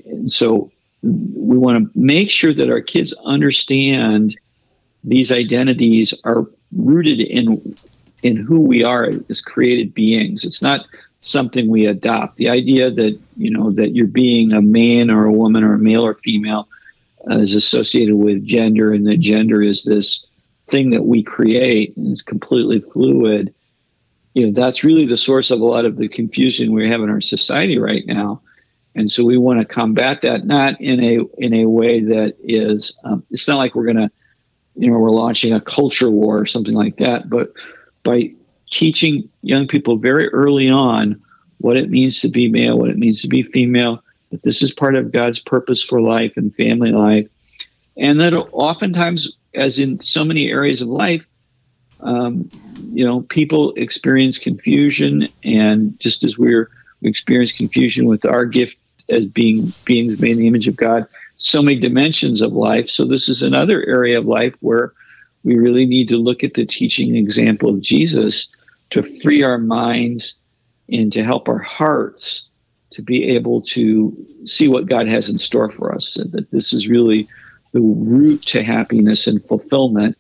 And 0.06 0.30
so 0.30 0.72
we 1.02 1.58
want 1.58 1.78
to 1.94 2.00
make 2.00 2.30
sure 2.30 2.54
that 2.54 2.70
our 2.70 2.82
kids 2.82 3.14
understand 3.24 4.38
these 5.04 5.32
identities 5.32 6.14
are 6.24 6.46
rooted 6.76 7.22
in 7.22 7.76
in 8.24 8.36
who 8.36 8.60
we 8.60 8.84
are 8.84 9.10
as 9.30 9.42
created 9.42 9.94
beings. 9.94 10.44
It's 10.44 10.62
not 10.62 10.88
something 11.22 11.70
we 11.70 11.86
adopt. 11.86 12.38
The 12.38 12.50
idea 12.50 12.92
that 12.92 13.20
you 13.38 13.52
know 13.52 13.72
that 13.72 13.96
you're 13.96 14.08
being 14.08 14.52
a 14.52 14.62
man 14.62 15.10
or 15.10 15.26
a 15.26 15.34
woman 15.34 15.64
or 15.64 15.74
a 15.74 15.80
male 15.80 16.06
or 16.06 16.16
female 16.16 16.68
uh, 17.30 17.38
is 17.38 17.56
associated 17.56 18.16
with 18.16 18.46
gender, 18.46 18.94
and 18.94 19.06
that 19.08 19.20
gender 19.20 19.62
is 19.62 19.84
this 19.84 20.26
thing 20.68 20.90
that 20.92 21.06
we 21.06 21.24
create 21.24 21.96
and 21.96 22.12
is 22.12 22.22
completely 22.22 22.82
fluid 22.82 23.54
you 24.38 24.46
know 24.46 24.54
that's 24.54 24.84
really 24.84 25.08
the 25.08 25.18
source 25.18 25.50
of 25.50 25.60
a 25.62 25.66
lot 25.66 25.84
of 25.84 25.98
the 25.98 26.08
confusion 26.08 26.72
we 26.72 26.88
have 26.88 27.02
in 27.02 27.10
our 27.10 27.22
society 27.22 27.80
right 27.80 28.06
now 28.06 28.40
and 28.94 29.10
so 29.10 29.26
we 29.26 29.36
want 29.36 29.60
to 29.60 29.66
combat 29.66 30.22
that 30.22 30.46
not 30.46 30.80
in 30.80 31.04
a 31.04 31.20
in 31.44 31.56
a 31.56 31.66
way 31.66 32.04
that 32.04 32.36
is 32.44 33.00
um, 33.04 33.24
it's 33.32 33.48
not 33.48 33.58
like 33.58 33.74
we're 33.74 33.86
going 33.86 33.98
to 33.98 34.12
you 34.76 34.92
know 34.92 35.00
we're 35.00 35.10
launching 35.10 35.54
a 35.54 35.62
culture 35.62 36.12
war 36.12 36.40
or 36.40 36.46
something 36.46 36.76
like 36.76 36.98
that 36.98 37.28
but 37.28 37.52
by 38.08 38.32
teaching 38.72 39.30
young 39.42 39.68
people 39.68 39.98
very 39.98 40.28
early 40.30 40.70
on 40.70 41.22
what 41.60 41.78
it 41.78 41.90
means 41.90 42.20
to 42.22 42.30
be 42.30 42.50
male 42.50 42.78
what 42.78 42.90
it 42.90 42.98
means 42.98 43.22
to 43.22 43.28
be 43.28 43.44
female 43.44 44.04
that 44.32 44.44
this 44.44 44.62
is 44.62 44.72
part 44.72 44.96
of 44.96 45.12
god's 45.12 45.40
purpose 45.40 45.84
for 45.84 46.02
life 46.02 46.34
and 46.36 46.56
family 46.56 46.92
life 46.92 47.28
and 47.98 48.20
that 48.20 48.34
oftentimes 48.34 49.36
as 49.56 49.80
in 49.80 50.00
so 50.00 50.24
many 50.24 50.50
areas 50.50 50.82
of 50.82 50.88
life 50.88 51.26
um, 52.02 52.50
you 52.92 53.06
know, 53.06 53.22
people 53.22 53.74
experience 53.76 54.38
confusion, 54.38 55.28
and 55.44 56.00
just 56.00 56.24
as 56.24 56.38
we're 56.38 56.70
we 57.02 57.10
experience 57.10 57.52
confusion 57.52 58.06
with 58.06 58.26
our 58.26 58.46
gift 58.46 58.78
as 59.10 59.26
being 59.28 59.72
beings 59.86 60.20
made 60.20 60.32
in 60.32 60.40
the 60.40 60.48
image 60.48 60.68
of 60.68 60.76
God, 60.76 61.06
so 61.38 61.62
many 61.62 61.80
dimensions 61.80 62.42
of 62.42 62.54
life. 62.54 62.90
So 62.90 63.06
this 63.06 63.30
is 63.30 63.44
another 63.44 63.86
area 63.86 64.18
of 64.18 64.26
life 64.26 64.56
where 64.62 64.94
we 65.48 65.56
really 65.56 65.86
need 65.86 66.10
to 66.10 66.18
look 66.18 66.44
at 66.44 66.56
the 66.56 66.66
teaching 66.66 67.16
example 67.16 67.70
of 67.70 67.80
Jesus 67.80 68.50
to 68.90 69.02
free 69.02 69.44
our 69.44 69.58
minds 69.58 70.38
and 70.90 71.12
to 71.14 71.24
help 71.24 71.48
our 71.48 71.58
hearts 71.58 72.50
to 72.90 73.02
be 73.02 73.24
able 73.24 73.62
to 73.62 74.14
see 74.44 74.68
what 74.68 74.88
God 74.88 75.08
has 75.08 75.30
in 75.30 75.40
store 75.40 75.72
for 75.72 75.96
us. 75.96 76.18
And 76.18 76.34
that 76.34 76.52
this 76.52 76.74
is 76.74 76.90
really 76.90 77.30
the 77.72 77.80
route 77.80 78.42
to 78.48 78.62
happiness 78.62 79.26
and 79.26 79.42
fulfillment 79.46 80.18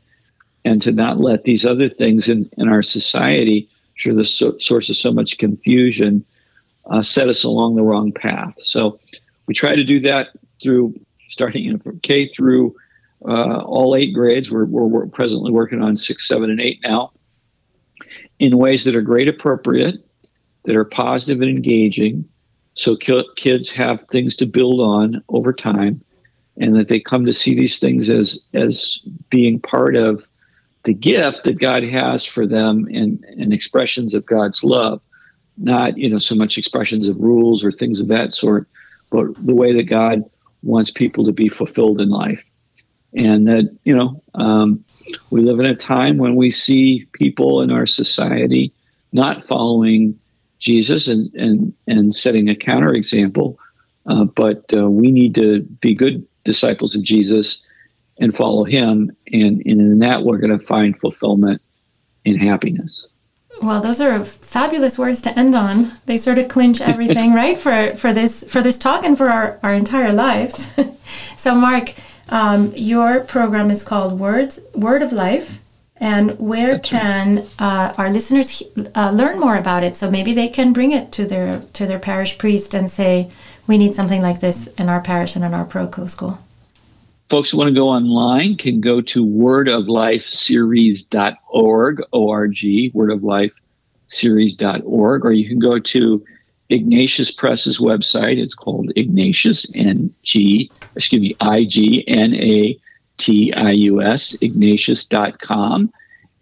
and 0.63 0.81
to 0.81 0.93
not 0.93 1.19
let 1.19 1.43
these 1.43 1.65
other 1.65 1.89
things 1.89 2.29
in, 2.29 2.49
in 2.57 2.69
our 2.69 2.81
society, 2.81 3.69
which 3.95 4.07
are 4.07 4.13
the 4.13 4.23
so, 4.23 4.57
source 4.59 4.89
of 4.89 4.95
so 4.95 5.11
much 5.11 5.37
confusion, 5.37 6.23
uh, 6.89 7.01
set 7.01 7.27
us 7.27 7.43
along 7.43 7.75
the 7.75 7.83
wrong 7.83 8.13
path. 8.13 8.53
So 8.59 8.97
we 9.45 9.53
try 9.53 9.75
to 9.75 9.83
do 9.83 9.99
that 10.01 10.29
through 10.63 10.97
starting 11.29 11.69
know, 11.69 11.79
from 11.79 11.99
K 11.99 12.29
through 12.29 12.73
uh, 13.25 13.59
all 13.61 13.95
eight 13.95 14.13
grades. 14.13 14.51
We're, 14.51 14.65
we're, 14.65 14.85
we're, 14.85 15.07
presently 15.07 15.51
working 15.51 15.81
on 15.81 15.97
six, 15.97 16.27
seven, 16.27 16.49
and 16.49 16.61
eight 16.61 16.79
now 16.83 17.11
in 18.39 18.57
ways 18.57 18.85
that 18.85 18.95
are 18.95 19.01
grade 19.01 19.27
appropriate, 19.27 19.95
that 20.65 20.75
are 20.75 20.85
positive 20.85 21.41
and 21.41 21.49
engaging, 21.49 22.27
so 22.75 22.95
kids 22.95 23.71
have 23.71 24.05
things 24.11 24.35
to 24.35 24.45
build 24.45 24.79
on 24.79 25.23
over 25.29 25.51
time, 25.51 25.99
and 26.57 26.75
that 26.75 26.89
they 26.89 26.99
come 26.99 27.25
to 27.25 27.33
see 27.33 27.55
these 27.55 27.79
things 27.79 28.09
as 28.09 28.45
as 28.53 28.99
being 29.29 29.59
part 29.59 29.95
of 29.95 30.23
the 30.83 30.93
gift 30.93 31.43
that 31.43 31.59
God 31.59 31.83
has 31.83 32.23
for 32.23 32.45
them 32.45 32.87
and, 32.93 33.23
and 33.25 33.51
expressions 33.51 34.13
of 34.13 34.25
God's 34.25 34.63
love, 34.63 35.01
not 35.57 35.97
you 35.97 36.09
know 36.09 36.19
so 36.19 36.35
much 36.35 36.57
expressions 36.57 37.07
of 37.07 37.17
rules 37.17 37.63
or 37.63 37.71
things 37.71 37.99
of 37.99 38.09
that 38.09 38.31
sort, 38.31 38.67
but 39.09 39.27
the 39.43 39.55
way 39.55 39.73
that 39.73 39.83
God 39.83 40.23
wants 40.61 40.91
people 40.91 41.25
to 41.25 41.31
be 41.31 41.49
fulfilled 41.49 41.99
in 41.99 42.09
life, 42.09 42.43
and 43.17 43.47
that 43.47 43.75
you 43.83 43.95
know 43.95 44.21
um, 44.35 44.83
we 45.29 45.41
live 45.41 45.59
in 45.59 45.65
a 45.65 45.75
time 45.75 46.17
when 46.17 46.35
we 46.35 46.49
see 46.49 47.07
people 47.13 47.61
in 47.61 47.71
our 47.71 47.85
society 47.85 48.71
not 49.11 49.43
following 49.43 50.19
Jesus 50.59 51.07
and 51.07 51.33
and 51.35 51.73
and 51.87 52.13
setting 52.13 52.49
a 52.49 52.55
counterexample, 52.55 53.55
uh, 54.05 54.25
but 54.25 54.63
uh, 54.73 54.89
we 54.89 55.11
need 55.11 55.35
to 55.35 55.61
be 55.81 55.93
good 55.93 56.25
disciples 56.43 56.95
of 56.95 57.03
Jesus 57.03 57.63
and 58.19 58.33
follow 58.35 58.63
him 58.63 59.11
and, 59.31 59.61
and 59.65 59.81
in 59.81 59.99
that 59.99 60.23
we're 60.23 60.39
going 60.39 60.57
to 60.57 60.65
find 60.65 60.97
fulfillment 60.99 61.61
and 62.25 62.41
happiness. 62.41 63.07
Well 63.61 63.81
those 63.81 64.01
are 64.01 64.23
fabulous 64.23 64.97
words 64.97 65.21
to 65.23 65.37
end 65.37 65.55
on. 65.55 65.91
They 66.05 66.17
sort 66.17 66.39
of 66.39 66.47
clinch 66.47 66.81
everything 66.81 67.33
right 67.41 67.57
for 67.57 67.91
for 67.91 68.13
this 68.13 68.43
for 68.51 68.61
this 68.61 68.77
talk 68.77 69.03
and 69.03 69.17
for 69.17 69.29
our, 69.29 69.59
our 69.63 69.73
entire 69.73 70.13
lives. 70.13 70.73
So 71.37 71.55
mark 71.55 71.93
um, 72.29 72.73
your 72.75 73.21
program 73.21 73.71
is 73.71 73.83
called 73.83 74.19
words 74.19 74.59
word 74.73 75.01
of 75.01 75.11
life 75.11 75.61
and 75.99 76.37
where 76.39 76.73
That's 76.73 76.89
can 76.89 77.43
uh, 77.59 77.93
our 77.97 78.09
listeners 78.09 78.63
uh, 78.95 79.11
learn 79.11 79.39
more 79.39 79.57
about 79.57 79.83
it? 79.83 79.95
So 79.95 80.11
maybe 80.11 80.33
they 80.33 80.47
can 80.47 80.73
bring 80.73 80.91
it 80.91 81.11
to 81.13 81.25
their 81.25 81.59
to 81.59 81.85
their 81.85 81.99
parish 81.99 82.37
priest 82.37 82.73
and 82.73 82.89
say 82.89 83.29
we 83.65 83.77
need 83.77 83.95
something 83.95 84.21
like 84.21 84.39
this 84.39 84.67
in 84.77 84.87
our 84.89 85.01
parish 85.01 85.35
and 85.35 85.43
in 85.43 85.53
our 85.53 85.65
pro-co 85.65 86.05
school. 86.05 86.39
Folks 87.29 87.51
who 87.51 87.57
want 87.57 87.67
to 87.67 87.73
go 87.73 87.89
online 87.89 88.55
can 88.55 88.79
go 88.79 89.01
to 89.01 89.25
wordoflifeseries.org, 89.25 92.01
O-R-G, 92.13 92.91
wordoflifeseries.org, 92.95 95.25
or 95.25 95.33
you 95.33 95.49
can 95.49 95.59
go 95.59 95.77
to 95.77 96.25
Ignatius 96.69 97.31
Press's 97.31 97.79
website. 97.79 98.37
It's 98.37 98.53
called 98.55 98.91
Ignatius, 98.95 99.65
N-G, 99.75 100.71
excuse 100.95 101.21
me, 101.21 101.35
I-G-N-A-T-I-U-S, 101.39 102.03
ignatius.com, 104.41 105.93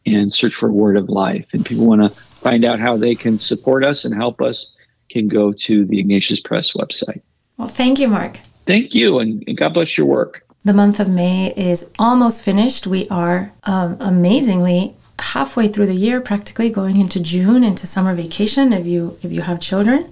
and 0.07 0.33
search 0.33 0.53
for 0.55 0.71
Word 0.71 0.97
of 0.97 1.09
Life. 1.09 1.45
And 1.53 1.65
people 1.65 1.87
want 1.87 2.01
to 2.01 2.09
find 2.09 2.65
out 2.65 2.79
how 2.79 2.97
they 2.97 3.15
can 3.15 3.39
support 3.39 3.83
us 3.83 4.05
and 4.05 4.13
help 4.15 4.41
us 4.41 4.71
can 5.09 5.27
go 5.27 5.53
to 5.53 5.85
the 5.85 5.99
Ignatius 5.99 6.39
Press 6.39 6.73
website. 6.73 7.21
Well, 7.57 7.67
thank 7.67 7.99
you, 7.99 8.07
Mark. 8.07 8.37
Thank 8.65 8.93
you, 8.93 9.19
and, 9.19 9.43
and 9.47 9.57
God 9.57 9.73
bless 9.75 9.97
your 9.97 10.07
work. 10.07 10.45
The 10.63 10.73
month 10.73 10.99
of 10.99 11.07
May 11.07 11.53
is 11.55 11.91
almost 11.99 12.41
finished. 12.41 12.87
We 12.87 13.07
are 13.09 13.53
um, 13.65 13.97
amazingly 13.99 14.95
halfway 15.19 15.67
through 15.67 15.85
the 15.85 15.95
year, 15.95 16.19
practically 16.19 16.69
going 16.69 16.97
into 16.97 17.19
June, 17.19 17.63
into 17.63 17.85
summer 17.85 18.15
vacation. 18.15 18.73
If 18.73 18.85
you 18.85 19.17
if 19.21 19.31
you 19.31 19.41
have 19.41 19.61
children, 19.61 20.11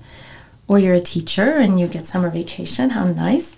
or 0.67 0.79
you're 0.79 0.93
a 0.93 0.99
teacher 0.99 1.57
and 1.57 1.79
you 1.79 1.87
get 1.87 2.07
summer 2.07 2.29
vacation, 2.29 2.91
how 2.91 3.05
nice! 3.05 3.55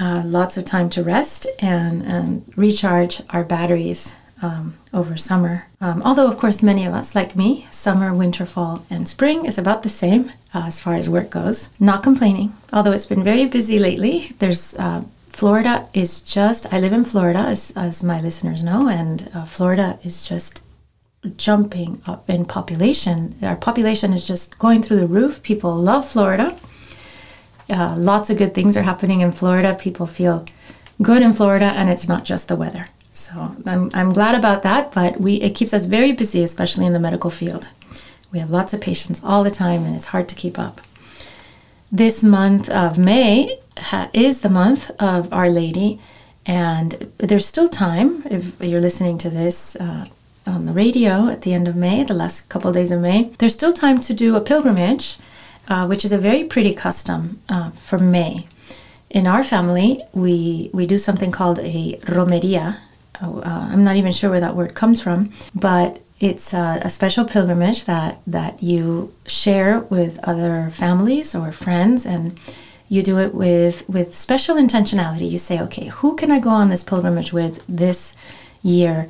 Uh, 0.00 0.22
lots 0.24 0.56
of 0.56 0.64
time 0.64 0.88
to 0.90 1.02
rest 1.02 1.46
and, 1.60 2.02
and 2.02 2.44
recharge 2.56 3.22
our 3.30 3.44
batteries 3.44 4.16
um, 4.40 4.74
over 4.92 5.16
summer. 5.16 5.66
Um, 5.80 6.02
although, 6.02 6.26
of 6.26 6.36
course, 6.36 6.62
many 6.62 6.84
of 6.84 6.92
us, 6.92 7.14
like 7.14 7.36
me, 7.36 7.66
summer, 7.70 8.12
winter, 8.12 8.44
fall, 8.44 8.84
and 8.90 9.06
spring 9.06 9.46
is 9.46 9.58
about 9.58 9.82
the 9.82 9.88
same 9.88 10.32
uh, 10.52 10.64
as 10.66 10.80
far 10.80 10.94
as 10.94 11.08
work 11.08 11.30
goes. 11.30 11.70
Not 11.78 12.02
complaining, 12.02 12.52
although 12.72 12.92
it's 12.92 13.06
been 13.06 13.22
very 13.22 13.46
busy 13.46 13.78
lately. 13.78 14.30
There's 14.38 14.74
uh, 14.74 15.04
Florida 15.28 15.88
is 15.94 16.20
just, 16.20 16.72
I 16.72 16.78
live 16.78 16.92
in 16.92 17.04
Florida, 17.04 17.38
as, 17.38 17.72
as 17.74 18.02
my 18.02 18.20
listeners 18.20 18.62
know, 18.62 18.88
and 18.88 19.30
uh, 19.34 19.44
Florida 19.44 19.98
is 20.02 20.28
just 20.28 20.64
jumping 21.36 22.00
up 22.06 22.28
in 22.28 22.44
population. 22.44 23.36
Our 23.42 23.56
population 23.56 24.12
is 24.12 24.26
just 24.26 24.58
going 24.58 24.82
through 24.82 25.00
the 25.00 25.06
roof. 25.06 25.42
People 25.42 25.74
love 25.76 26.06
Florida. 26.06 26.56
Uh, 27.70 27.94
lots 27.96 28.28
of 28.30 28.38
good 28.38 28.52
things 28.54 28.76
are 28.76 28.82
happening 28.82 29.20
in 29.20 29.32
Florida. 29.32 29.74
People 29.80 30.06
feel 30.06 30.44
good 31.00 31.22
in 31.22 31.32
Florida, 31.32 31.66
and 31.66 31.88
it's 31.90 32.08
not 32.08 32.24
just 32.24 32.48
the 32.48 32.56
weather. 32.56 32.86
So 33.10 33.56
I'm, 33.66 33.90
I'm 33.94 34.12
glad 34.12 34.34
about 34.34 34.62
that, 34.62 34.92
but 34.92 35.20
we 35.20 35.34
it 35.34 35.54
keeps 35.54 35.72
us 35.74 35.84
very 35.86 36.12
busy, 36.12 36.42
especially 36.42 36.86
in 36.86 36.92
the 36.92 37.00
medical 37.00 37.30
field. 37.30 37.70
We 38.32 38.38
have 38.38 38.50
lots 38.50 38.72
of 38.74 38.80
patients 38.80 39.22
all 39.22 39.44
the 39.44 39.50
time, 39.50 39.84
and 39.84 39.94
it's 39.94 40.06
hard 40.06 40.28
to 40.30 40.34
keep 40.34 40.58
up. 40.58 40.80
this 41.90 42.22
month 42.24 42.68
of 42.70 42.98
May 42.98 43.58
ha- 43.76 44.08
is 44.14 44.40
the 44.40 44.48
month 44.48 44.90
of 44.98 45.30
Our 45.32 45.50
Lady, 45.50 46.00
and 46.46 47.12
there's 47.18 47.46
still 47.46 47.68
time 47.68 48.22
if 48.30 48.58
you're 48.60 48.80
listening 48.80 49.18
to 49.18 49.30
this. 49.30 49.76
Uh, 49.76 50.06
on 50.46 50.66
the 50.66 50.72
radio 50.72 51.28
at 51.28 51.42
the 51.42 51.52
end 51.52 51.68
of 51.68 51.76
May, 51.76 52.02
the 52.04 52.14
last 52.14 52.48
couple 52.48 52.68
of 52.68 52.74
days 52.74 52.90
of 52.90 53.00
May, 53.00 53.30
there's 53.38 53.54
still 53.54 53.72
time 53.72 54.00
to 54.00 54.14
do 54.14 54.36
a 54.36 54.40
pilgrimage, 54.40 55.18
uh, 55.68 55.86
which 55.86 56.04
is 56.04 56.12
a 56.12 56.18
very 56.18 56.44
pretty 56.44 56.74
custom 56.74 57.40
uh, 57.48 57.70
for 57.70 57.98
May. 57.98 58.46
In 59.10 59.26
our 59.26 59.44
family, 59.44 60.00
we 60.12 60.70
we 60.72 60.86
do 60.86 60.98
something 60.98 61.30
called 61.30 61.58
a 61.60 61.98
romeria. 62.08 62.78
Uh, 63.20 63.40
I'm 63.44 63.84
not 63.84 63.96
even 63.96 64.10
sure 64.10 64.30
where 64.30 64.40
that 64.40 64.56
word 64.56 64.74
comes 64.74 65.00
from, 65.00 65.30
but 65.54 66.00
it's 66.18 66.54
a, 66.54 66.80
a, 66.82 66.88
special 66.88 67.24
pilgrimage 67.24 67.84
that 67.84 68.20
that 68.26 68.62
you 68.62 69.12
share 69.26 69.80
with 69.80 70.18
other 70.22 70.70
families 70.70 71.34
or 71.34 71.52
friends 71.52 72.06
and 72.06 72.38
you 72.88 73.02
do 73.02 73.18
it 73.18 73.34
with 73.34 73.86
with 73.88 74.14
special 74.14 74.56
intentionality 74.56 75.28
you 75.28 75.38
say 75.38 75.60
okay 75.60 75.86
who 75.86 76.14
can 76.14 76.30
i 76.30 76.38
go 76.38 76.50
on 76.50 76.68
this 76.68 76.84
pilgrimage 76.84 77.32
with 77.32 77.64
this 77.66 78.16
year 78.62 79.08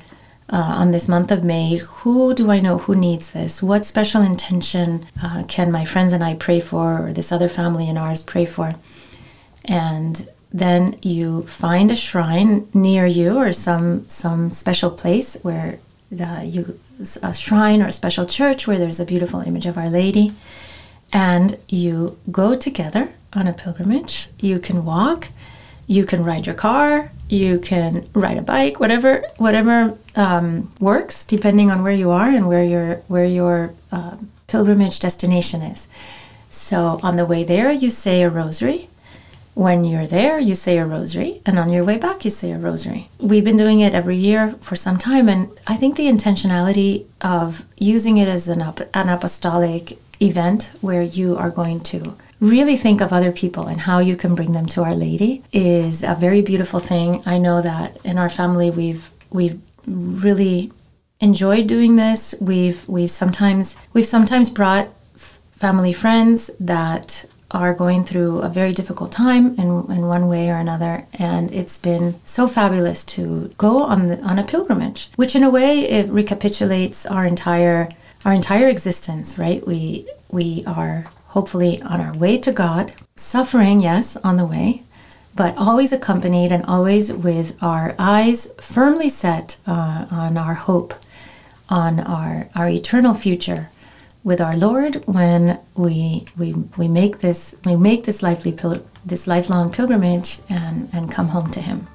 uh, 0.53 0.57
on 0.57 0.91
this 0.93 1.09
month 1.09 1.31
of 1.33 1.43
may 1.43 1.77
who 1.77 2.35
do 2.35 2.51
i 2.51 2.61
know 2.61 2.79
who 2.79 2.95
needs 2.95 3.31
this? 3.31 3.63
What 3.63 3.87
special 3.87 4.23
intention 4.23 5.07
uh, 5.23 5.45
can 5.49 5.73
my 5.73 5.85
friends 5.85 6.13
and 6.13 6.23
i 6.23 6.35
pray 6.35 6.61
for 6.61 7.07
or 7.07 7.13
this 7.13 7.33
other 7.33 7.49
family 7.49 7.89
and 7.89 7.99
ours 7.99 8.23
pray 8.23 8.45
for? 8.45 8.73
And 9.65 10.29
then 10.53 10.99
you 11.03 11.43
find 11.43 11.91
a 11.91 11.97
shrine 11.97 12.69
near 12.75 13.07
you 13.07 13.39
or 13.39 13.53
some 13.53 14.07
some 14.09 14.51
special 14.51 14.91
place 14.91 15.39
where 15.43 15.79
the, 16.11 16.45
you 16.45 16.79
a 17.23 17.33
shrine 17.33 17.83
or 17.83 17.89
a 17.89 17.93
special 17.93 18.27
church 18.27 18.67
where 18.67 18.79
there's 18.79 19.01
a 19.01 19.05
beautiful 19.05 19.41
image 19.41 19.67
of 19.67 19.79
Our 19.79 19.89
Lady, 19.89 20.33
and 21.13 21.59
you 21.69 22.19
go 22.31 22.57
together 22.57 23.13
on 23.33 23.47
a 23.47 23.53
pilgrimage. 23.53 24.29
You 24.39 24.59
can 24.59 24.85
walk, 24.85 25.29
you 25.87 26.05
can 26.05 26.23
ride 26.23 26.47
your 26.47 26.55
car, 26.55 27.11
you 27.33 27.59
can 27.59 28.07
ride 28.13 28.39
a 28.39 28.43
bike, 28.43 28.79
whatever 28.79 29.25
whatever 29.39 29.97
um, 30.17 30.71
works, 30.79 31.25
depending 31.25 31.71
on 31.71 31.83
where 31.83 31.93
you 31.93 32.11
are 32.11 32.29
and 32.29 32.47
where 32.47 32.65
your 32.65 32.97
where 33.09 33.25
your 33.25 33.75
uh, 33.91 34.17
pilgrimage 34.47 35.01
destination 35.01 35.63
is. 35.63 35.89
So 36.51 37.01
on 37.03 37.17
the 37.17 37.27
way 37.27 37.45
there, 37.45 37.73
you 37.73 37.91
say 37.91 38.23
a 38.23 38.31
rosary 38.31 38.89
when 39.55 39.85
you're 39.85 40.07
there, 40.07 40.39
you 40.39 40.55
say 40.55 40.79
a 40.79 40.87
rosary, 40.87 41.43
and 41.45 41.59
on 41.59 41.71
your 41.71 41.85
way 41.85 41.99
back, 41.99 42.25
you 42.25 42.31
say 42.31 42.53
a 42.53 42.59
rosary. 42.59 43.11
We've 43.19 43.45
been 43.45 43.59
doing 43.59 43.81
it 43.81 43.95
every 43.95 44.17
year 44.17 44.53
for 44.63 44.77
some 44.77 44.97
time, 44.97 45.29
and 45.29 45.51
I 45.67 45.77
think 45.77 45.97
the 45.97 46.09
intentionality 46.09 47.05
of 47.21 47.67
using 47.77 48.17
it 48.17 48.29
as 48.29 48.49
an, 48.49 48.63
an 48.95 49.09
apostolic 49.11 49.99
event 50.23 50.73
where 50.81 51.03
you 51.03 51.37
are 51.37 51.51
going 51.51 51.81
to 51.81 52.17
really 52.43 52.77
think 52.77 53.01
of 53.01 53.13
other 53.13 53.31
people 53.31 53.69
and 53.69 53.83
how 53.83 54.01
you 54.01 54.17
can 54.17 54.35
bring 54.35 54.53
them 54.53 54.67
to 54.67 54.83
Our 54.83 54.97
Lady 54.97 55.45
is 55.53 56.03
a 56.03 56.17
very 56.17 56.43
beautiful 56.43 56.81
thing. 56.81 57.23
I 57.25 57.39
know 57.39 57.63
that 57.63 57.99
in 58.05 58.19
our 58.19 58.29
family, 58.29 58.69
we've 58.69 59.11
we've 59.31 59.61
really 59.87 60.73
enjoyed 61.21 61.69
doing 61.69 61.95
this. 61.97 62.35
We've 62.41 62.87
we've 62.89 63.11
sometimes 63.11 63.77
we've 63.93 64.07
sometimes 64.07 64.51
brought 64.51 64.93
family 65.17 65.93
friends 65.93 66.51
that 66.59 67.25
are 67.53 67.75
going 67.75 68.03
through 68.03 68.41
a 68.41 68.49
very 68.49 68.73
difficult 68.73 69.13
time 69.13 69.55
in, 69.57 69.69
in 69.93 70.09
one 70.09 70.27
way 70.27 70.49
or 70.49 70.57
another 70.57 71.07
and 71.13 71.53
it's 71.53 71.79
been 71.79 72.15
so 72.25 72.49
fabulous 72.49 73.05
to 73.05 73.51
go 73.59 73.83
on 73.83 74.07
the, 74.07 74.19
on 74.23 74.39
a 74.39 74.43
pilgrimage 74.43 75.11
which 75.17 75.37
in 75.37 75.43
a 75.43 75.51
way 75.51 75.81
it 75.81 76.09
recapitulates 76.09 77.05
our 77.05 77.27
entire 77.27 77.91
our 78.25 78.33
entire 78.33 78.69
existence 78.69 79.39
right 79.39 79.67
we 79.67 80.09
we 80.31 80.65
are 80.67 81.05
hopefully 81.35 81.81
on 81.83 82.01
our 82.01 82.15
way 82.15 82.39
to 82.39 82.53
God 82.53 82.93
suffering 83.17 83.81
yes 83.81 84.17
on 84.19 84.37
the 84.37 84.47
way 84.47 84.83
but 85.35 85.57
always 85.57 85.93
accompanied 85.93 86.53
and 86.53 86.65
always 86.67 87.13
with 87.13 87.57
our 87.63 87.95
eyes 87.99 88.53
firmly 88.61 89.09
set 89.09 89.57
uh, 89.67 90.07
on 90.11 90.37
our 90.37 90.55
hope 90.55 90.95
on 91.69 92.01
our 92.01 92.49
our 92.55 92.69
eternal 92.69 93.15
future 93.15 93.71
with 94.25 94.41
our 94.41 94.57
Lord 94.57 95.03
when 95.07 95.59
we 95.75 96.25
we 96.39 96.55
we 96.79 96.87
make 96.89 97.19
this 97.19 97.55
we 97.65 97.77
make 97.77 98.05
this 98.05 98.23
lively 98.23 98.53
pil- 98.53 98.87
this 99.05 99.27
lifelong 99.27 99.73
pilgrimage 99.73 100.39
and 100.49 100.89
and 100.93 101.11
come 101.11 101.29
home 101.29 101.51
to 101.51 101.61
Him. 101.61 101.89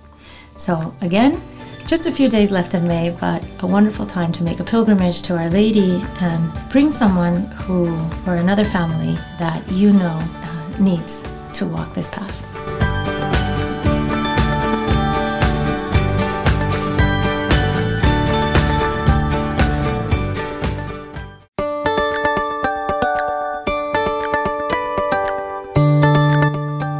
So 0.57 0.93
again, 1.01 1.39
just 1.87 2.05
a 2.05 2.11
few 2.11 2.27
days 2.27 2.51
left 2.51 2.73
in 2.73 2.85
May, 2.85 3.15
but 3.17 3.41
a 3.61 3.65
wonderful 3.65 4.05
time 4.05 4.33
to 4.33 4.43
make 4.43 4.59
a 4.59 4.63
pilgrimage 4.63 5.21
to 5.23 5.37
Our 5.37 5.49
Lady 5.49 6.03
and 6.19 6.69
bring 6.69 6.91
someone 6.91 7.45
who 7.45 7.87
or 8.29 8.35
another 8.35 8.65
family 8.65 9.15
that 9.39 9.63
you 9.71 9.93
know 9.93 10.19
uh, 10.21 10.69
needs 10.79 11.23
to 11.53 11.65
walk 11.65 11.93
this 11.93 12.09
path. 12.09 12.46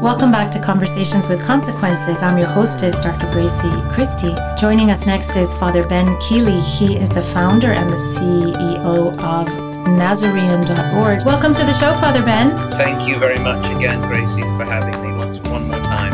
Welcome 0.08 0.32
back 0.32 0.52
to 0.52 0.62
Conversations 0.62 1.28
with 1.28 1.44
Consequences. 1.44 2.24
I'm 2.24 2.38
your 2.38 2.48
hostess, 2.48 2.98
Dr. 3.02 3.30
Grazie 3.34 3.70
Christie. 3.92 4.34
Joining 4.58 4.90
us 4.90 5.06
next 5.06 5.36
is 5.36 5.54
Father 5.54 5.86
Ben 5.86 6.08
Kiely. 6.22 6.62
He 6.62 6.96
is 6.96 7.10
the 7.10 7.22
founder 7.22 7.74
and 7.74 7.92
the 7.92 7.98
CEO 7.98 9.12
of 9.20 9.48
Nasarean.org. 9.86 11.26
Welcome 11.26 11.54
to 11.56 11.64
the 11.66 11.74
show, 11.74 11.94
Father 11.96 12.24
Ben. 12.24 12.52
Thank 12.78 13.06
you 13.06 13.20
very 13.20 13.38
much 13.38 13.66
again, 13.76 14.00
Grazie, 14.04 14.44
for 14.44 14.64
having 14.64 14.97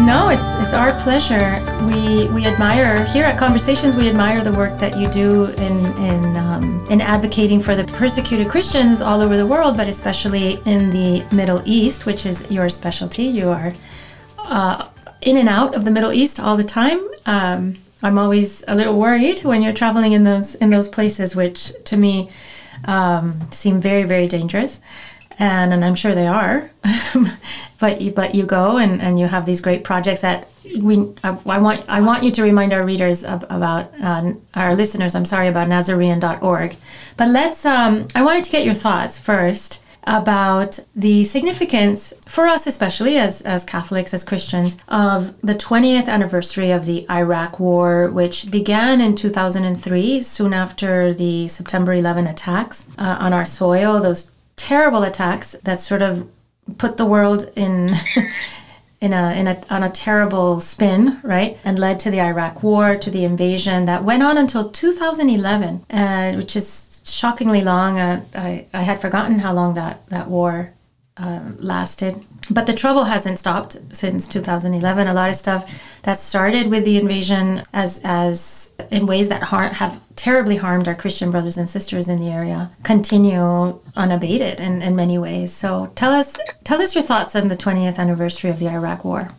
No, 0.06 0.28
it's 0.28 0.42
it's 0.56 0.74
our 0.74 0.94
pleasure. 1.00 1.64
We 1.88 2.28
we 2.34 2.46
admire 2.46 3.06
here 3.06 3.24
at 3.24 3.38
Conversations. 3.38 3.96
We 3.96 4.10
admire 4.10 4.44
the 4.44 4.52
work 4.52 4.78
that 4.78 4.98
you 4.98 5.08
do 5.08 5.46
in 5.46 5.78
in 5.96 6.36
um, 6.36 6.86
in 6.90 7.00
advocating 7.00 7.62
for 7.62 7.74
the 7.74 7.86
persecuted 7.86 8.50
Christians 8.50 9.00
all 9.00 9.22
over 9.22 9.38
the 9.38 9.46
world, 9.46 9.78
but 9.78 9.88
especially 9.88 10.60
in 10.66 10.90
the 10.90 11.24
Middle 11.34 11.62
East, 11.64 12.06
which 12.06 12.26
is 12.26 12.46
your 12.52 12.68
specialty. 12.68 13.24
You 13.24 13.52
are 13.52 13.72
uh, 14.40 14.90
in 15.22 15.38
and 15.38 15.48
out 15.48 15.74
of 15.74 15.86
the 15.86 15.92
Middle 15.92 16.12
East 16.12 16.38
all 16.38 16.58
the 16.58 16.66
time. 16.66 17.00
Um, 17.26 17.78
I'm 18.02 18.18
always 18.18 18.62
a 18.68 18.76
little 18.76 19.00
worried 19.00 19.40
when 19.46 19.62
you're 19.62 19.72
traveling 19.72 20.12
in 20.12 20.24
those 20.24 20.56
in 20.56 20.70
those 20.70 20.90
places, 20.90 21.34
which 21.34 21.72
to 21.86 21.96
me 21.96 22.30
um, 22.84 23.40
seem 23.52 23.80
very 23.80 24.04
very 24.04 24.28
dangerous, 24.28 24.82
and 25.40 25.72
and 25.72 25.86
I'm 25.86 25.96
sure 25.96 26.14
they 26.14 26.28
are. 26.28 26.72
but 27.84 28.00
you, 28.00 28.12
but 28.14 28.34
you 28.34 28.46
go 28.46 28.78
and, 28.78 29.02
and 29.02 29.20
you 29.20 29.28
have 29.28 29.46
these 29.46 29.60
great 29.60 29.84
projects 29.84 30.22
that 30.22 30.48
we 30.86 31.14
I, 31.22 31.38
I 31.46 31.60
want 31.60 31.84
I 31.90 32.00
want 32.00 32.24
you 32.24 32.32
to 32.32 32.42
remind 32.42 32.72
our 32.72 32.86
readers 32.86 33.26
about 33.26 33.92
uh, 34.02 34.32
our 34.54 34.74
listeners. 34.74 35.16
I'm 35.16 35.26
sorry 35.26 35.50
about 35.50 35.68
Nasarean.org, 35.68 36.78
but 37.18 37.28
let's. 37.28 37.66
Um, 37.66 38.08
I 38.16 38.22
wanted 38.24 38.46
to 38.46 38.52
get 38.52 38.64
your 38.64 38.74
thoughts 38.74 39.20
first 39.20 39.84
about 40.06 40.80
the 40.96 41.24
significance 41.24 42.14
for 42.28 42.46
us 42.46 42.68
especially 42.68 43.18
as, 43.18 43.42
as 43.44 43.64
catholics 43.64 44.14
as 44.14 44.22
christians 44.22 44.78
of 44.90 45.40
the 45.40 45.56
20th 45.56 46.10
anniversary 46.10 46.72
of 46.72 46.86
the 46.86 47.10
iraq 47.10 47.58
war 47.58 48.10
which 48.10 48.52
began 48.52 49.00
in 49.00 49.16
2003 49.16 50.20
soon 50.20 50.52
after 50.52 51.14
the 51.14 51.48
september 51.48 51.94
11 51.94 52.28
attacks 52.28 52.86
uh, 52.98 53.16
on 53.18 53.32
our 53.32 53.46
soil 53.46 54.02
those 54.02 54.30
terrible 54.58 55.04
attacks 55.04 55.54
that 55.64 55.80
sort 55.80 56.02
of 56.02 56.30
put 56.78 56.98
the 56.98 57.06
world 57.06 57.52
in 57.56 57.90
in 59.02 59.12
a, 59.12 59.34
in 59.34 59.48
a 59.48 59.62
on 59.70 59.84
a 59.84 59.90
terrible 59.90 60.60
spin, 60.60 61.20
right? 61.24 61.60
And 61.66 61.78
led 61.78 62.00
to 62.02 62.12
the 62.12 62.22
Iraq 62.22 62.64
War, 62.64 62.96
to 62.96 63.10
the 63.12 63.26
invasion 63.26 63.86
that 63.86 64.04
went 64.04 64.24
on 64.24 64.38
until 64.38 64.70
2011, 64.70 65.86
uh, 65.90 66.34
which 66.34 66.56
is 66.56 67.02
shockingly 67.06 67.62
long. 67.62 68.00
Uh, 68.00 68.24
I, 68.34 68.66
I 68.74 68.82
had 68.82 69.00
forgotten 69.00 69.40
how 69.40 69.54
long 69.54 69.74
that, 69.76 70.08
that 70.10 70.28
war 70.28 70.74
um, 71.18 71.58
lasted. 71.60 72.26
But 72.50 72.68
the 72.68 72.74
trouble 72.74 73.06
hasn't 73.06 73.40
stopped 73.40 73.78
since 73.94 74.28
2011. 74.28 75.08
A 75.08 75.14
lot 75.14 75.30
of 75.30 75.36
stuff 75.36 75.80
that 76.02 76.18
started 76.18 76.68
with 76.68 76.84
the 76.84 76.98
invasion 76.98 77.64
as 77.72 78.02
as 78.04 78.74
in 78.92 79.06
ways 79.06 79.30
that 79.30 79.44
har- 79.44 79.74
have 79.74 80.02
terribly 80.16 80.58
harmed 80.58 80.88
our 80.88 80.96
Christian 80.96 81.32
brothers 81.32 81.58
and 81.58 81.70
sisters 81.70 82.10
in 82.10 82.20
the 82.20 82.30
area 82.30 82.70
continue 82.84 83.80
unabated 83.96 84.60
in, 84.60 84.82
in 84.82 84.96
many 84.96 85.18
ways. 85.18 85.54
So 85.54 85.92
tell 85.96 86.12
us 86.12 86.38
tell 86.64 86.82
us 86.82 86.96
your 86.96 87.04
thoughts 87.04 87.36
on 87.36 87.48
the 87.48 87.56
20th 87.56 87.98
anniversary 87.98 88.50
of 88.50 88.60
the 88.60 88.68
Iraq 88.68 89.06
War. 89.06 89.30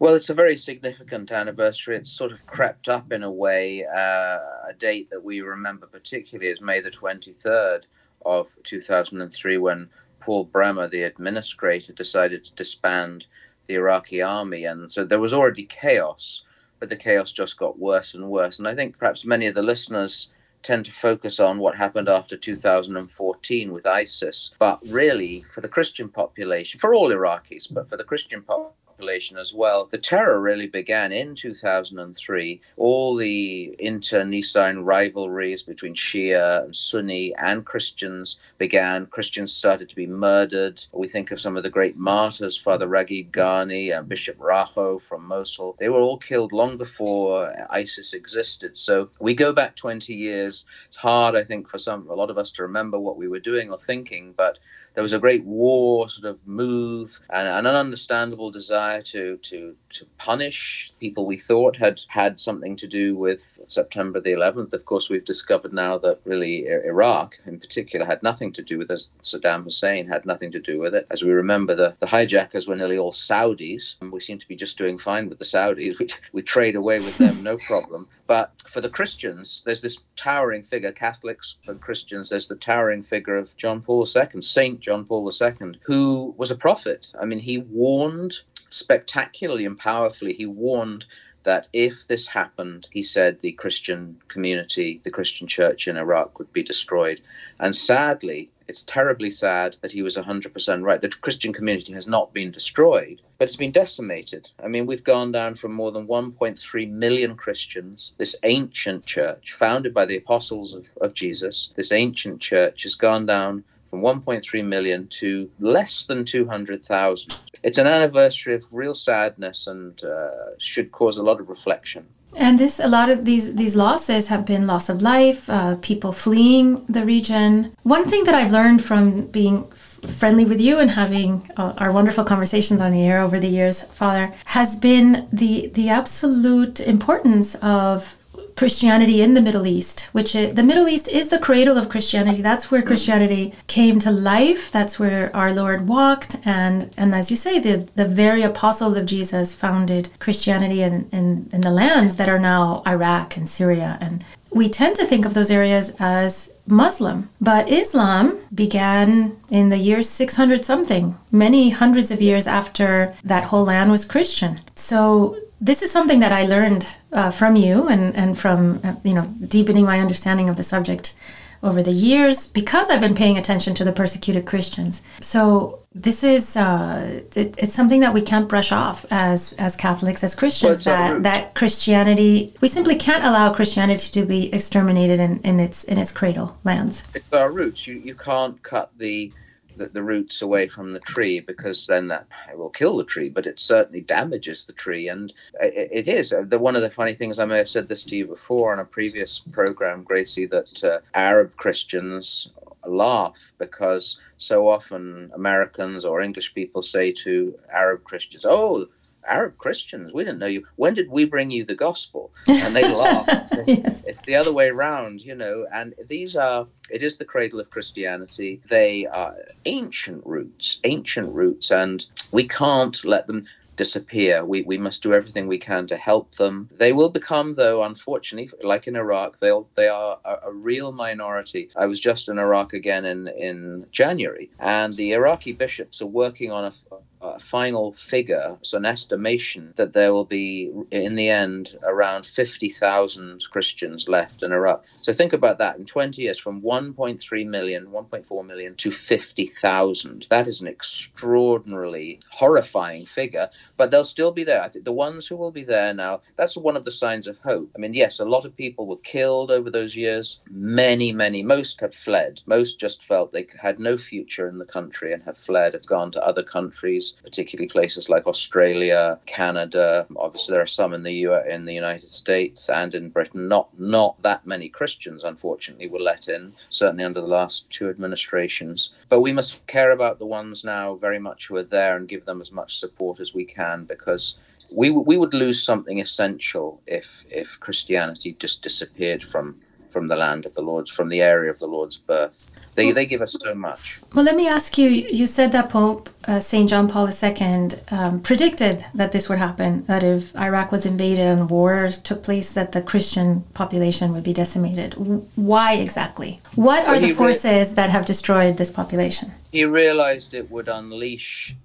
Well, 0.00 0.14
it's 0.14 0.30
a 0.30 0.34
very 0.34 0.56
significant 0.56 1.32
anniversary. 1.32 1.96
It's 1.96 2.10
sort 2.10 2.30
of 2.30 2.46
crept 2.46 2.88
up 2.88 3.12
in 3.12 3.24
a 3.24 3.30
way. 3.30 3.84
Uh, 3.84 4.38
a 4.68 4.74
date 4.78 5.10
that 5.10 5.22
we 5.22 5.40
remember 5.40 5.86
particularly 5.86 6.50
is 6.50 6.60
May 6.60 6.80
the 6.80 6.90
23rd 6.90 7.84
of 8.24 8.54
2003 8.62 9.58
when 9.58 9.88
Paul 10.20 10.44
Bremer, 10.44 10.88
the 10.88 11.02
administrator, 11.02 11.92
decided 11.92 12.44
to 12.44 12.54
disband 12.54 13.26
the 13.66 13.74
Iraqi 13.74 14.22
army. 14.22 14.64
And 14.64 14.90
so 14.90 15.04
there 15.04 15.20
was 15.20 15.34
already 15.34 15.64
chaos, 15.64 16.42
but 16.80 16.88
the 16.88 16.96
chaos 16.96 17.32
just 17.32 17.58
got 17.58 17.78
worse 17.78 18.14
and 18.14 18.28
worse. 18.28 18.58
And 18.58 18.68
I 18.68 18.74
think 18.74 18.98
perhaps 18.98 19.24
many 19.24 19.46
of 19.46 19.54
the 19.54 19.62
listeners 19.62 20.30
tend 20.62 20.84
to 20.86 20.92
focus 20.92 21.38
on 21.38 21.58
what 21.58 21.76
happened 21.76 22.08
after 22.08 22.36
2014 22.36 23.72
with 23.72 23.86
ISIS. 23.86 24.54
But 24.58 24.80
really, 24.88 25.40
for 25.40 25.60
the 25.60 25.68
Christian 25.68 26.08
population, 26.08 26.80
for 26.80 26.94
all 26.94 27.10
Iraqis, 27.10 27.72
but 27.72 27.88
for 27.88 27.96
the 27.96 28.04
Christian 28.04 28.42
population, 28.42 28.74
population 28.98 29.36
as 29.36 29.54
well. 29.54 29.86
The 29.92 29.98
terror 29.98 30.40
really 30.40 30.66
began 30.66 31.12
in 31.12 31.36
2003. 31.36 32.60
All 32.76 33.14
the 33.14 33.76
internecine 33.78 34.84
rivalries 34.84 35.62
between 35.62 35.94
Shia 35.94 36.64
and 36.64 36.74
Sunni 36.74 37.32
and 37.36 37.64
Christians 37.64 38.38
began. 38.58 39.06
Christians 39.06 39.52
started 39.52 39.88
to 39.88 39.94
be 39.94 40.08
murdered. 40.08 40.84
We 40.92 41.06
think 41.06 41.30
of 41.30 41.40
some 41.40 41.56
of 41.56 41.62
the 41.62 41.70
great 41.70 41.96
martyrs, 41.96 42.56
Father 42.56 42.88
Ragheed 42.88 43.30
Ganni 43.30 43.96
and 43.96 44.08
Bishop 44.08 44.36
Rahho 44.38 45.00
from 45.00 45.24
Mosul. 45.24 45.76
They 45.78 45.88
were 45.88 46.00
all 46.00 46.18
killed 46.18 46.52
long 46.52 46.76
before 46.76 47.52
ISIS 47.70 48.14
existed. 48.14 48.76
So 48.76 49.10
we 49.20 49.32
go 49.32 49.52
back 49.52 49.76
20 49.76 50.12
years. 50.12 50.64
It's 50.88 50.96
hard, 50.96 51.36
I 51.36 51.44
think, 51.44 51.68
for 51.68 51.78
some, 51.78 52.08
a 52.10 52.14
lot 52.14 52.30
of 52.30 52.38
us 52.38 52.50
to 52.52 52.62
remember 52.62 52.98
what 52.98 53.16
we 53.16 53.28
were 53.28 53.38
doing 53.38 53.70
or 53.70 53.78
thinking, 53.78 54.34
but 54.36 54.58
there 54.94 55.02
was 55.02 55.12
a 55.12 55.18
great 55.18 55.44
war 55.44 56.08
sort 56.08 56.30
of 56.30 56.38
move 56.46 57.20
and, 57.30 57.46
an 57.46 57.66
understandable 57.66 58.50
desire 58.50 59.02
to, 59.02 59.36
to, 59.38 59.76
to 59.90 60.06
punish 60.18 60.92
people 60.98 61.26
we 61.26 61.38
thought 61.38 61.76
had 61.76 62.00
had 62.08 62.40
something 62.40 62.76
to 62.76 62.86
do 62.86 63.16
with 63.16 63.60
September 63.68 64.20
the 64.20 64.32
11th. 64.32 64.72
Of 64.72 64.84
course, 64.84 65.08
we've 65.08 65.24
discovered 65.24 65.72
now 65.72 65.98
that 65.98 66.20
really 66.24 66.66
Iraq 66.66 67.38
in 67.46 67.60
particular 67.60 68.04
had 68.04 68.22
nothing 68.22 68.52
to 68.54 68.62
do 68.62 68.78
with 68.78 68.90
it. 68.90 69.06
Saddam 69.22 69.64
Hussein 69.64 70.06
had 70.06 70.26
nothing 70.26 70.50
to 70.52 70.60
do 70.60 70.78
with 70.78 70.94
it. 70.94 71.06
As 71.10 71.22
we 71.22 71.30
remember, 71.30 71.74
the, 71.74 71.94
the 72.00 72.06
hijackers 72.06 72.66
were 72.66 72.76
nearly 72.76 72.98
all 72.98 73.12
Saudis. 73.12 73.96
And 74.00 74.12
we 74.12 74.20
seem 74.20 74.38
to 74.38 74.48
be 74.48 74.56
just 74.56 74.78
doing 74.78 74.98
fine 74.98 75.28
with 75.28 75.38
the 75.38 75.44
Saudis. 75.44 75.96
We, 75.98 76.08
we 76.32 76.42
trade 76.42 76.76
away 76.76 76.98
with 77.00 77.18
them, 77.18 77.42
no 77.42 77.56
problem. 77.56 78.06
But 78.28 78.52
for 78.68 78.82
the 78.82 78.90
Christians, 78.90 79.62
there's 79.64 79.80
this 79.80 79.98
towering 80.16 80.62
figure, 80.62 80.92
Catholics 80.92 81.56
and 81.66 81.80
Christians, 81.80 82.28
there's 82.28 82.46
the 82.46 82.56
towering 82.56 83.02
figure 83.02 83.36
of 83.36 83.56
John 83.56 83.80
Paul 83.80 84.06
II, 84.06 84.42
Saint 84.42 84.80
John 84.88 85.04
Paul 85.04 85.30
II, 85.30 85.78
who 85.82 86.34
was 86.38 86.50
a 86.50 86.56
prophet. 86.56 87.12
I 87.20 87.26
mean, 87.26 87.40
he 87.40 87.58
warned 87.58 88.38
spectacularly 88.70 89.66
and 89.66 89.78
powerfully, 89.78 90.32
he 90.32 90.46
warned 90.46 91.04
that 91.42 91.68
if 91.74 92.06
this 92.06 92.26
happened, 92.26 92.88
he 92.90 93.02
said 93.02 93.38
the 93.42 93.52
Christian 93.52 94.16
community, 94.28 95.02
the 95.04 95.10
Christian 95.10 95.46
church 95.46 95.88
in 95.88 95.98
Iraq 95.98 96.38
would 96.38 96.54
be 96.54 96.62
destroyed. 96.62 97.20
And 97.60 97.76
sadly, 97.76 98.50
it's 98.66 98.82
terribly 98.82 99.30
sad 99.30 99.76
that 99.82 99.92
he 99.92 100.00
was 100.00 100.16
100% 100.16 100.82
right. 100.82 101.00
The 101.02 101.10
Christian 101.10 101.52
community 101.52 101.92
has 101.92 102.08
not 102.08 102.32
been 102.32 102.50
destroyed, 102.50 103.20
but 103.36 103.46
it's 103.46 103.56
been 103.56 103.72
decimated. 103.72 104.48
I 104.64 104.68
mean, 104.68 104.86
we've 104.86 105.04
gone 105.04 105.32
down 105.32 105.56
from 105.56 105.74
more 105.74 105.92
than 105.92 106.06
1.3 106.06 106.90
million 106.90 107.36
Christians. 107.36 108.14
This 108.16 108.36
ancient 108.42 109.04
church, 109.04 109.52
founded 109.52 109.92
by 109.92 110.06
the 110.06 110.16
apostles 110.16 110.72
of, 110.72 110.86
of 111.02 111.12
Jesus, 111.12 111.72
this 111.74 111.92
ancient 111.92 112.40
church 112.40 112.84
has 112.84 112.94
gone 112.94 113.26
down 113.26 113.64
from 113.90 114.00
1.3 114.00 114.64
million 114.64 115.06
to 115.08 115.50
less 115.60 116.04
than 116.04 116.24
200,000. 116.24 117.38
It's 117.62 117.78
an 117.78 117.86
anniversary 117.86 118.54
of 118.54 118.66
real 118.70 118.94
sadness 118.94 119.66
and 119.66 120.02
uh, 120.04 120.56
should 120.58 120.92
cause 120.92 121.16
a 121.16 121.22
lot 121.22 121.40
of 121.40 121.48
reflection. 121.48 122.06
And 122.36 122.58
this, 122.58 122.78
a 122.78 122.88
lot 122.88 123.08
of 123.08 123.24
these 123.24 123.54
these 123.54 123.74
losses 123.74 124.28
have 124.28 124.44
been 124.44 124.66
loss 124.66 124.90
of 124.90 125.00
life, 125.00 125.48
uh, 125.48 125.76
people 125.80 126.12
fleeing 126.12 126.84
the 126.86 127.04
region. 127.04 127.72
One 127.84 128.04
thing 128.04 128.24
that 128.24 128.34
I've 128.34 128.52
learned 128.52 128.84
from 128.84 129.26
being 129.26 129.66
friendly 129.70 130.44
with 130.44 130.60
you 130.60 130.78
and 130.78 130.90
having 130.90 131.50
uh, 131.56 131.72
our 131.78 131.90
wonderful 131.90 132.24
conversations 132.24 132.80
on 132.80 132.92
the 132.92 133.02
air 133.02 133.20
over 133.22 133.40
the 133.40 133.48
years, 133.48 133.82
Father, 133.82 134.34
has 134.44 134.76
been 134.76 135.26
the 135.32 135.68
the 135.68 135.88
absolute 135.88 136.80
importance 136.80 137.54
of 137.56 138.17
Christianity 138.58 139.22
in 139.22 139.34
the 139.34 139.40
Middle 139.40 139.66
East, 139.66 140.08
which 140.12 140.34
is, 140.34 140.54
the 140.54 140.62
Middle 140.62 140.88
East 140.88 141.08
is 141.08 141.28
the 141.28 141.38
cradle 141.38 141.78
of 141.78 141.88
Christianity. 141.88 142.42
That's 142.42 142.70
where 142.70 142.82
Christianity 142.82 143.54
came 143.68 143.98
to 144.00 144.10
life. 144.10 144.70
That's 144.72 144.98
where 144.98 145.34
our 145.34 145.54
Lord 145.54 145.88
walked, 145.88 146.36
and 146.44 146.90
and 146.96 147.14
as 147.14 147.30
you 147.30 147.36
say, 147.36 147.58
the 147.60 147.88
the 147.94 148.04
very 148.04 148.42
apostles 148.42 148.96
of 148.96 149.06
Jesus 149.06 149.54
founded 149.54 150.10
Christianity 150.18 150.82
in 150.82 151.08
in, 151.12 151.48
in 151.52 151.60
the 151.60 151.70
lands 151.70 152.16
that 152.16 152.28
are 152.28 152.38
now 152.38 152.82
Iraq 152.86 153.36
and 153.36 153.48
Syria, 153.48 153.96
and 154.00 154.24
we 154.50 154.68
tend 154.68 154.96
to 154.96 155.04
think 155.04 155.24
of 155.24 155.34
those 155.34 155.50
areas 155.50 155.94
as 156.00 156.50
Muslim, 156.66 157.28
but 157.40 157.68
Islam 157.70 158.38
began 158.54 159.36
in 159.50 159.68
the 159.68 159.78
year 159.78 160.02
600 160.02 160.64
something, 160.64 161.16
many 161.30 161.70
hundreds 161.70 162.10
of 162.10 162.22
years 162.22 162.46
after 162.46 163.14
that 163.24 163.44
whole 163.44 163.64
land 163.64 163.90
was 163.90 164.04
Christian. 164.04 164.60
So 164.74 165.36
this 165.60 165.82
is 165.82 165.90
something 165.90 166.20
that 166.20 166.32
I 166.32 166.44
learned 166.44 166.86
uh, 167.12 167.30
from 167.30 167.56
you 167.56 167.88
and, 167.88 168.14
and 168.14 168.38
from, 168.38 168.80
uh, 168.84 168.94
you 169.04 169.14
know, 169.14 169.26
deepening 169.46 169.84
my 169.84 170.00
understanding 170.00 170.48
of 170.48 170.56
the 170.56 170.62
subject 170.62 171.16
over 171.62 171.82
the 171.82 171.90
years 171.90 172.46
because 172.46 172.88
I've 172.88 173.00
been 173.00 173.14
paying 173.14 173.36
attention 173.36 173.74
to 173.74 173.84
the 173.84 173.92
persecuted 173.92 174.46
Christians. 174.46 175.02
So 175.20 175.80
this 175.94 176.22
is 176.22 176.56
uh, 176.56 177.22
it, 177.34 177.56
it's 177.58 177.74
something 177.74 178.00
that 178.00 178.14
we 178.14 178.20
can't 178.20 178.48
brush 178.48 178.70
off 178.70 179.04
as 179.10 179.54
as 179.54 179.74
Catholics, 179.74 180.22
as 180.22 180.34
Christians. 180.34 180.84
that 180.84 181.22
that 181.24 181.54
Christianity, 181.54 182.54
we 182.60 182.68
simply 182.68 182.94
can't 182.94 183.24
allow 183.24 183.52
Christianity 183.52 184.10
to 184.12 184.24
be 184.24 184.52
exterminated 184.52 185.18
in, 185.18 185.40
in 185.40 185.58
its 185.58 185.84
in 185.84 185.98
its 185.98 186.12
cradle 186.12 186.56
lands. 186.62 187.04
It's 187.14 187.32
our 187.32 187.50
roots. 187.50 187.86
You 187.86 187.96
you 187.96 188.14
can't 188.14 188.62
cut 188.62 188.90
the 188.96 189.32
the, 189.78 189.86
the, 189.86 190.02
roots 190.02 190.42
away 190.42 190.68
from 190.68 190.92
the 190.92 191.00
tree 191.00 191.40
because 191.40 191.86
then 191.86 192.08
that 192.08 192.26
will 192.54 192.70
kill 192.70 192.96
the 192.96 193.04
tree, 193.04 193.28
but 193.28 193.46
it 193.46 193.60
certainly 193.60 194.00
damages 194.00 194.64
the 194.64 194.72
tree. 194.72 195.08
And 195.08 195.32
it, 195.60 195.88
it 195.92 196.08
is. 196.08 196.32
Uh, 196.32 196.44
the, 196.46 196.58
one 196.58 196.76
of 196.76 196.82
the 196.82 196.90
funny 196.90 197.14
things, 197.14 197.38
I 197.38 197.44
may 197.44 197.58
have 197.58 197.68
said 197.68 197.88
this 197.88 198.04
to 198.04 198.16
you 198.16 198.26
before 198.26 198.72
on 198.72 198.78
a 198.78 198.84
previous 198.84 199.38
program, 199.38 200.02
Grazie, 200.02 200.46
that 200.46 200.84
uh, 200.84 200.98
Arab 201.14 201.56
Christians 201.56 202.50
laugh 202.86 203.52
because 203.58 204.18
so 204.36 204.68
often 204.68 205.30
Americans 205.34 206.04
or 206.04 206.20
English 206.20 206.54
people 206.54 206.82
say 206.82 207.12
to 207.12 207.58
Arab 207.72 208.04
Christians, 208.04 208.44
Oh, 208.48 208.86
Arab 209.28 209.58
Christians, 209.58 210.12
we 210.12 210.24
didn't 210.24 210.38
know 210.38 210.46
you. 210.46 210.66
When 210.76 210.94
did 210.94 211.10
we 211.10 211.24
bring 211.24 211.50
you 211.50 211.64
the 211.64 211.74
gospel? 211.74 212.32
And 212.46 212.74
they 212.74 212.92
laugh. 212.94 213.26
yes. 213.66 214.04
It's 214.04 214.22
the 214.22 214.34
other 214.34 214.52
way 214.52 214.68
around, 214.68 215.20
you 215.20 215.34
know. 215.34 215.66
And 215.72 215.94
these 216.06 216.34
are, 216.36 216.66
it 216.90 217.02
is 217.02 217.16
the 217.16 217.24
cradle 217.24 217.60
of 217.60 217.70
Christianity. 217.70 218.60
They 218.68 219.06
are 219.06 219.36
ancient 219.64 220.26
roots, 220.26 220.80
ancient 220.84 221.32
roots, 221.32 221.70
and 221.70 222.04
we 222.32 222.48
can't 222.48 223.04
let 223.04 223.26
them 223.26 223.44
disappear. 223.78 224.44
We, 224.44 224.62
we 224.62 224.76
must 224.76 225.02
do 225.02 225.14
everything 225.14 225.46
we 225.46 225.58
can 225.58 225.86
to 225.86 225.96
help 225.96 226.34
them. 226.34 226.68
They 226.76 226.92
will 226.92 227.08
become, 227.08 227.54
though, 227.54 227.84
unfortunately, 227.84 228.50
like 228.62 228.88
in 228.88 228.96
Iraq, 228.96 229.38
they'll 229.38 229.68
they 229.76 229.88
are 229.88 230.18
a, 230.24 230.48
a, 230.48 230.52
real 230.52 230.92
minority. 230.92 231.70
I 231.76 231.86
was 231.86 232.00
just 232.00 232.28
in 232.28 232.38
Iraq 232.38 232.74
again 232.74 233.04
in, 233.06 233.28
in 233.28 233.86
January, 233.92 234.50
and 234.58 234.92
the 234.94 235.12
Iraqi 235.12 235.52
bishops 235.52 236.02
are 236.02 236.06
working 236.06 236.50
on 236.50 236.64
a, 236.64 236.72
a 237.20 237.38
final 237.38 237.92
figure, 237.92 238.56
so 238.62 238.78
an 238.78 238.84
estimation 238.84 239.72
that 239.76 239.92
there 239.92 240.12
will 240.12 240.24
be, 240.24 240.70
in 240.90 241.16
the 241.16 241.28
end, 241.28 241.72
around 241.84 242.24
50,000 242.24 243.44
Christians 243.50 244.08
left 244.08 244.42
in 244.42 244.52
Iraq. 244.52 244.84
So 244.94 245.12
think 245.12 245.32
about 245.32 245.58
that. 245.58 245.76
In 245.76 245.84
20 245.84 246.22
years, 246.22 246.38
from 246.38 246.62
1.3 246.62 247.46
million, 247.46 247.86
1.4 247.86 248.46
million 248.46 248.74
to 248.76 248.90
50,000. 248.90 250.26
That 250.30 250.48
is 250.48 250.60
an 250.60 250.68
extraordinarily 250.68 252.20
horrifying 252.30 253.06
figure, 253.06 253.50
but 253.76 253.90
they'll 253.90 254.04
still 254.04 254.32
be 254.32 254.44
there. 254.44 254.62
I 254.62 254.68
think 254.68 254.84
the 254.84 254.92
ones 254.92 255.26
who 255.26 255.36
will 255.36 255.52
be 255.52 255.64
there 255.64 255.92
now, 255.94 256.20
that's 256.36 256.56
one 256.56 256.76
of 256.76 256.84
the 256.84 256.90
signs 256.90 257.26
of 257.26 257.38
hope. 257.38 257.70
I 257.74 257.78
mean, 257.78 257.94
yes, 257.94 258.20
a 258.20 258.24
lot 258.24 258.44
of 258.44 258.56
people 258.56 258.86
were 258.86 258.96
killed 258.96 259.50
over 259.50 259.70
those 259.70 259.96
years. 259.96 260.40
Many, 260.50 261.12
many, 261.12 261.42
most 261.42 261.80
have 261.80 261.94
fled. 261.94 262.40
Most 262.46 262.78
just 262.78 263.04
felt 263.04 263.32
they 263.32 263.46
had 263.60 263.80
no 263.80 263.96
future 263.96 264.48
in 264.48 264.58
the 264.58 264.64
country 264.64 265.12
and 265.12 265.22
have 265.24 265.36
fled, 265.36 265.72
have 265.72 265.86
gone 265.86 266.12
to 266.12 266.24
other 266.24 266.42
countries 266.42 267.07
particularly 267.12 267.68
places 267.68 268.08
like 268.08 268.26
Australia, 268.26 269.18
Canada. 269.26 270.06
Obviously, 270.16 270.52
there 270.52 270.62
are 270.62 270.66
some 270.66 270.94
in 270.94 271.02
the 271.02 271.12
U- 271.12 271.44
in 271.48 271.64
the 271.64 271.74
United 271.74 272.08
States 272.08 272.68
and 272.68 272.94
in 272.94 273.10
Britain. 273.10 273.48
Not 273.48 273.68
not 273.78 274.20
that 274.22 274.46
many 274.46 274.68
Christians, 274.68 275.24
unfortunately, 275.24 275.88
were 275.88 275.98
let 275.98 276.28
in. 276.28 276.52
Certainly 276.70 277.04
under 277.04 277.20
the 277.20 277.26
last 277.26 277.68
two 277.70 277.88
administrations. 277.88 278.92
But 279.08 279.20
we 279.20 279.32
must 279.32 279.66
care 279.66 279.90
about 279.90 280.18
the 280.18 280.26
ones 280.26 280.64
now 280.64 280.94
very 280.96 281.18
much 281.18 281.48
who 281.48 281.56
are 281.56 281.62
there 281.62 281.96
and 281.96 282.08
give 282.08 282.24
them 282.24 282.40
as 282.40 282.52
much 282.52 282.78
support 282.78 283.20
as 283.20 283.34
we 283.34 283.44
can 283.44 283.84
because 283.84 284.36
we 284.76 284.90
we 284.90 285.16
would 285.16 285.34
lose 285.34 285.62
something 285.62 286.00
essential 286.00 286.80
if 286.86 287.24
if 287.30 287.58
Christianity 287.60 288.36
just 288.38 288.62
disappeared 288.62 289.22
from 289.22 289.60
from 289.98 290.06
the 290.06 290.14
land 290.14 290.46
of 290.46 290.54
the 290.54 290.62
Lord's, 290.62 290.92
from 290.92 291.08
the 291.08 291.20
area 291.20 291.50
of 291.50 291.58
the 291.58 291.66
Lord's 291.66 291.96
birth. 291.96 292.38
They, 292.76 292.84
well, 292.84 292.94
they 292.94 293.04
give 293.04 293.20
us 293.20 293.34
so 293.46 293.52
much. 293.56 293.98
Well, 294.14 294.24
let 294.24 294.36
me 294.36 294.46
ask 294.46 294.78
you 294.78 294.88
you 294.88 295.26
said 295.26 295.50
that 295.50 295.70
Pope 295.70 296.08
uh, 296.28 296.38
St. 296.38 296.70
John 296.70 296.86
Paul 296.88 297.08
II 297.08 297.70
um, 297.90 298.20
predicted 298.20 298.86
that 298.94 299.10
this 299.10 299.28
would 299.28 299.38
happen, 299.38 299.84
that 299.86 300.04
if 300.04 300.22
Iraq 300.36 300.70
was 300.70 300.86
invaded 300.86 301.26
and 301.26 301.50
wars 301.50 301.98
took 301.98 302.22
place, 302.22 302.52
that 302.52 302.70
the 302.70 302.80
Christian 302.80 303.42
population 303.54 304.12
would 304.12 304.22
be 304.22 304.32
decimated. 304.32 304.94
Why 305.34 305.72
exactly? 305.86 306.40
What 306.54 306.86
are 306.86 306.92
well, 306.92 307.00
the 307.00 307.12
forces 307.12 307.70
re- 307.70 307.74
that 307.74 307.90
have 307.90 308.06
destroyed 308.06 308.56
this 308.56 308.70
population? 308.70 309.32
He 309.50 309.64
realized 309.64 310.32
it 310.32 310.48
would 310.48 310.68
unleash 310.68 311.56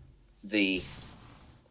the 0.43 0.81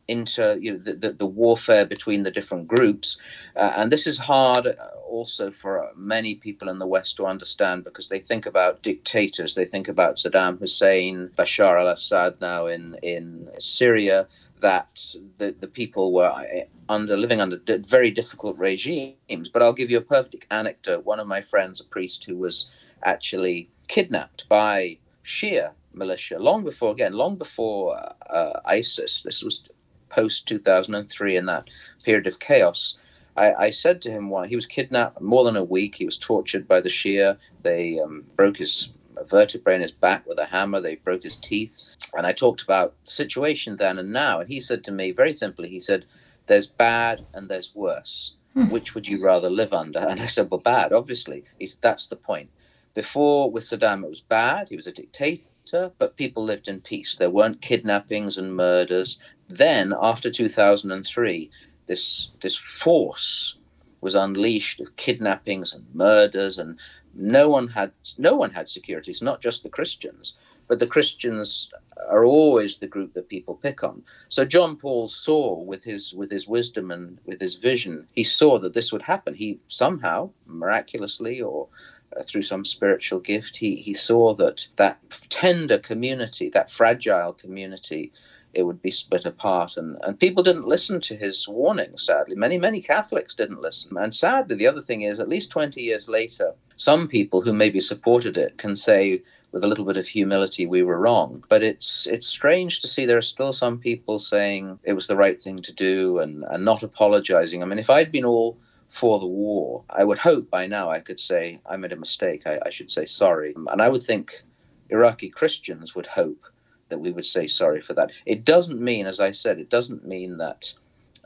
into 0.09 0.59
you 0.61 0.73
know, 0.73 0.79
the, 0.79 0.95
the, 0.95 1.11
the, 1.11 1.27
warfare 1.27 1.87
between 1.87 2.23
the 2.23 2.31
different 2.31 2.67
groups. 2.67 3.19
Uh, 3.57 3.73
and 3.77 3.93
this 3.93 4.07
is 4.07 4.19
hard 4.19 4.69
also 5.09 5.51
for 5.51 5.91
many 5.97 6.35
people 6.35 6.69
in 6.69 6.79
the 6.79 6.87
West 6.87 7.17
to 7.17 7.27
understand 7.27 7.85
because 7.85 8.09
they 8.09 8.19
think 8.19 8.47
about 8.47 8.83
dictators. 8.83 9.55
They 9.55 9.67
think 9.67 9.89
about 9.89 10.17
Saddam 10.17 10.59
Hussein, 10.59 11.31
Bashar 11.37 11.79
al 11.79 11.89
Assad 11.89 12.41
now 12.41 12.67
in, 12.67 12.97
in 13.03 13.49
Syria, 13.59 14.27
that 14.61 15.15
the, 15.39 15.55
the 15.59 15.67
people 15.69 16.13
were 16.13 16.27
uh, 16.27 16.65
under 16.89 17.17
living 17.17 17.41
under 17.41 17.61
very 17.81 18.11
difficult 18.11 18.57
regimes. 18.59 19.49
But 19.53 19.63
I'll 19.63 19.73
give 19.73 19.91
you 19.91 19.99
a 19.99 20.03
perfect 20.03 20.47
anecdote. 20.51 21.05
One 21.05 21.21
of 21.21 21.27
my 21.27 21.43
friends, 21.43 21.81
a 21.81 21.85
priest 21.85 22.25
who 22.25 22.37
was 22.37 22.71
actually 23.05 23.69
kidnapped 23.89 24.49
by 24.49 24.99
Shia 25.25 25.73
militia 25.95 26.39
long 26.39 26.65
before, 26.65 26.93
again, 26.93 27.13
long 27.13 27.37
before 27.37 27.99
uh, 28.31 28.61
ISIS. 28.65 29.23
This 29.23 29.43
was 29.43 29.65
post 30.13 30.47
2003 30.47 31.37
in 31.37 31.47
that 31.47 31.69
period 32.05 32.27
of 32.27 32.39
chaos. 32.39 32.97
I, 33.37 33.55
I, 33.55 33.71
said 33.71 34.03
to 34.03 34.11
him 34.11 34.29
why 34.29 34.47
he 34.47 34.57
was 34.57 34.67
kidnapped 34.67 35.21
more 35.21 35.45
than 35.45 35.57
a 35.57 35.65
week. 35.65 35.95
He 35.95 36.05
was 36.05 36.19
tortured 36.19 36.69
by 36.69 36.83
the 36.83 36.91
Shia. 36.91 37.39
They 37.63 37.99
um, 37.99 38.25
broke 38.37 38.59
his 38.59 38.91
vertebrae 39.27 39.77
in 39.77 39.81
his 39.81 39.93
back 39.93 40.27
with 40.27 40.39
a 40.39 40.45
hammer. 40.45 40.81
They 40.81 40.97
broke 40.97 41.23
his 41.23 41.37
teeth. 41.37 41.89
And 42.15 42.27
I 42.27 42.33
talked 42.33 42.63
about 42.63 42.95
the 43.05 43.11
situation 43.11 43.77
then 43.77 43.99
and 43.99 44.13
now. 44.13 44.41
And 44.41 44.49
he 44.51 44.61
said 44.61 44.85
to 44.85 44.93
me 44.93 45.13
very 45.13 45.33
simply, 45.33 45.71
he 45.71 45.81
said, 45.81 46.05
There's 46.47 46.67
bad 46.67 47.25
and 47.33 47.49
there's 47.49 47.75
worse. 47.75 48.35
Hmm. 48.53 48.69
Which 48.69 48.95
would 48.95 49.09
you 49.09 49.25
rather 49.25 49.49
live 49.49 49.73
under? 49.73 50.01
And 50.01 50.21
I 50.21 50.27
said, 50.27 50.51
Well, 50.51 50.61
bad, 50.61 50.93
obviously. 50.93 51.45
He 51.59 51.67
said, 51.67 51.81
That's 51.83 52.09
the 52.09 52.17
point. 52.17 52.51
Before, 52.95 53.51
with 53.51 53.65
Saddam, 53.65 54.05
it 54.05 54.11
was 54.11 54.21
bad. 54.21 54.69
He 54.69 54.77
was 54.77 54.87
a 54.87 54.93
dictator, 54.93 55.43
but 55.71 56.17
people 56.17 56.45
lived 56.45 56.69
in 56.69 56.81
peace. 56.81 57.17
There 57.17 57.31
weren't 57.31 57.63
kidnappings 57.63 58.37
and 58.39 58.57
murders. 58.57 59.19
Then, 59.49 59.95
after 60.01 60.31
2003, 60.31 61.51
this 61.87 62.31
this 62.41 62.57
force 62.57 63.57
was 64.01 64.15
unleashed 64.15 64.81
of 64.81 64.97
kidnappings 64.97 65.73
and 65.73 65.87
murders, 65.95 66.59
and 66.59 66.79
no 67.15 67.49
one 67.49 67.69
had 67.69 67.93
no 68.19 68.37
one 68.37 68.51
had 68.51 68.69
security. 68.69 69.11
It's 69.11 69.23
not 69.23 69.41
just 69.41 69.63
the 69.63 69.69
Christians, 69.69 70.37
but 70.69 70.79
the 70.79 70.87
Christians 70.87 71.71
are 72.09 72.25
always 72.25 72.79
the 72.79 72.87
group 72.87 73.15
that 73.15 73.29
people 73.29 73.55
pick 73.55 73.85
on. 73.85 74.03
So 74.29 74.45
John 74.45 74.77
Paul 74.77 75.09
saw 75.09 75.61
with 75.61 75.85
his 75.85 76.13
with 76.15 76.31
his 76.31 76.49
wisdom 76.49 76.91
and 76.91 77.19
with 77.25 77.41
his 77.41 77.55
vision, 77.55 78.09
he 78.13 78.25
saw 78.25 78.59
that 78.59 78.75
this 78.75 78.93
would 78.93 79.03
happen. 79.03 79.35
He 79.35 79.61
somehow, 79.69 80.31
miraculously 80.47 81.41
or 81.41 81.69
uh, 82.17 82.23
through 82.23 82.43
some 82.43 82.65
spiritual 82.65 83.21
gift, 83.21 83.57
he, 83.57 83.77
he 83.77 83.95
saw 83.95 84.35
that 84.35 84.67
that 84.77 84.99
tender 85.29 85.79
community, 85.79 86.49
that 86.51 86.71
fragile 86.71 87.33
community, 87.33 88.13
it 88.55 88.65
would 88.65 88.83
be 88.83 88.91
split 88.91 89.25
apart. 89.25 89.77
And, 89.77 89.97
and 90.03 90.19
people 90.19 90.43
didn't 90.43 90.69
listen 90.69 91.01
to 91.03 91.17
his 91.17 91.49
warning, 91.49 91.97
sadly. 91.97 92.37
Many, 92.37 92.59
many 92.59 92.81
Catholics 92.81 93.35
didn't 93.35 93.63
listen. 93.63 93.97
And 93.97 94.15
sadly, 94.15 94.57
the 94.57 94.67
other 94.67 94.83
thing 94.83 95.03
is, 95.03 95.19
at 95.19 95.29
least 95.29 95.51
20 95.51 95.81
years 95.81 96.09
later, 96.09 96.53
some 96.77 97.09
people 97.09 97.41
who 97.41 97.53
maybe 97.53 97.81
supported 97.81 98.37
it 98.37 98.59
can 98.59 98.77
say, 98.77 99.23
with 99.53 99.65
a 99.65 99.69
little 99.69 99.85
bit 99.85 99.99
of 99.99 100.07
humility, 100.07 100.67
we 100.67 100.83
were 100.83 100.99
wrong. 100.99 101.45
But 101.49 101.63
it's 101.63 102.07
it's 102.07 102.27
strange 102.27 102.81
to 102.81 102.89
see 102.89 103.05
there 103.05 103.19
are 103.19 103.23
still 103.23 103.53
some 103.53 103.79
people 103.79 104.19
saying 104.19 104.79
it 104.83 104.95
was 104.95 105.07
the 105.07 105.17
right 105.17 105.41
thing 105.41 105.61
to 105.63 105.73
do 105.73 106.19
and, 106.19 106.45
and 106.45 106.65
not 106.65 106.83
apologizing. 106.83 107.63
I 107.63 107.67
mean, 107.67 107.79
if 107.79 107.91
I'd 107.91 108.11
been 108.11 108.25
all 108.25 108.57
for 108.93 109.19
the 109.19 109.27
war, 109.27 109.83
I 109.89 110.05
would 110.05 110.19
hope 110.19 110.51
by 110.51 110.67
now 110.67 110.91
I 110.91 111.01
could 111.01 111.19
say 111.19 111.59
I 111.65 111.79
made 111.79 111.93
a 111.93 111.97
mistake. 111.97 112.43
I, 112.47 112.59
I 112.67 112.69
should 112.69 112.93
say 112.93 113.07
sorry. 113.07 113.55
And 113.57 113.81
I 113.81 113.89
would 113.89 114.03
think 114.03 114.43
Iraqi 114.91 115.31
Christians 115.31 115.95
would 115.95 116.07
hope 116.07 116.45
that 116.91 116.99
we 116.99 117.11
would 117.11 117.25
say 117.25 117.47
sorry 117.47 117.81
for 117.81 117.95
that. 117.95 118.13
It 118.27 118.45
doesn't 118.45 118.79
mean, 118.79 119.07
as 119.07 119.19
I 119.19 119.31
said, 119.31 119.59
it 119.59 119.71
doesn't 119.71 120.07
mean 120.07 120.37
that 120.37 120.75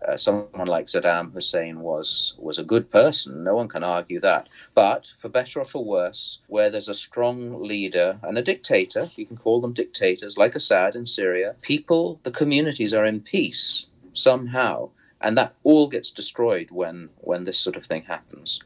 uh, 0.06 0.16
someone 0.16 0.68
like 0.68 0.86
Saddam 0.86 1.32
Hussein 1.32 1.80
was 1.80 2.34
was 2.38 2.58
a 2.58 2.70
good 2.72 2.88
person. 2.88 3.42
No 3.42 3.56
one 3.56 3.66
can 3.66 3.82
argue 3.82 4.20
that. 4.20 4.48
But 4.74 5.08
for 5.18 5.28
better 5.28 5.58
or 5.58 5.64
for 5.64 5.84
worse, 5.84 6.38
where 6.46 6.70
there's 6.70 6.88
a 6.88 6.94
strong 6.94 7.60
leader 7.60 8.20
and 8.22 8.38
a 8.38 8.42
dictator, 8.42 9.10
you 9.16 9.26
can 9.26 9.36
call 9.36 9.60
them 9.60 9.72
dictators, 9.72 10.38
like 10.38 10.54
Assad 10.54 10.94
in 10.94 11.04
Syria, 11.04 11.56
people, 11.62 12.20
the 12.22 12.30
communities 12.30 12.94
are 12.94 13.04
in 13.04 13.20
peace 13.20 13.86
somehow, 14.14 14.90
and 15.20 15.36
that 15.36 15.54
all 15.64 15.88
gets 15.88 16.10
destroyed 16.10 16.70
when 16.70 17.10
when 17.18 17.44
this 17.44 17.58
sort 17.58 17.76
of 17.76 17.84
thing 17.84 18.02
happens. 18.02 18.60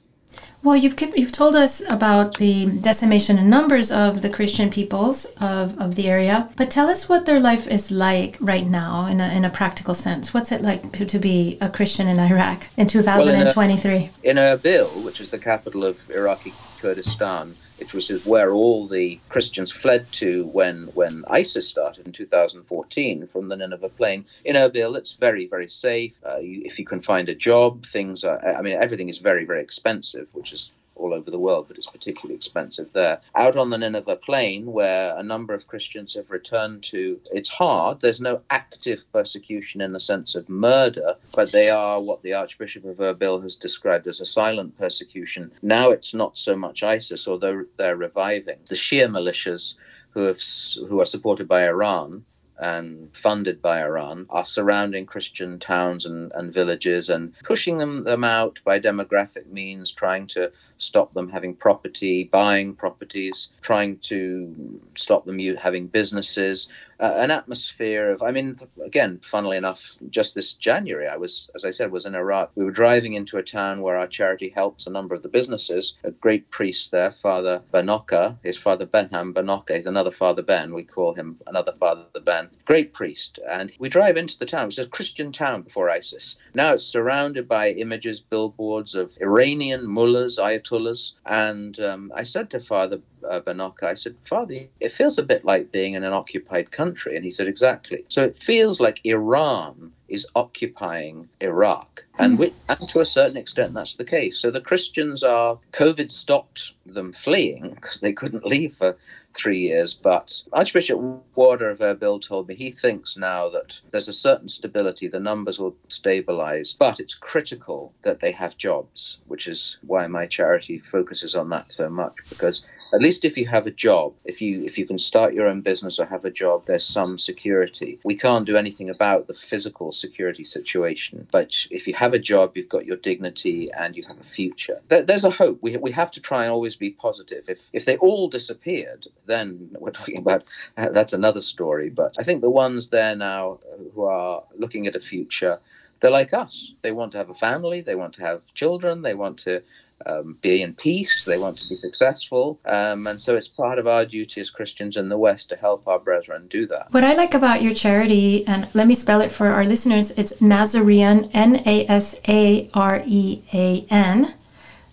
Well, 0.63 0.77
you've 0.77 1.01
you've 1.17 1.33
told 1.33 1.57
us 1.57 1.83
about 1.89 2.37
the 2.37 2.67
decimation 2.67 3.39
in 3.39 3.49
numbers 3.49 3.91
of 3.91 4.21
the 4.21 4.29
Christian 4.29 4.69
peoples 4.69 5.25
of, 5.41 5.79
of 5.81 5.95
the 5.95 6.09
area, 6.09 6.51
but 6.57 6.71
tell 6.71 6.89
us 6.89 7.09
what 7.09 7.25
their 7.25 7.41
life 7.41 7.67
is 7.67 7.91
like 7.91 8.37
right 8.41 8.67
now 8.67 9.07
in 9.07 9.21
a, 9.21 9.29
in 9.29 9.45
a 9.45 9.51
practical 9.51 9.95
sense. 9.95 10.35
What's 10.35 10.53
it 10.53 10.61
like 10.61 10.93
to, 10.93 11.07
to 11.07 11.19
be 11.19 11.57
a 11.63 11.71
Christian 11.71 12.09
in 12.09 12.19
Iraq 12.19 12.67
in 12.77 12.87
2023? 12.87 13.91
Well, 13.91 14.11
in, 14.23 14.37
Erbil, 14.37 15.05
which 15.05 15.21
is 15.21 15.31
the 15.31 15.39
capital 15.39 15.83
of 15.83 16.11
Iraqi 16.11 16.53
Kurdistan, 16.79 17.55
which 17.81 17.95
was 17.95 18.27
where 18.27 18.53
all 18.53 18.87
the 18.87 19.19
Christians 19.29 19.73
fled 19.73 20.11
to 20.13 20.47
when 20.49 20.85
when 20.95 21.25
ISIS 21.29 21.67
started 21.67 22.07
in 22.07 22.13
2014 22.13 23.27
from 23.27 23.49
the 23.49 23.57
Nineveh 23.57 23.89
plain. 23.89 24.25
In 24.45 24.57
Erbil, 24.57 24.97
it's 24.97 25.15
very 25.15 25.47
very 25.47 25.69
safe. 25.69 26.21
Uh, 26.25 26.39
you, 26.39 26.63
if 26.65 26.79
you 26.79 26.85
can 26.85 27.01
find 27.01 27.29
a 27.29 27.35
job, 27.35 27.85
things 27.85 28.25
are. 28.25 28.39
I 28.47 28.63
mean, 28.63 28.77
everything 28.77 29.09
is 29.09 29.19
very 29.19 29.45
very 29.45 29.61
expensive, 29.61 30.29
which 30.35 30.53
is 30.53 30.73
all 31.01 31.15
over 31.15 31.31
the 31.31 31.39
world, 31.39 31.67
but 31.69 31.77
it's 31.77 31.87
particularly 31.87 32.35
expensive 32.35 32.93
there. 32.93 33.21
Out 33.35 33.57
on 33.57 33.71
the 33.71 33.79
Nineveh 33.79 34.17
plain, 34.17 34.67
where 34.67 35.17
a 35.17 35.23
number 35.23 35.55
of 35.55 35.67
Christians 35.67 36.15
have 36.15 36.31
returned 36.31 36.83
to, 36.85 37.21
it's 37.33 37.49
hard. 37.49 38.01
There's 38.01 38.21
no 38.21 38.43
active 38.51 39.11
persecution 39.13 39.81
in 39.81 39.93
the 39.93 40.01
sense 40.01 40.35
of 40.35 40.49
murder, 40.49 41.17
but 41.35 41.53
they 41.53 41.71
are 41.71 42.01
what 42.01 42.23
the 42.23 42.35
Archbishop 42.35 42.85
of 42.85 42.99
Erbil 42.99 43.43
has 43.43 43.57
described 43.57 44.07
as 44.07 44.21
a 44.21 44.27
silent 44.27 44.77
persecution. 44.79 45.53
Now 45.63 45.91
it's 45.91 46.15
not 46.15 46.37
so 46.37 46.55
much 46.57 46.83
ISIS, 46.83 47.27
although 47.27 47.65
they're 47.77 47.97
reviving. 47.97 48.59
The 48.67 48.75
Shia 48.75 49.09
militias 49.09 49.75
who 50.11 50.25
have 50.25 50.41
who 50.89 51.01
are 51.01 51.07
supported 51.07 51.49
by 51.49 51.67
Iran 51.67 52.25
and 52.61 53.09
funded 53.17 53.63
by 53.63 53.83
Iran 53.83 54.27
are 54.29 54.45
surrounding 54.45 55.07
Christian 55.07 55.59
towns 55.59 56.05
and, 56.05 56.31
and 56.35 56.53
villages 56.53 57.09
and 57.09 57.35
pushing 57.43 57.79
them, 57.79 58.05
them 58.05 58.23
out 58.23 58.61
by 58.65 58.79
demographic 58.79 59.47
means, 59.47 59.93
trying 59.93 60.27
to 60.29 60.53
stop 60.81 61.13
them 61.15 61.29
having 61.29 61.55
property, 61.55 62.25
buying 62.25 62.75
properties, 62.75 63.49
trying 63.61 63.99
to 63.99 64.81
stop 64.97 65.25
them 65.27 65.39
having 65.39 65.87
businesses, 65.87 66.69
uh, 67.01 67.15
an 67.17 67.31
atmosphere 67.31 68.11
of, 68.11 68.23
I 68.23 68.31
mean, 68.31 68.57
again, 68.85 69.19
funnily 69.23 69.57
enough, 69.57 69.97
just 70.11 70.35
this 70.35 70.53
January, 70.53 71.09
I 71.09 71.17
was, 71.17 71.51
as 71.55 71.65
I 71.65 71.71
said, 71.71 71.91
was 71.91 72.05
in 72.05 72.15
Iraq. 72.15 72.51
We 72.55 72.65
were 72.65 72.71
driving 72.71 73.15
into 73.15 73.39
a 73.39 73.43
town 73.43 73.81
where 73.81 73.97
our 73.97 74.07
charity 74.07 74.51
helps 74.51 74.87
a 74.87 74.91
number 74.91 75.15
of 75.15 75.23
the 75.23 75.31
businesses. 75.31 75.95
A 76.05 76.11
great 76.11 76.51
priest 76.51 76.91
there, 76.91 77.11
Father 77.11 77.63
Benoka, 77.73 78.37
his 78.43 78.59
Father 78.59 78.87
Behnam 78.87 79.33
Benoka, 79.33 79.77
he's 79.77 79.87
another 79.87 80.11
Father 80.11 80.43
Ben. 80.43 80.75
We 80.75 80.85
call 80.85 81.15
him 81.15 81.39
another 81.47 81.73
Father 81.81 82.05
Ben. 82.23 82.51
Great 82.67 82.93
priest. 82.93 83.39
And 83.49 83.73
we 83.79 83.89
drive 83.89 84.19
into 84.19 84.39
the 84.39 84.45
town. 84.45 84.65
It 84.65 84.67
was 84.67 84.79
a 84.79 84.87
Christian 84.87 85.33
town 85.33 85.63
before 85.63 85.89
ISIS. 85.89 86.37
Now 86.53 86.75
it's 86.75 86.85
surrounded 86.85 87.49
by 87.49 87.71
images, 87.71 88.21
billboards 88.21 88.95
of 88.95 89.17
Iranian 89.23 89.87
mullahs, 89.87 90.39
ayatollahs. 90.71 91.15
And 91.27 91.79
um, 91.81 92.13
I 92.15 92.23
said 92.23 92.51
to 92.51 92.61
Father 92.61 93.01
uh, 93.29 93.41
Benoka, 93.41 93.85
I 93.85 93.95
said, 93.95 94.17
Father, 94.21 94.67
it 94.81 94.93
feels 94.93 95.19
a 95.19 95.23
bit 95.23 95.45
like 95.45 95.73
being 95.73 95.95
in 95.95 96.05
an 96.05 96.13
occupied 96.13 96.71
country. 96.71 97.17
And 97.17 97.25
he 97.25 97.31
said, 97.31 97.49
Exactly. 97.49 98.05
So 98.09 98.23
it 98.23 98.37
feels 98.37 98.81
like 98.81 99.01
Iran 99.05 99.93
is 100.09 100.27
occupying 100.35 101.29
Iraq. 101.41 102.05
And, 102.19 102.39
we, 102.39 102.53
and 102.69 102.89
to 102.89 103.01
a 103.01 103.05
certain 103.05 103.37
extent, 103.37 103.75
that's 103.75 103.95
the 103.95 104.05
case. 104.05 104.39
So 104.39 104.51
the 104.51 104.61
Christians 104.61 105.23
are, 105.23 105.59
COVID 105.73 106.11
stopped 106.11 106.73
them 106.85 107.13
fleeing 107.13 107.71
because 107.75 108.01
they 108.01 108.13
couldn't 108.13 108.45
leave 108.55 108.75
for 108.75 108.97
three 109.35 109.61
years. 109.61 109.95
But 109.95 110.43
Archbishop 110.53 111.01
Warda 111.37 111.71
of 111.71 111.79
Erbil 111.79 112.21
told 112.21 112.49
me 112.49 112.55
he 112.55 112.71
thinks 112.71 113.17
now 113.17 113.49
that 113.51 113.79
there's 113.91 114.09
a 114.09 114.13
certain 114.13 114.49
stability, 114.49 115.09
the 115.09 115.21
numbers 115.21 115.59
will 115.59 115.77
stabilize, 115.89 116.75
but 116.79 117.01
it's 117.01 117.15
critical 117.15 117.95
that 118.03 118.21
they 118.21 118.33
have 118.33 118.57
jobs, 118.57 119.19
which 119.27 119.47
is 119.47 119.79
why 119.87 120.07
my 120.07 120.27
charity 120.27 120.79
focuses 120.79 121.35
on 121.35 121.49
that 121.51 121.73
so 121.73 121.89
much 121.89 122.15
because 122.29 122.67
at 122.93 123.01
least 123.01 123.25
if 123.25 123.37
you 123.37 123.47
have 123.47 123.67
a 123.67 123.71
job, 123.71 124.15
if 124.25 124.43
you 124.43 124.65
if 124.65 124.79
you 124.79 124.87
can 124.87 124.99
start 124.99 125.35
your 125.35 125.47
own 125.47 125.61
business 125.61 125.99
or 126.01 126.07
have 126.07 126.25
a 126.25 126.31
job, 126.31 126.67
there's 126.67 126.85
some 126.85 127.19
security. 127.19 128.01
We 128.05 128.17
can't 128.17 128.47
do 128.47 128.57
anything 128.57 128.91
about 128.91 129.27
the 129.27 129.35
physical 129.35 129.93
security 129.93 130.45
situation, 130.45 131.27
but 131.31 131.55
if 131.71 131.87
you 131.87 131.95
have 131.95 132.15
a 132.15 132.19
job, 132.19 132.57
you've 132.57 132.69
got 132.69 132.87
your 132.87 132.97
dignity 132.97 133.71
and 133.73 133.97
you 133.97 134.05
have 134.05 134.21
a 134.21 134.25
future. 134.25 134.81
there's 134.89 135.25
a 135.25 135.31
hope. 135.31 135.59
We 135.63 135.77
we 135.77 135.93
have 135.93 136.11
to 136.13 136.21
try 136.21 136.45
and 136.45 136.53
always 136.53 136.77
be 136.77 136.91
positive. 136.91 137.45
If 137.49 137.71
if 137.73 137.85
they 137.85 137.97
all 137.99 138.29
disappeared, 138.29 139.07
then 139.27 139.71
we're 139.79 139.91
talking 139.91 140.19
about 140.19 140.45
uh, 140.77 140.91
that's 140.91 141.13
another 141.13 141.41
story. 141.41 141.91
But 141.91 142.17
I 142.19 142.23
think 142.23 142.41
the 142.41 142.51
ones 142.51 142.89
there 142.89 143.17
now 143.17 143.59
who 143.95 144.05
are 144.05 144.43
looking 144.57 144.87
at 144.87 144.97
a 144.97 145.01
future, 145.01 145.61
they're 146.01 146.11
like 146.11 146.33
us. 146.33 146.73
They 146.83 146.93
want 146.93 147.13
to 147.13 147.19
have 147.19 147.31
a 147.31 147.35
family. 147.35 147.81
They 147.83 147.95
want 147.95 148.15
to 148.15 148.23
have 148.23 148.55
children. 148.55 149.03
They 149.03 149.15
want 149.15 149.39
to 149.41 149.63
um, 150.07 150.39
be 150.41 150.63
in 150.63 150.75
peace. 150.75 151.25
They 151.25 151.39
want 151.39 151.59
to 151.59 151.69
be 151.69 151.77
successful. 151.77 152.59
Um, 152.65 153.07
and 153.07 153.21
so 153.21 153.37
it's 153.37 153.49
part 153.49 153.79
of 153.79 153.87
our 153.87 154.07
duty 154.07 154.41
as 154.41 154.51
Christians 154.51 154.97
in 154.97 155.09
the 155.11 155.19
West 155.19 155.51
to 155.51 155.57
help 155.57 155.87
our 155.87 155.99
brethren 155.99 156.47
do 156.49 156.67
that. 156.67 156.93
What 156.93 157.05
I 157.05 157.15
like 157.15 157.35
about 157.35 157.63
your 157.63 157.75
charity, 157.75 158.47
and 158.47 158.67
let 158.75 158.87
me 158.87 158.95
spell 158.95 159.21
it 159.21 159.31
for 159.31 159.49
our 159.49 159.65
listeners, 159.65 160.11
it's 160.13 160.33
Nasarean, 160.41 161.31
N 161.35 161.63
A 161.67 161.87
S 161.87 162.19
A 162.27 162.71
R 162.73 163.03
E 163.07 163.43
A 163.53 163.87
N 163.91 164.35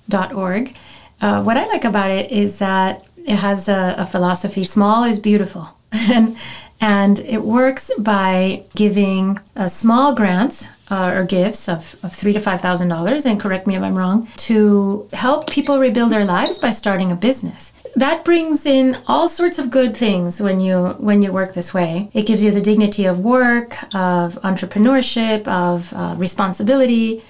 dot 0.10 0.34
org. 0.34 0.76
Uh, 1.22 1.42
what 1.42 1.58
I 1.58 1.66
like 1.68 1.86
about 1.86 2.12
it 2.12 2.32
is 2.32 2.60
that 2.60 3.07
it 3.28 3.36
has 3.36 3.68
a, 3.70 3.96
a 3.98 4.06
philosophy 4.06 4.64
small 4.64 5.04
is 5.04 5.20
beautiful. 5.20 5.78
and 6.10 6.36
and 6.80 7.20
it 7.20 7.42
works 7.42 7.92
by 7.98 8.64
giving 8.76 9.40
uh, 9.56 9.68
small 9.68 10.14
grants 10.16 10.70
uh, 10.92 11.12
or 11.16 11.26
gifts 11.26 11.68
of, 11.68 11.96
of 12.04 12.14
three 12.14 12.34
to 12.34 12.40
five 12.40 12.62
thousand 12.62 12.88
dollars 12.88 13.26
and 13.26 13.40
correct 13.40 13.68
me 13.68 13.76
if 13.76 13.82
i'm 13.82 13.96
wrong 13.96 14.28
to 14.36 15.08
help 15.14 15.50
people 15.50 15.80
rebuild 15.80 16.12
their 16.12 16.26
lives 16.26 16.60
by 16.60 16.72
starting 16.72 17.12
a 17.12 17.16
business. 17.16 17.74
That 17.96 18.24
brings 18.24 18.66
in 18.66 18.96
all 19.08 19.28
sorts 19.28 19.58
of 19.58 19.72
good 19.72 19.98
things 19.98 20.40
when 20.40 20.60
you 20.60 20.90
when 21.00 21.22
you 21.22 21.32
work 21.32 21.54
this 21.54 21.74
way. 21.74 22.10
It 22.14 22.28
gives 22.28 22.44
you 22.44 22.52
the 22.52 22.62
dignity 22.62 23.06
of 23.06 23.20
work 23.20 23.72
of 23.96 24.36
entrepreneurship 24.44 25.48
of 25.48 25.94
uh, 25.94 26.14
responsibility 26.18 27.24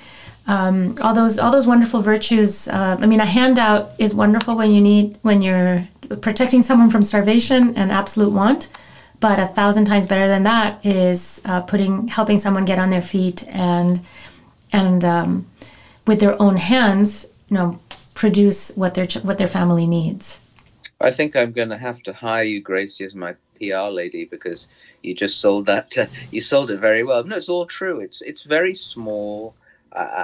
um, 0.48 0.96
all 1.02 1.14
those 1.14 1.38
all 1.38 1.52
those 1.52 1.68
wonderful 1.68 2.02
virtues 2.02 2.68
uh, 2.68 2.98
i 3.00 3.06
mean 3.06 3.20
a 3.20 3.26
handout 3.26 3.92
is 4.00 4.14
wonderful 4.14 4.56
when 4.56 4.72
you 4.72 4.82
need 4.82 5.18
when 5.22 5.42
you're 5.42 5.88
protecting 6.22 6.62
someone 6.62 6.90
from 6.90 7.02
starvation 7.02 7.76
and 7.76 7.92
absolute 7.92 8.32
want 8.32 8.70
but 9.20 9.40
a 9.40 9.46
thousand 9.48 9.86
times 9.86 10.08
better 10.08 10.28
than 10.28 10.44
that 10.44 10.86
is 10.86 11.42
uh, 11.46 11.62
putting 11.62 12.08
helping 12.08 12.38
someone 12.38 12.66
get 12.66 12.80
on 12.80 12.90
their 12.90 13.02
feet 13.02 13.48
and 13.50 14.00
and 14.74 15.04
um, 15.04 15.46
with 16.06 16.20
their 16.20 16.42
own 16.42 16.58
hands, 16.58 17.26
you 17.50 17.58
know, 17.58 17.80
produce 18.14 18.72
what 18.76 18.94
their 18.96 19.08
what 19.24 19.38
their 19.38 19.48
family 19.48 19.88
needs. 19.88 20.40
I 21.00 21.12
think 21.12 21.36
I'm 21.36 21.52
going 21.52 21.70
to 21.70 21.78
have 21.78 22.02
to 22.04 22.14
hire 22.14 22.44
you, 22.44 22.60
Grazie, 22.60 23.06
as 23.06 23.14
my 23.14 23.36
PR 23.60 23.90
lady 23.90 24.26
because 24.26 24.68
you 25.04 25.14
just 25.14 25.40
sold 25.40 25.68
that. 25.68 25.98
Uh, 25.98 26.08
you 26.32 26.42
sold 26.42 26.72
it 26.72 26.80
very 26.80 27.04
well. 27.04 27.24
No, 27.24 27.36
it's 27.36 27.50
all 27.50 27.66
true. 27.66 28.00
It's 28.00 28.22
it's 28.22 28.44
very 28.44 28.74
small, 28.74 29.56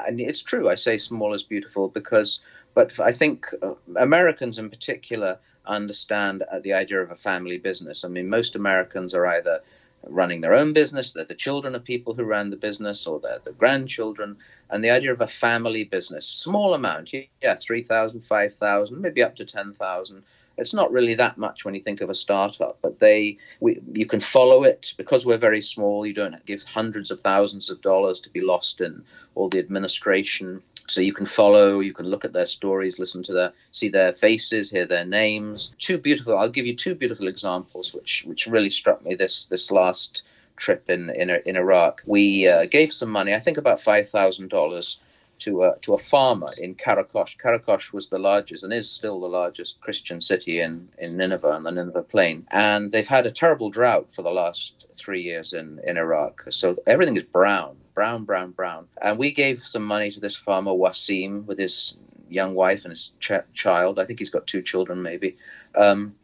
and 0.07 0.19
it's 0.19 0.41
true. 0.41 0.69
I 0.69 0.75
say 0.75 0.97
small 0.97 1.33
is 1.33 1.43
beautiful 1.43 1.89
because, 1.89 2.39
but 2.73 2.99
I 2.99 3.11
think 3.11 3.47
uh, 3.61 3.73
Americans 3.97 4.57
in 4.57 4.69
particular 4.69 5.39
understand 5.65 6.43
uh, 6.43 6.59
the 6.59 6.73
idea 6.73 7.01
of 7.01 7.11
a 7.11 7.15
family 7.15 7.57
business. 7.57 8.03
I 8.03 8.09
mean, 8.09 8.29
most 8.29 8.55
Americans 8.55 9.13
are 9.13 9.25
either 9.25 9.61
running 10.09 10.41
their 10.41 10.53
own 10.53 10.73
business, 10.73 11.13
they're 11.13 11.23
the 11.23 11.35
children 11.35 11.75
of 11.75 11.83
people 11.83 12.13
who 12.13 12.23
ran 12.23 12.49
the 12.49 12.57
business, 12.57 13.07
or 13.07 13.19
they're 13.19 13.39
the 13.43 13.53
grandchildren. 13.53 14.37
And 14.69 14.83
the 14.83 14.89
idea 14.89 15.13
of 15.13 15.21
a 15.21 15.27
family 15.27 15.83
business, 15.83 16.27
small 16.27 16.73
amount, 16.73 17.13
yeah, 17.13 17.55
3,000, 17.55 18.21
5,000, 18.21 19.01
maybe 19.01 19.23
up 19.23 19.35
to 19.37 19.45
10,000. 19.45 20.23
It's 20.57 20.73
not 20.73 20.91
really 20.91 21.15
that 21.15 21.37
much 21.37 21.65
when 21.65 21.73
you 21.73 21.81
think 21.81 22.01
of 22.01 22.09
a 22.09 22.15
startup, 22.15 22.77
but 22.81 22.99
they, 22.99 23.37
we, 23.59 23.81
you 23.91 24.05
can 24.05 24.19
follow 24.19 24.63
it 24.63 24.93
because 24.97 25.25
we're 25.25 25.37
very 25.37 25.61
small. 25.61 26.05
You 26.05 26.13
don't 26.13 26.45
give 26.45 26.63
hundreds 26.63 27.09
of 27.09 27.19
thousands 27.19 27.69
of 27.69 27.81
dollars 27.81 28.19
to 28.21 28.29
be 28.29 28.41
lost 28.41 28.79
in 28.79 29.03
all 29.35 29.49
the 29.49 29.59
administration 29.59 30.61
so 30.87 31.01
you 31.01 31.13
can 31.13 31.25
follow, 31.25 31.79
you 31.79 31.93
can 31.93 32.07
look 32.07 32.25
at 32.25 32.33
their 32.33 32.45
stories, 32.45 32.99
listen 32.99 33.23
to 33.23 33.33
their, 33.33 33.53
see 33.71 33.89
their 33.89 34.11
faces, 34.11 34.69
hear 34.69 34.85
their 34.85 35.05
names. 35.05 35.73
Two 35.79 35.97
beautiful. 35.97 36.37
I'll 36.37 36.49
give 36.49 36.65
you 36.65 36.75
two 36.75 36.95
beautiful 36.95 37.27
examples, 37.27 37.93
which 37.93 38.23
which 38.27 38.47
really 38.47 38.69
struck 38.69 39.03
me 39.03 39.15
this 39.15 39.45
this 39.45 39.71
last 39.71 40.23
trip 40.57 40.89
in 40.89 41.09
in, 41.11 41.29
in 41.45 41.55
Iraq. 41.55 42.03
We 42.05 42.47
uh, 42.47 42.65
gave 42.65 42.91
some 42.91 43.09
money, 43.09 43.33
I 43.33 43.39
think 43.39 43.57
about 43.57 43.79
five 43.79 44.09
thousand 44.09 44.49
dollars, 44.49 44.97
to 45.45 45.63
a 45.63 45.77
to 45.81 45.93
a 45.93 45.97
farmer 45.97 46.49
in 46.57 46.75
Karakosh. 46.75 47.37
Karakosh 47.37 47.93
was 47.93 48.09
the 48.09 48.19
largest 48.19 48.63
and 48.63 48.73
is 48.73 48.89
still 48.89 49.19
the 49.19 49.27
largest 49.27 49.81
Christian 49.81 50.19
city 50.21 50.59
in 50.59 50.89
in 50.97 51.17
Nineveh 51.17 51.51
and 51.51 51.65
the 51.65 51.71
Nineveh 51.71 52.03
Plain, 52.03 52.47
and 52.51 52.91
they've 52.91 53.07
had 53.07 53.25
a 53.25 53.31
terrible 53.31 53.69
drought 53.69 54.11
for 54.11 54.21
the 54.21 54.31
last 54.31 54.87
three 54.95 55.21
years 55.21 55.53
in 55.53 55.79
in 55.85 55.97
Iraq. 55.97 56.45
So 56.49 56.75
everything 56.85 57.17
is 57.17 57.23
brown 57.23 57.77
brown, 57.93 58.23
brown, 58.23 58.51
brown. 58.51 58.87
And 59.01 59.17
we 59.17 59.31
gave 59.31 59.59
some 59.61 59.85
money 59.85 60.09
to 60.11 60.19
this 60.19 60.35
farmer, 60.35 60.71
Wasim, 60.71 61.45
with 61.45 61.59
his 61.59 61.95
young 62.29 62.55
wife 62.55 62.85
and 62.85 62.91
his 62.91 63.11
ch- 63.19 63.53
child. 63.53 63.99
I 63.99 64.05
think 64.05 64.19
he's 64.19 64.29
got 64.29 64.47
two 64.47 64.61
children, 64.61 65.01
maybe, 65.01 65.37
um, 65.75 66.15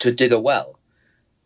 to 0.00 0.12
dig 0.12 0.32
a 0.32 0.40
well. 0.40 0.78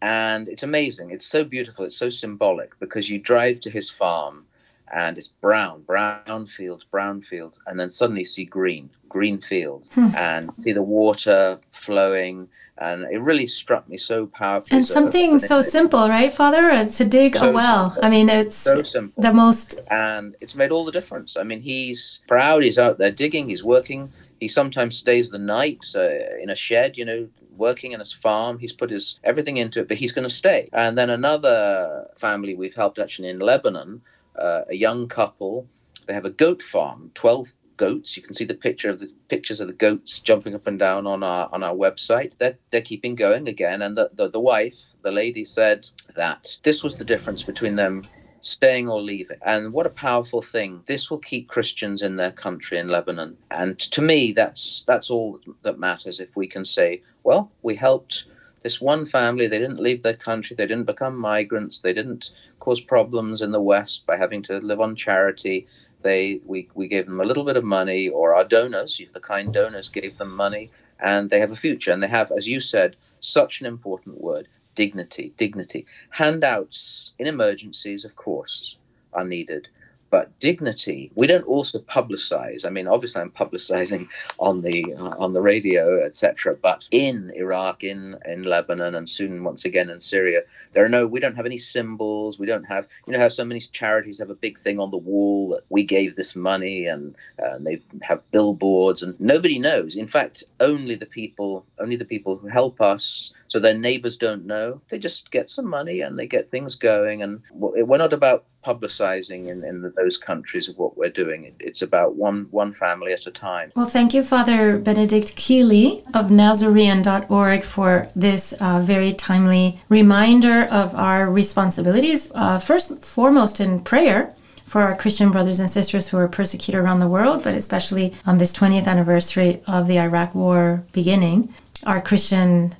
And 0.02 0.48
it's 0.48 0.62
amazing. 0.62 1.10
It's 1.10 1.26
so 1.26 1.44
beautiful. 1.44 1.84
It's 1.84 1.96
so 1.96 2.10
symbolic 2.10 2.78
because 2.78 3.10
you 3.10 3.18
drive 3.18 3.60
to 3.62 3.70
his 3.70 3.90
farm 3.90 4.46
and 4.92 5.18
it's 5.18 5.28
brown, 5.28 5.82
brown 5.82 6.46
fields, 6.46 6.84
brown 6.84 7.20
fields, 7.20 7.60
and 7.66 7.78
then 7.78 7.90
suddenly 7.90 8.24
see 8.24 8.44
green, 8.44 8.90
green 9.08 9.40
fields, 9.40 9.90
hmm. 9.90 10.08
and 10.14 10.50
see 10.56 10.72
the 10.72 10.82
water 10.82 11.58
flowing 11.72 12.48
and 12.80 13.04
it 13.12 13.18
really 13.18 13.46
struck 13.46 13.88
me 13.88 13.96
so 13.98 14.26
powerfully. 14.26 14.78
And 14.78 14.86
so 14.86 14.94
something 14.94 15.38
so 15.38 15.60
simple, 15.60 16.08
right, 16.08 16.32
Father? 16.32 16.70
It's 16.70 16.96
to 16.96 17.04
dig 17.04 17.36
so 17.36 17.50
a 17.50 17.52
well. 17.52 17.90
Simple. 17.90 18.04
I 18.04 18.08
mean, 18.08 18.28
it's 18.30 18.56
so 18.56 18.82
simple. 18.82 19.22
The 19.22 19.32
most, 19.32 19.80
and 19.90 20.34
it's 20.40 20.54
made 20.54 20.70
all 20.70 20.84
the 20.84 20.92
difference. 20.92 21.36
I 21.36 21.42
mean, 21.42 21.60
he's 21.60 22.20
proud. 22.26 22.62
He's 22.62 22.78
out 22.78 22.96
there 22.96 23.10
digging. 23.10 23.50
He's 23.50 23.62
working. 23.62 24.10
He 24.40 24.48
sometimes 24.48 24.96
stays 24.96 25.28
the 25.28 25.38
night 25.38 25.84
uh, 25.94 26.38
in 26.42 26.48
a 26.48 26.56
shed. 26.56 26.96
You 26.96 27.04
know, 27.04 27.28
working 27.56 27.92
in 27.92 28.00
his 28.00 28.12
farm. 28.12 28.58
He's 28.58 28.72
put 28.72 28.90
his 28.90 29.20
everything 29.24 29.58
into 29.58 29.80
it, 29.80 29.88
but 29.88 29.98
he's 29.98 30.12
going 30.12 30.26
to 30.26 30.34
stay. 30.34 30.70
And 30.72 30.96
then 30.96 31.10
another 31.10 32.08
family 32.16 32.54
we've 32.54 32.74
helped 32.74 32.98
actually 32.98 33.28
in 33.28 33.40
Lebanon, 33.40 34.00
uh, 34.40 34.64
a 34.68 34.74
young 34.74 35.08
couple. 35.08 35.68
They 36.06 36.14
have 36.14 36.24
a 36.24 36.30
goat 36.30 36.62
farm, 36.62 37.10
twelve 37.14 37.54
goats. 37.76 38.16
You 38.16 38.22
can 38.22 38.34
see 38.34 38.44
the 38.44 38.54
picture 38.54 38.90
of 38.90 39.00
the 39.00 39.10
pictures 39.28 39.60
of 39.60 39.66
the 39.66 39.72
goats 39.72 40.20
jumping 40.20 40.54
up 40.54 40.66
and 40.66 40.78
down 40.78 41.06
on 41.06 41.22
our 41.22 41.48
on 41.52 41.62
our 41.62 41.74
website. 41.74 42.36
They're 42.38 42.58
they're 42.70 42.82
keeping 42.82 43.14
going 43.14 43.48
again, 43.48 43.82
and 43.82 43.96
the 43.96 44.10
the, 44.12 44.28
the 44.30 44.40
wife, 44.40 44.94
the 45.02 45.12
lady, 45.12 45.44
said 45.44 45.86
that 46.16 46.48
this 46.62 46.82
was 46.82 46.96
the 46.96 47.04
difference 47.04 47.42
between 47.42 47.76
them 47.76 48.04
staying 48.42 48.88
or 48.88 49.02
leaving. 49.02 49.38
And 49.44 49.72
what 49.72 49.86
a 49.86 49.90
powerful 49.90 50.42
thing. 50.42 50.82
This 50.86 51.10
will 51.10 51.18
keep 51.18 51.48
Christians 51.48 52.02
in 52.02 52.16
their 52.16 52.32
country 52.32 52.78
in 52.78 52.88
Lebanon. 52.88 53.36
And 53.50 53.78
to 53.78 54.02
me 54.02 54.32
that's 54.32 54.82
that's 54.86 55.10
all 55.10 55.38
that 55.62 55.78
matters 55.78 56.20
if 56.20 56.36
we 56.36 56.46
can 56.46 56.64
say, 56.64 57.02
well, 57.22 57.52
we 57.62 57.74
helped 57.74 58.24
this 58.62 58.80
one 58.80 59.06
family, 59.06 59.46
they 59.46 59.58
didn't 59.58 59.80
leave 59.80 60.02
their 60.02 60.14
country, 60.14 60.54
they 60.54 60.66
didn't 60.66 60.84
become 60.84 61.16
migrants, 61.16 61.80
they 61.80 61.92
didn't 61.92 62.30
cause 62.58 62.80
problems 62.80 63.40
in 63.40 63.52
the 63.52 63.60
West 63.60 64.06
by 64.06 64.16
having 64.16 64.42
to 64.42 64.58
live 64.58 64.80
on 64.80 64.94
charity. 64.94 65.66
They 66.02 66.40
we, 66.44 66.68
we 66.74 66.88
gave 66.88 67.06
them 67.06 67.20
a 67.20 67.24
little 67.24 67.44
bit 67.44 67.56
of 67.56 67.64
money 67.64 68.08
or 68.08 68.34
our 68.34 68.44
donors 68.44 69.00
the 69.12 69.20
kind 69.20 69.52
donors 69.52 69.88
gave 69.88 70.16
them 70.18 70.34
money 70.34 70.70
and 70.98 71.28
they 71.28 71.40
have 71.40 71.52
a 71.52 71.56
future 71.56 71.92
and 71.92 72.02
they 72.02 72.08
have 72.08 72.32
as 72.32 72.48
you 72.48 72.60
said 72.60 72.96
such 73.20 73.60
an 73.60 73.66
important 73.66 74.20
word 74.20 74.48
dignity 74.74 75.34
dignity. 75.36 75.84
Handouts 76.10 77.12
in 77.18 77.26
emergencies 77.26 78.04
of 78.04 78.16
course 78.16 78.76
are 79.12 79.24
needed 79.24 79.68
but 80.10 80.36
dignity 80.38 81.10
we 81.14 81.26
don't 81.26 81.46
also 81.46 81.78
publicize 81.80 82.64
i 82.64 82.70
mean 82.70 82.86
obviously 82.86 83.20
i'm 83.20 83.30
publicizing 83.30 84.08
on 84.38 84.60
the 84.62 84.94
uh, 84.94 85.14
on 85.18 85.32
the 85.32 85.40
radio 85.42 86.04
etc 86.04 86.56
but 86.60 86.88
in 86.90 87.32
iraq 87.36 87.84
in 87.84 88.16
in 88.26 88.42
lebanon 88.42 88.94
and 88.94 89.08
soon 89.08 89.44
once 89.44 89.64
again 89.64 89.90
in 89.90 90.00
syria 90.00 90.40
there 90.72 90.84
are 90.84 90.88
no 90.88 91.06
we 91.06 91.20
don't 91.20 91.36
have 91.36 91.46
any 91.46 91.58
symbols 91.58 92.38
we 92.38 92.46
don't 92.46 92.64
have 92.64 92.86
you 93.06 93.12
know 93.12 93.18
how 93.18 93.28
so 93.28 93.44
many 93.44 93.60
charities 93.60 94.18
have 94.18 94.30
a 94.30 94.34
big 94.34 94.58
thing 94.58 94.78
on 94.78 94.90
the 94.90 94.96
wall 94.96 95.50
that 95.50 95.64
we 95.70 95.84
gave 95.84 96.16
this 96.16 96.36
money 96.36 96.86
and, 96.86 97.14
uh, 97.42 97.54
and 97.54 97.66
they 97.66 97.80
have 98.02 98.22
billboards 98.30 99.02
and 99.02 99.18
nobody 99.20 99.58
knows 99.58 99.96
in 99.96 100.06
fact 100.06 100.44
only 100.60 100.94
the 100.94 101.06
people 101.06 101.64
only 101.78 101.96
the 101.96 102.04
people 102.04 102.36
who 102.36 102.48
help 102.48 102.80
us 102.80 103.32
so 103.50 103.58
their 103.58 103.74
neighbors 103.74 104.16
don't 104.16 104.46
know. 104.46 104.80
They 104.90 104.98
just 105.00 105.32
get 105.32 105.50
some 105.50 105.66
money 105.66 106.02
and 106.02 106.16
they 106.16 106.28
get 106.28 106.52
things 106.52 106.76
going. 106.76 107.20
And 107.20 107.42
we're 107.52 107.98
not 107.98 108.12
about 108.12 108.44
publicizing 108.64 109.48
in, 109.48 109.64
in 109.64 109.92
those 109.96 110.18
countries 110.18 110.68
of 110.68 110.78
what 110.78 110.96
we're 110.96 111.10
doing. 111.10 111.52
It's 111.58 111.82
about 111.82 112.14
one 112.14 112.46
one 112.50 112.72
family 112.72 113.12
at 113.12 113.26
a 113.26 113.30
time. 113.30 113.72
Well, 113.74 113.86
thank 113.86 114.14
you, 114.14 114.22
Father 114.22 114.78
Benedict 114.78 115.34
Kiely 115.34 116.04
of 116.14 116.26
Nasarean.org 116.26 117.64
for 117.64 118.08
this 118.14 118.52
uh, 118.60 118.80
very 118.80 119.12
timely 119.12 119.80
reminder 119.88 120.59
of 120.64 120.94
our 120.94 121.30
responsibilities. 121.30 122.30
Uh, 122.34 122.58
first, 122.58 123.04
foremost 123.04 123.60
in 123.60 123.80
prayer 123.80 124.34
for 124.64 124.82
our 124.82 124.96
Christian 124.96 125.30
brothers 125.30 125.58
and 125.58 125.68
sisters 125.68 126.08
who 126.08 126.16
are 126.16 126.28
persecuted 126.28 126.80
around 126.80 127.00
the 127.00 127.08
world, 127.08 127.42
but 127.42 127.54
especially 127.54 128.12
on 128.24 128.38
this 128.38 128.52
20th 128.52 128.86
anniversary 128.86 129.60
of 129.66 129.86
the 129.88 129.98
Iraq 129.98 130.34
War 130.34 130.84
beginning 130.92 131.52
our 131.86 132.00
Christian 132.00 132.72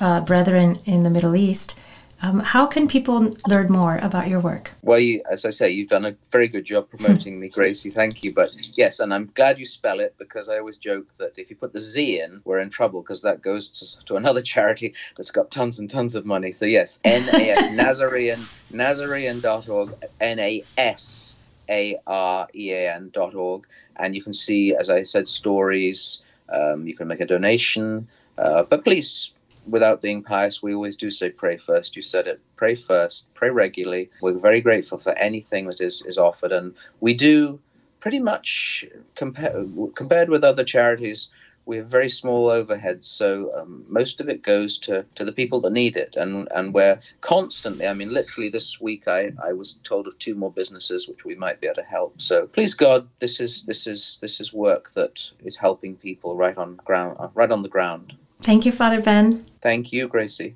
uh, 0.00 0.20
brethren 0.20 0.80
in 0.84 1.04
the 1.04 1.10
Middle 1.10 1.36
East. 1.36 1.78
Um, 2.20 2.40
how 2.40 2.66
can 2.66 2.88
people 2.88 3.36
learn 3.46 3.70
more 3.70 3.98
about 3.98 4.28
your 4.28 4.40
work? 4.40 4.72
Well, 4.82 4.98
you, 4.98 5.22
as 5.30 5.44
I 5.44 5.50
say, 5.50 5.70
you've 5.70 5.88
done 5.88 6.04
a 6.04 6.16
very 6.32 6.48
good 6.48 6.64
job 6.64 6.88
promoting 6.96 7.38
me, 7.38 7.48
Grazie. 7.48 7.90
Thank 7.90 8.24
you. 8.24 8.32
But 8.34 8.50
yes, 8.76 8.98
and 9.00 9.14
I'm 9.14 9.30
glad 9.34 9.58
you 9.58 9.66
spell 9.66 10.00
it 10.00 10.14
because 10.18 10.48
I 10.48 10.58
always 10.58 10.76
joke 10.76 11.06
that 11.18 11.38
if 11.38 11.48
you 11.50 11.56
put 11.56 11.72
the 11.72 11.80
Z 11.80 12.20
in, 12.20 12.42
we're 12.44 12.58
in 12.58 12.70
trouble 12.70 13.02
because 13.02 13.22
that 13.22 13.42
goes 13.42 13.68
to, 13.68 14.04
to 14.06 14.16
another 14.16 14.42
charity 14.54 14.94
that's 15.16 15.30
got 15.30 15.50
tons 15.50 15.78
and 15.78 15.88
tons 15.88 16.14
of 16.14 16.26
money. 16.26 16.52
So 16.52 16.66
yes, 16.66 16.98
N 17.04 17.28
A 17.28 17.50
S 17.50 17.72
Nasarean 18.00 18.38
Nasarean.org 18.72 19.94
N 20.20 20.38
A 20.38 20.62
S 20.76 21.36
A 21.70 21.96
R 22.06 22.48
E 22.54 22.72
A 22.72 22.94
N 22.94 23.10
dot 23.12 23.34
org 23.34 23.66
and 23.98 24.14
you 24.14 24.22
can 24.22 24.32
see, 24.32 24.74
as 24.74 24.90
I 24.90 25.02
said, 25.02 25.28
stories. 25.28 26.22
Um, 26.48 26.86
you 26.86 26.94
can 26.94 27.08
make 27.08 27.20
a 27.20 27.26
donation, 27.26 28.08
uh, 28.38 28.62
but 28.62 28.84
please, 28.84 29.32
without 29.70 30.02
being 30.02 30.22
pious, 30.22 30.62
we 30.62 30.74
always 30.74 30.96
do 30.96 31.10
say 31.10 31.30
pray 31.30 31.56
first. 31.56 31.96
You 31.96 32.02
said 32.02 32.26
it, 32.26 32.40
pray 32.56 32.74
first, 32.74 33.32
pray 33.34 33.50
regularly. 33.50 34.10
We're 34.22 34.38
very 34.38 34.60
grateful 34.60 34.98
for 34.98 35.12
anything 35.18 35.66
that 35.66 35.80
is 35.80 36.02
is 36.02 36.18
offered, 36.18 36.52
and 36.52 36.74
we 37.00 37.14
do 37.14 37.60
pretty 38.00 38.20
much 38.20 38.84
compare, 39.14 39.64
compared 39.94 40.28
with 40.28 40.44
other 40.44 40.64
charities 40.64 41.28
we 41.68 41.76
have 41.76 41.86
very 41.86 42.08
small 42.08 42.48
overheads, 42.48 43.04
so 43.04 43.52
um, 43.54 43.84
most 43.88 44.22
of 44.22 44.28
it 44.30 44.42
goes 44.42 44.78
to, 44.78 45.04
to 45.16 45.22
the 45.22 45.32
people 45.32 45.60
that 45.60 45.70
need 45.70 45.98
it, 45.98 46.16
and 46.16 46.48
and 46.52 46.72
we're 46.72 46.98
constantly. 47.20 47.86
I 47.86 47.92
mean, 47.92 48.10
literally 48.10 48.48
this 48.48 48.80
week, 48.80 49.06
I, 49.06 49.32
I 49.44 49.52
was 49.52 49.74
told 49.84 50.06
of 50.06 50.18
two 50.18 50.34
more 50.34 50.50
businesses 50.50 51.06
which 51.06 51.26
we 51.26 51.34
might 51.34 51.60
be 51.60 51.66
able 51.66 51.74
to 51.74 51.82
help. 51.82 52.20
So 52.22 52.46
please 52.46 52.72
God, 52.72 53.06
this 53.20 53.38
is 53.38 53.64
this 53.64 53.86
is 53.86 54.18
this 54.22 54.40
is 54.40 54.50
work 54.50 54.92
that 54.94 55.30
is 55.44 55.58
helping 55.58 55.94
people 55.94 56.36
right 56.36 56.56
on 56.56 56.76
ground, 56.86 57.18
right 57.34 57.50
on 57.50 57.62
the 57.62 57.68
ground. 57.68 58.14
Thank 58.42 58.66
you, 58.66 58.72
Father 58.72 59.00
Ben. 59.00 59.44
Thank 59.60 59.92
you, 59.92 60.08
Grazie. 60.08 60.54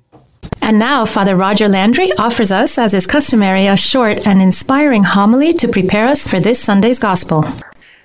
And 0.61 0.79
now, 0.79 1.05
Father 1.05 1.35
Roger 1.35 1.67
Landry 1.67 2.09
offers 2.17 2.51
us, 2.51 2.77
as 2.77 2.93
is 2.93 3.05
customary, 3.05 3.67
a 3.67 3.75
short 3.75 4.25
and 4.25 4.41
inspiring 4.41 5.03
homily 5.03 5.51
to 5.53 5.67
prepare 5.67 6.07
us 6.07 6.25
for 6.25 6.39
this 6.39 6.59
Sunday's 6.59 6.99
Gospel. 6.99 7.43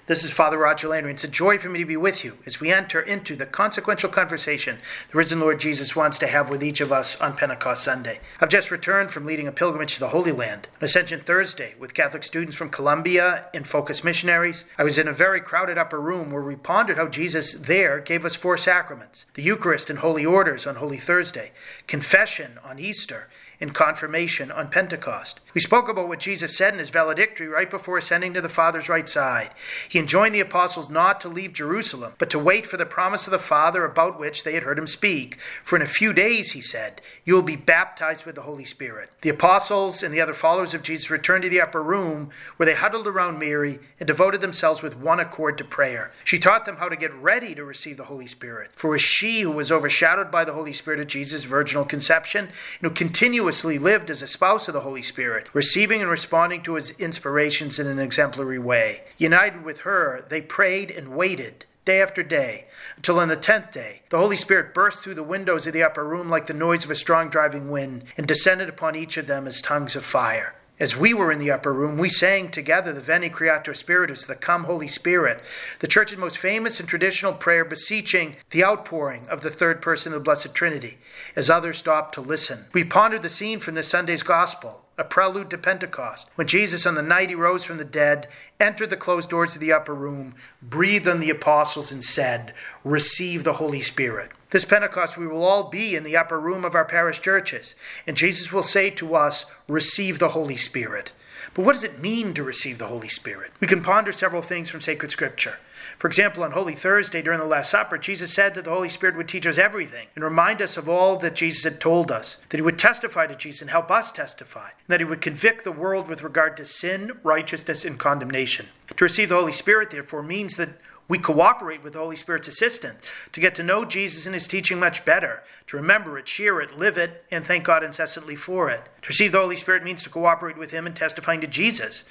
This 0.08 0.24
is 0.24 0.30
Father 0.30 0.56
Roger 0.56 0.88
Landry. 0.88 1.12
It's 1.12 1.24
a 1.24 1.28
joy 1.28 1.58
for 1.58 1.68
me 1.68 1.80
to 1.80 1.84
be 1.84 1.98
with 1.98 2.24
you 2.24 2.38
as 2.46 2.58
we 2.58 2.72
enter 2.72 2.98
into 2.98 3.36
the 3.36 3.44
consequential 3.44 4.08
conversation 4.08 4.78
the 5.10 5.18
risen 5.18 5.38
Lord 5.38 5.60
Jesus 5.60 5.94
wants 5.94 6.18
to 6.20 6.26
have 6.26 6.48
with 6.48 6.62
each 6.62 6.80
of 6.80 6.90
us 6.90 7.20
on 7.20 7.36
Pentecost 7.36 7.84
Sunday. 7.84 8.20
I've 8.40 8.48
just 8.48 8.70
returned 8.70 9.10
from 9.10 9.26
leading 9.26 9.46
a 9.46 9.52
pilgrimage 9.52 9.92
to 9.92 10.00
the 10.00 10.08
Holy 10.08 10.32
Land, 10.32 10.66
on 10.80 10.86
Ascension 10.86 11.20
Thursday, 11.20 11.74
with 11.78 11.92
Catholic 11.92 12.24
students 12.24 12.56
from 12.56 12.70
Columbia 12.70 13.48
and 13.52 13.66
Focus 13.66 14.02
missionaries. 14.02 14.64
I 14.78 14.82
was 14.82 14.96
in 14.96 15.08
a 15.08 15.12
very 15.12 15.42
crowded 15.42 15.76
upper 15.76 16.00
room 16.00 16.30
where 16.30 16.40
we 16.40 16.56
pondered 16.56 16.96
how 16.96 17.08
Jesus 17.08 17.52
there 17.52 18.00
gave 18.00 18.24
us 18.24 18.34
four 18.34 18.56
sacraments 18.56 19.26
the 19.34 19.42
Eucharist 19.42 19.90
and 19.90 19.98
Holy 19.98 20.24
Orders 20.24 20.66
on 20.66 20.76
Holy 20.76 20.96
Thursday, 20.96 21.52
confession 21.86 22.58
on 22.64 22.78
Easter, 22.78 23.28
in 23.60 23.70
confirmation 23.70 24.50
on 24.50 24.68
Pentecost. 24.68 25.40
We 25.52 25.60
spoke 25.60 25.88
about 25.88 26.06
what 26.06 26.20
Jesus 26.20 26.56
said 26.56 26.72
in 26.72 26.78
his 26.78 26.90
valedictory 26.90 27.48
right 27.48 27.68
before 27.68 27.98
ascending 27.98 28.34
to 28.34 28.40
the 28.40 28.48
Father's 28.48 28.88
right 28.88 29.08
side. 29.08 29.50
He 29.88 29.98
enjoined 29.98 30.34
the 30.34 30.40
apostles 30.40 30.88
not 30.88 31.20
to 31.22 31.28
leave 31.28 31.52
Jerusalem, 31.52 32.12
but 32.18 32.30
to 32.30 32.38
wait 32.38 32.66
for 32.66 32.76
the 32.76 32.86
promise 32.86 33.26
of 33.26 33.32
the 33.32 33.38
Father 33.38 33.84
about 33.84 34.18
which 34.18 34.44
they 34.44 34.54
had 34.54 34.62
heard 34.62 34.78
him 34.78 34.86
speak. 34.86 35.38
For 35.64 35.74
in 35.74 35.82
a 35.82 35.86
few 35.86 36.12
days, 36.12 36.52
he 36.52 36.60
said, 36.60 37.00
you 37.24 37.34
will 37.34 37.42
be 37.42 37.56
baptized 37.56 38.24
with 38.24 38.36
the 38.36 38.42
Holy 38.42 38.64
Spirit. 38.64 39.10
The 39.22 39.30
apostles 39.30 40.02
and 40.04 40.14
the 40.14 40.20
other 40.20 40.34
followers 40.34 40.74
of 40.74 40.82
Jesus 40.82 41.10
returned 41.10 41.42
to 41.42 41.50
the 41.50 41.60
upper 41.60 41.82
room 41.82 42.30
where 42.56 42.66
they 42.66 42.74
huddled 42.74 43.08
around 43.08 43.40
Mary 43.40 43.80
and 43.98 44.06
devoted 44.06 44.40
themselves 44.40 44.82
with 44.82 44.96
one 44.96 45.18
accord 45.18 45.58
to 45.58 45.64
prayer. 45.64 46.12
She 46.22 46.38
taught 46.38 46.64
them 46.64 46.76
how 46.76 46.88
to 46.88 46.96
get 46.96 47.12
ready 47.14 47.54
to 47.56 47.64
receive 47.64 47.96
the 47.96 48.04
Holy 48.04 48.26
Spirit. 48.28 48.70
For 48.76 48.88
it 48.88 48.90
was 48.90 49.02
she 49.02 49.40
who 49.40 49.50
was 49.50 49.72
overshadowed 49.72 50.30
by 50.30 50.44
the 50.44 50.52
Holy 50.52 50.72
Spirit 50.72 51.00
at 51.00 51.08
Jesus' 51.08 51.42
virginal 51.42 51.84
conception 51.84 52.44
and 52.46 52.52
who 52.82 52.90
continued 52.90 53.47
lived 53.78 54.10
as 54.10 54.22
a 54.22 54.26
spouse 54.26 54.68
of 54.68 54.74
the 54.74 54.80
Holy 54.80 55.02
Spirit, 55.02 55.48
receiving 55.52 56.00
and 56.00 56.10
responding 56.10 56.62
to 56.62 56.74
his 56.74 56.90
inspirations 56.92 57.78
in 57.78 57.86
an 57.86 57.98
exemplary 57.98 58.58
way. 58.58 59.02
United 59.16 59.64
with 59.64 59.80
her, 59.80 60.24
they 60.28 60.40
prayed 60.40 60.90
and 60.90 61.16
waited 61.16 61.64
day 61.84 62.02
after 62.02 62.22
day, 62.22 62.66
until 62.96 63.18
on 63.18 63.28
the 63.28 63.36
tenth 63.36 63.72
day 63.72 64.02
the 64.10 64.18
Holy 64.18 64.36
Spirit 64.36 64.74
burst 64.74 65.02
through 65.02 65.14
the 65.14 65.22
windows 65.22 65.66
of 65.66 65.72
the 65.72 65.82
upper 65.82 66.04
room 66.04 66.28
like 66.28 66.44
the 66.44 66.52
noise 66.52 66.84
of 66.84 66.90
a 66.90 66.94
strong 66.94 67.30
driving 67.30 67.70
wind, 67.70 68.04
and 68.18 68.26
descended 68.26 68.68
upon 68.68 68.94
each 68.94 69.16
of 69.16 69.26
them 69.26 69.46
as 69.46 69.62
tongues 69.62 69.96
of 69.96 70.04
fire. 70.04 70.54
As 70.80 70.96
we 70.96 71.12
were 71.12 71.32
in 71.32 71.40
the 71.40 71.50
upper 71.50 71.72
room, 71.72 71.98
we 71.98 72.08
sang 72.08 72.50
together 72.50 72.92
the 72.92 73.00
Veni 73.00 73.30
Creator 73.30 73.74
Spiritus, 73.74 74.24
the 74.24 74.36
Come 74.36 74.64
Holy 74.64 74.86
Spirit, 74.86 75.42
the 75.80 75.88
Church's 75.88 76.16
most 76.16 76.38
famous 76.38 76.78
and 76.78 76.88
traditional 76.88 77.32
prayer 77.32 77.64
beseeching 77.64 78.36
the 78.50 78.64
outpouring 78.64 79.26
of 79.28 79.40
the 79.40 79.50
third 79.50 79.82
person 79.82 80.12
of 80.12 80.20
the 80.20 80.24
Blessed 80.24 80.54
Trinity, 80.54 80.98
as 81.34 81.50
others 81.50 81.78
stopped 81.78 82.14
to 82.14 82.20
listen. 82.20 82.66
We 82.72 82.84
pondered 82.84 83.22
the 83.22 83.28
scene 83.28 83.58
from 83.58 83.74
this 83.74 83.88
Sunday's 83.88 84.22
Gospel, 84.22 84.84
a 84.96 85.02
prelude 85.02 85.50
to 85.50 85.58
Pentecost, 85.58 86.28
when 86.36 86.46
Jesus, 86.46 86.86
on 86.86 86.94
the 86.94 87.02
night 87.02 87.28
he 87.28 87.34
rose 87.34 87.64
from 87.64 87.78
the 87.78 87.84
dead, 87.84 88.28
entered 88.60 88.90
the 88.90 88.96
closed 88.96 89.30
doors 89.30 89.56
of 89.56 89.60
the 89.60 89.72
upper 89.72 89.94
room, 89.94 90.36
breathed 90.62 91.08
on 91.08 91.18
the 91.18 91.30
apostles, 91.30 91.90
and 91.90 92.04
said, 92.04 92.54
Receive 92.84 93.42
the 93.42 93.54
Holy 93.54 93.80
Spirit. 93.80 94.30
This 94.50 94.64
Pentecost, 94.64 95.18
we 95.18 95.26
will 95.26 95.44
all 95.44 95.64
be 95.64 95.94
in 95.94 96.04
the 96.04 96.16
upper 96.16 96.40
room 96.40 96.64
of 96.64 96.74
our 96.74 96.84
parish 96.84 97.20
churches, 97.20 97.74
and 98.06 98.16
Jesus 98.16 98.50
will 98.50 98.62
say 98.62 98.88
to 98.90 99.14
us, 99.14 99.44
Receive 99.68 100.18
the 100.18 100.30
Holy 100.30 100.56
Spirit. 100.56 101.12
But 101.52 101.64
what 101.64 101.74
does 101.74 101.84
it 101.84 102.00
mean 102.00 102.32
to 102.34 102.42
receive 102.42 102.78
the 102.78 102.86
Holy 102.86 103.08
Spirit? 103.08 103.52
We 103.60 103.66
can 103.66 103.82
ponder 103.82 104.10
several 104.10 104.42
things 104.42 104.70
from 104.70 104.80
sacred 104.80 105.10
scripture. 105.10 105.56
For 105.98 106.06
example, 106.06 106.44
on 106.44 106.52
Holy 106.52 106.74
Thursday 106.74 107.22
during 107.22 107.40
the 107.40 107.44
Last 107.44 107.70
Supper, 107.70 107.98
Jesus 107.98 108.32
said 108.32 108.54
that 108.54 108.64
the 108.64 108.70
Holy 108.70 108.88
Spirit 108.88 109.16
would 109.16 109.28
teach 109.28 109.46
us 109.46 109.58
everything 109.58 110.06
and 110.14 110.24
remind 110.24 110.62
us 110.62 110.76
of 110.76 110.88
all 110.88 111.16
that 111.16 111.34
Jesus 111.34 111.64
had 111.64 111.80
told 111.80 112.10
us, 112.10 112.38
that 112.48 112.56
he 112.56 112.62
would 112.62 112.78
testify 112.78 113.26
to 113.26 113.34
Jesus 113.34 113.60
and 113.60 113.70
help 113.70 113.90
us 113.90 114.12
testify, 114.12 114.70
that 114.86 115.00
he 115.00 115.04
would 115.04 115.20
convict 115.20 115.64
the 115.64 115.72
world 115.72 116.08
with 116.08 116.22
regard 116.22 116.56
to 116.56 116.64
sin, 116.64 117.12
righteousness, 117.22 117.84
and 117.84 117.98
condemnation. 117.98 118.66
To 118.96 119.04
receive 119.04 119.28
the 119.28 119.36
Holy 119.36 119.52
Spirit, 119.52 119.90
therefore, 119.90 120.22
means 120.22 120.56
that 120.56 120.70
we 121.08 121.18
cooperate 121.18 121.82
with 121.82 121.94
the 121.94 121.98
Holy 121.98 122.16
Spirit's 122.16 122.48
assistance 122.48 123.10
to 123.32 123.40
get 123.40 123.54
to 123.54 123.62
know 123.62 123.86
Jesus 123.86 124.26
and 124.26 124.34
his 124.34 124.46
teaching 124.46 124.78
much 124.78 125.06
better, 125.06 125.42
to 125.66 125.76
remember 125.78 126.18
it, 126.18 126.28
share 126.28 126.60
it, 126.60 126.76
live 126.76 126.98
it, 126.98 127.24
and 127.30 127.46
thank 127.46 127.64
God 127.64 127.82
incessantly 127.82 128.36
for 128.36 128.68
it. 128.68 128.84
To 129.02 129.08
receive 129.08 129.32
the 129.32 129.40
Holy 129.40 129.56
Spirit 129.56 129.82
means 129.82 130.02
to 130.02 130.10
cooperate 130.10 130.58
with 130.58 130.70
him 130.70 130.86
in 130.86 130.92
testifying 130.92 131.40
to 131.40 131.46
Jesus, 131.46 132.04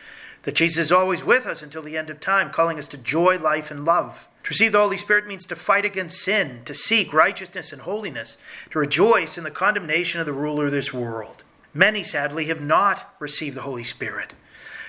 that 0.44 0.56
Jesus 0.56 0.88
is 0.88 0.92
always 0.92 1.24
with 1.24 1.46
us 1.46 1.62
until 1.62 1.84
the 1.84 1.96
end 1.96 2.10
of 2.10 2.20
time, 2.20 2.50
calling 2.50 2.80
us 2.80 2.88
to 2.90 2.98
joy, 2.98 3.38
life, 3.38 3.70
and 3.70 3.86
love. 3.86 4.28
To 4.44 4.50
receive 4.50 4.72
the 4.72 4.80
Holy 4.80 4.98
Spirit 4.98 5.28
means 5.28 5.46
to 5.46 5.56
fight 5.56 5.86
against 5.86 6.24
sin, 6.24 6.62
to 6.66 6.74
seek 6.74 7.14
righteousness 7.14 7.72
and 7.72 7.84
holiness, 7.84 8.38
to 8.72 8.80
rejoice 8.80 9.38
in 9.38 9.44
the 9.44 9.52
condemnation 9.52 10.20
of 10.20 10.26
the 10.26 10.34
ruler 10.34 10.66
of 10.66 10.72
this 10.72 10.94
world. 10.94 11.44
Many, 11.74 12.04
sadly, 12.04 12.46
have 12.46 12.62
not 12.62 13.14
received 13.20 13.56
the 13.56 13.62
Holy 13.62 13.84
Spirit. 13.84 14.34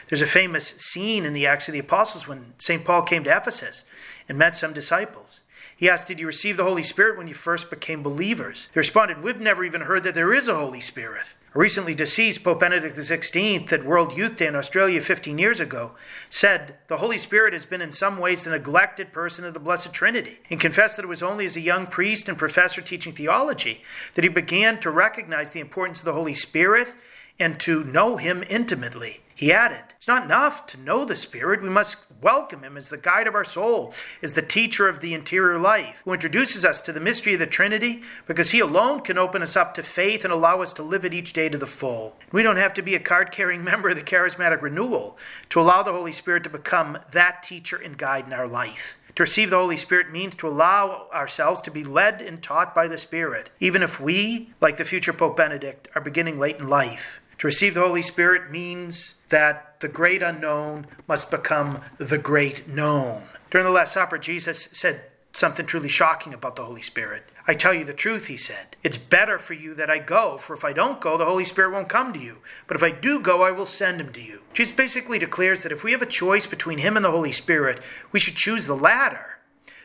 There's 0.08 0.22
a 0.22 0.26
famous 0.26 0.68
scene 0.78 1.24
in 1.24 1.34
the 1.34 1.46
Acts 1.46 1.68
of 1.68 1.72
the 1.72 1.78
Apostles 1.78 2.26
when 2.26 2.54
St. 2.58 2.84
Paul 2.84 3.02
came 3.02 3.24
to 3.24 3.36
Ephesus 3.36 3.84
and 4.28 4.38
met 4.38 4.56
some 4.56 4.72
disciples. 4.72 5.40
He 5.76 5.88
asked, 5.88 6.08
Did 6.08 6.18
you 6.18 6.26
receive 6.26 6.56
the 6.56 6.64
Holy 6.64 6.82
Spirit 6.82 7.18
when 7.18 7.28
you 7.28 7.34
first 7.34 7.70
became 7.70 8.02
believers? 8.02 8.68
They 8.72 8.80
responded, 8.80 9.22
We've 9.22 9.40
never 9.40 9.64
even 9.64 9.82
heard 9.82 10.02
that 10.02 10.14
there 10.14 10.32
is 10.32 10.48
a 10.48 10.56
Holy 10.56 10.80
Spirit. 10.80 11.34
A 11.54 11.58
recently 11.58 11.94
deceased 11.94 12.42
Pope 12.42 12.60
Benedict 12.60 12.96
XVI 12.96 13.70
at 13.72 13.84
World 13.84 14.16
Youth 14.16 14.36
Day 14.36 14.46
in 14.46 14.56
Australia 14.56 15.00
15 15.00 15.38
years 15.38 15.60
ago 15.60 15.92
said, 16.28 16.76
The 16.88 16.98
Holy 16.98 17.16
Spirit 17.16 17.52
has 17.52 17.64
been 17.64 17.80
in 17.80 17.92
some 17.92 18.18
ways 18.18 18.44
the 18.44 18.50
neglected 18.50 19.12
person 19.12 19.44
of 19.44 19.54
the 19.54 19.60
Blessed 19.60 19.92
Trinity, 19.92 20.40
and 20.50 20.60
confessed 20.60 20.96
that 20.96 21.04
it 21.04 21.08
was 21.08 21.22
only 21.22 21.46
as 21.46 21.56
a 21.56 21.60
young 21.60 21.86
priest 21.86 22.28
and 22.28 22.36
professor 22.36 22.80
teaching 22.80 23.12
theology 23.12 23.82
that 24.14 24.24
he 24.24 24.28
began 24.28 24.80
to 24.80 24.90
recognize 24.90 25.50
the 25.50 25.60
importance 25.60 26.00
of 26.00 26.06
the 26.06 26.12
Holy 26.12 26.34
Spirit 26.34 26.94
and 27.38 27.58
to 27.60 27.84
know 27.84 28.16
him 28.16 28.44
intimately. 28.48 29.20
He 29.38 29.52
added, 29.52 29.84
It's 29.96 30.08
not 30.08 30.24
enough 30.24 30.66
to 30.66 30.80
know 30.80 31.04
the 31.04 31.14
Spirit. 31.14 31.62
We 31.62 31.68
must 31.68 31.98
welcome 32.20 32.64
Him 32.64 32.76
as 32.76 32.88
the 32.88 32.98
guide 32.98 33.28
of 33.28 33.36
our 33.36 33.44
soul, 33.44 33.94
as 34.20 34.32
the 34.32 34.42
teacher 34.42 34.88
of 34.88 34.98
the 34.98 35.14
interior 35.14 35.58
life, 35.58 36.02
who 36.04 36.12
introduces 36.12 36.64
us 36.64 36.80
to 36.82 36.92
the 36.92 36.98
mystery 36.98 37.34
of 37.34 37.38
the 37.38 37.46
Trinity, 37.46 38.02
because 38.26 38.50
He 38.50 38.58
alone 38.58 39.00
can 39.00 39.16
open 39.16 39.40
us 39.40 39.54
up 39.54 39.74
to 39.74 39.84
faith 39.84 40.24
and 40.24 40.32
allow 40.32 40.60
us 40.60 40.72
to 40.72 40.82
live 40.82 41.04
it 41.04 41.14
each 41.14 41.34
day 41.34 41.48
to 41.48 41.56
the 41.56 41.68
full. 41.68 42.16
We 42.32 42.42
don't 42.42 42.56
have 42.56 42.74
to 42.74 42.82
be 42.82 42.96
a 42.96 42.98
card 42.98 43.30
carrying 43.30 43.62
member 43.72 43.90
of 43.90 43.94
the 43.94 44.02
charismatic 44.02 44.60
renewal 44.60 45.16
to 45.50 45.60
allow 45.60 45.84
the 45.84 45.92
Holy 45.92 46.10
Spirit 46.10 46.42
to 46.42 46.50
become 46.50 46.98
that 47.12 47.44
teacher 47.44 47.76
and 47.76 47.96
guide 47.96 48.26
in 48.26 48.32
our 48.32 48.48
life. 48.48 48.98
To 49.14 49.22
receive 49.22 49.50
the 49.50 49.58
Holy 49.58 49.76
Spirit 49.76 50.10
means 50.10 50.34
to 50.34 50.48
allow 50.48 51.06
ourselves 51.14 51.60
to 51.60 51.70
be 51.70 51.84
led 51.84 52.20
and 52.20 52.42
taught 52.42 52.74
by 52.74 52.88
the 52.88 52.98
Spirit, 52.98 53.50
even 53.60 53.84
if 53.84 54.00
we, 54.00 54.50
like 54.60 54.78
the 54.78 54.84
future 54.84 55.12
Pope 55.12 55.36
Benedict, 55.36 55.86
are 55.94 56.00
beginning 56.00 56.40
late 56.40 56.58
in 56.58 56.66
life. 56.66 57.20
To 57.38 57.46
receive 57.46 57.74
the 57.74 57.80
Holy 57.80 58.02
Spirit 58.02 58.50
means 58.50 59.14
that 59.28 59.78
the 59.80 59.88
great 59.88 60.22
unknown 60.22 60.86
must 61.06 61.30
become 61.30 61.80
the 61.98 62.18
great 62.18 62.68
known. 62.68 63.22
During 63.50 63.64
the 63.64 63.72
Last 63.72 63.92
Supper, 63.92 64.18
Jesus 64.18 64.68
said 64.72 65.02
something 65.32 65.64
truly 65.64 65.88
shocking 65.88 66.34
about 66.34 66.56
the 66.56 66.64
Holy 66.64 66.82
Spirit. 66.82 67.22
I 67.46 67.54
tell 67.54 67.72
you 67.72 67.84
the 67.84 67.92
truth, 67.92 68.26
he 68.26 68.36
said. 68.36 68.76
It's 68.82 68.96
better 68.96 69.38
for 69.38 69.54
you 69.54 69.72
that 69.74 69.88
I 69.88 69.98
go, 69.98 70.36
for 70.36 70.54
if 70.54 70.64
I 70.64 70.72
don't 70.72 71.00
go, 71.00 71.16
the 71.16 71.24
Holy 71.24 71.44
Spirit 71.44 71.72
won't 71.72 71.88
come 71.88 72.12
to 72.12 72.18
you. 72.18 72.38
But 72.66 72.76
if 72.76 72.82
I 72.82 72.90
do 72.90 73.20
go, 73.20 73.42
I 73.42 73.52
will 73.52 73.66
send 73.66 74.00
him 74.00 74.12
to 74.14 74.20
you. 74.20 74.40
Jesus 74.52 74.74
basically 74.74 75.18
declares 75.18 75.62
that 75.62 75.72
if 75.72 75.84
we 75.84 75.92
have 75.92 76.02
a 76.02 76.06
choice 76.06 76.46
between 76.46 76.78
him 76.78 76.96
and 76.96 77.04
the 77.04 77.10
Holy 77.10 77.32
Spirit, 77.32 77.80
we 78.10 78.18
should 78.18 78.34
choose 78.34 78.66
the 78.66 78.76
latter. 78.76 79.38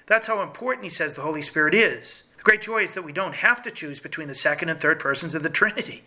That's 0.07 0.27
how 0.27 0.41
important 0.41 0.85
he 0.85 0.89
says 0.89 1.13
the 1.13 1.21
Holy 1.21 1.41
Spirit 1.41 1.75
is. 1.75 2.23
The 2.37 2.43
great 2.43 2.61
joy 2.61 2.83
is 2.83 2.93
that 2.93 3.05
we 3.05 3.13
don't 3.13 3.35
have 3.35 3.61
to 3.61 3.71
choose 3.71 3.99
between 3.99 4.27
the 4.27 4.35
second 4.35 4.69
and 4.69 4.79
third 4.81 4.99
persons 4.99 5.35
of 5.35 5.43
the 5.43 5.49
Trinity. 5.49 6.03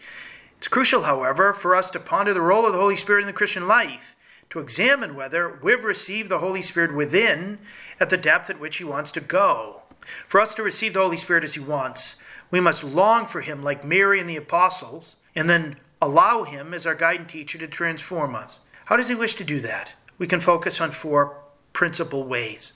It's 0.67 0.73
crucial, 0.73 1.03
however, 1.03 1.53
for 1.53 1.77
us 1.77 1.93
to 1.93 2.01
ponder 2.01 2.35
the 2.35 2.41
role 2.41 2.67
of 2.67 2.73
the 2.73 2.81
Holy 2.81 2.97
Spirit 2.97 3.21
in 3.21 3.29
the 3.29 3.33
Christian 3.33 3.69
life, 3.69 4.17
to 4.51 4.59
examine 4.59 5.15
whether 5.15 5.61
we've 5.63 5.85
received 5.85 6.29
the 6.29 6.41
Holy 6.41 6.61
Spirit 6.61 6.93
within 6.93 7.61
at 8.01 8.11
the 8.11 8.17
depth 8.17 8.51
at 8.51 8.59
which 8.59 8.79
He 8.79 8.83
wants 8.83 9.13
to 9.13 9.21
go. 9.21 9.83
For 10.27 10.41
us 10.41 10.57
to 10.57 10.65
receive 10.65 10.93
the 10.93 11.03
Holy 11.03 11.19
Spirit 11.19 11.45
as 11.45 11.55
He 11.55 11.61
wants, 11.61 12.17
we 12.51 12.59
must 12.59 12.83
long 12.83 13.29
for 13.29 13.43
Him 13.43 13.63
like 13.63 13.85
Mary 13.85 14.19
and 14.19 14.29
the 14.29 14.35
apostles, 14.35 15.15
and 15.37 15.49
then 15.49 15.77
allow 16.03 16.43
Him 16.43 16.75
as 16.75 16.85
our 16.85 16.97
guide 16.97 17.21
and 17.21 17.29
teacher 17.29 17.59
to 17.59 17.69
transform 17.69 18.35
us. 18.35 18.59
How 18.87 18.97
does 18.97 19.07
He 19.07 19.15
wish 19.15 19.35
to 19.35 19.45
do 19.45 19.61
that? 19.61 19.93
We 20.19 20.27
can 20.27 20.41
focus 20.41 20.81
on 20.81 20.91
four 20.91 21.39
principal 21.75 22.25
ways. 22.25 22.73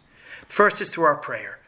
First 0.47 0.81
is 0.81 0.91
through 0.91 1.07
our 1.07 1.17
prayer. 1.17 1.59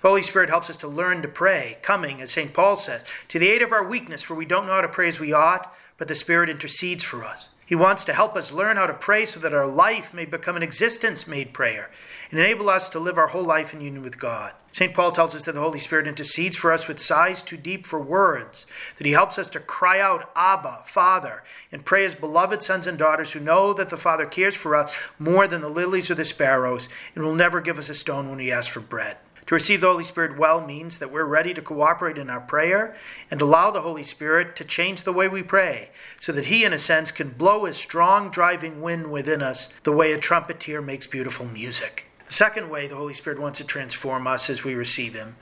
The 0.00 0.08
Holy 0.08 0.22
Spirit 0.22 0.48
helps 0.48 0.70
us 0.70 0.78
to 0.78 0.88
learn 0.88 1.20
to 1.20 1.28
pray, 1.28 1.76
coming, 1.82 2.22
as 2.22 2.30
St. 2.30 2.54
Paul 2.54 2.74
says, 2.76 3.04
to 3.28 3.38
the 3.38 3.48
aid 3.48 3.60
of 3.60 3.70
our 3.70 3.84
weakness, 3.84 4.22
for 4.22 4.34
we 4.34 4.46
don't 4.46 4.66
know 4.66 4.72
how 4.72 4.80
to 4.80 4.88
pray 4.88 5.08
as 5.08 5.20
we 5.20 5.34
ought, 5.34 5.74
but 5.98 6.08
the 6.08 6.14
Spirit 6.14 6.48
intercedes 6.48 7.04
for 7.04 7.22
us. 7.22 7.50
He 7.66 7.76
wants 7.76 8.04
to 8.06 8.14
help 8.14 8.34
us 8.34 8.50
learn 8.50 8.78
how 8.78 8.86
to 8.86 8.94
pray 8.94 9.26
so 9.26 9.38
that 9.38 9.52
our 9.52 9.66
life 9.66 10.12
may 10.12 10.24
become 10.24 10.56
an 10.56 10.62
existence 10.62 11.28
made 11.28 11.52
prayer 11.52 11.88
and 12.30 12.40
enable 12.40 12.68
us 12.68 12.88
to 12.88 12.98
live 12.98 13.16
our 13.16 13.28
whole 13.28 13.44
life 13.44 13.72
in 13.72 13.80
union 13.80 14.02
with 14.02 14.18
God. 14.18 14.54
St. 14.72 14.92
Paul 14.92 15.12
tells 15.12 15.36
us 15.36 15.44
that 15.44 15.52
the 15.52 15.60
Holy 15.60 15.78
Spirit 15.78 16.08
intercedes 16.08 16.56
for 16.56 16.72
us 16.72 16.88
with 16.88 16.98
sighs 16.98 17.42
too 17.42 17.56
deep 17.56 17.86
for 17.86 18.00
words, 18.00 18.66
that 18.96 19.06
he 19.06 19.12
helps 19.12 19.38
us 19.38 19.48
to 19.50 19.60
cry 19.60 20.00
out, 20.00 20.32
Abba, 20.34 20.80
Father, 20.84 21.44
and 21.70 21.84
pray 21.84 22.04
as 22.04 22.16
beloved 22.16 22.60
sons 22.60 22.88
and 22.88 22.98
daughters 22.98 23.32
who 23.32 23.40
know 23.40 23.72
that 23.74 23.90
the 23.90 23.96
Father 23.96 24.26
cares 24.26 24.56
for 24.56 24.74
us 24.74 24.96
more 25.20 25.46
than 25.46 25.60
the 25.60 25.68
lilies 25.68 26.10
or 26.10 26.16
the 26.16 26.24
sparrows 26.24 26.88
and 27.14 27.22
will 27.22 27.36
never 27.36 27.60
give 27.60 27.78
us 27.78 27.88
a 27.88 27.94
stone 27.94 28.28
when 28.30 28.38
we 28.38 28.50
ask 28.50 28.70
for 28.72 28.80
bread. 28.80 29.16
To 29.50 29.56
receive 29.56 29.80
the 29.80 29.88
Holy 29.88 30.04
Spirit 30.04 30.38
well 30.38 30.64
means 30.64 31.00
that 31.00 31.10
we're 31.10 31.24
ready 31.24 31.52
to 31.54 31.60
cooperate 31.60 32.18
in 32.18 32.30
our 32.30 32.38
prayer 32.38 32.94
and 33.32 33.40
allow 33.40 33.72
the 33.72 33.80
Holy 33.80 34.04
Spirit 34.04 34.54
to 34.54 34.64
change 34.64 35.02
the 35.02 35.12
way 35.12 35.26
we 35.26 35.42
pray, 35.42 35.88
so 36.20 36.30
that 36.30 36.44
He, 36.44 36.64
in 36.64 36.72
a 36.72 36.78
sense, 36.78 37.10
can 37.10 37.30
blow 37.30 37.64
His 37.64 37.76
strong 37.76 38.30
driving 38.30 38.80
wind 38.80 39.10
within 39.10 39.42
us 39.42 39.68
the 39.82 39.90
way 39.90 40.12
a 40.12 40.18
trumpeter 40.18 40.80
makes 40.80 41.08
beautiful 41.08 41.46
music. 41.46 42.06
The 42.28 42.32
second 42.32 42.70
way 42.70 42.86
the 42.86 42.94
Holy 42.94 43.12
Spirit 43.12 43.40
wants 43.40 43.58
to 43.58 43.64
transform 43.64 44.28
us 44.28 44.48
as 44.48 44.62
we 44.62 44.76
receive 44.76 45.14
Him 45.14 45.34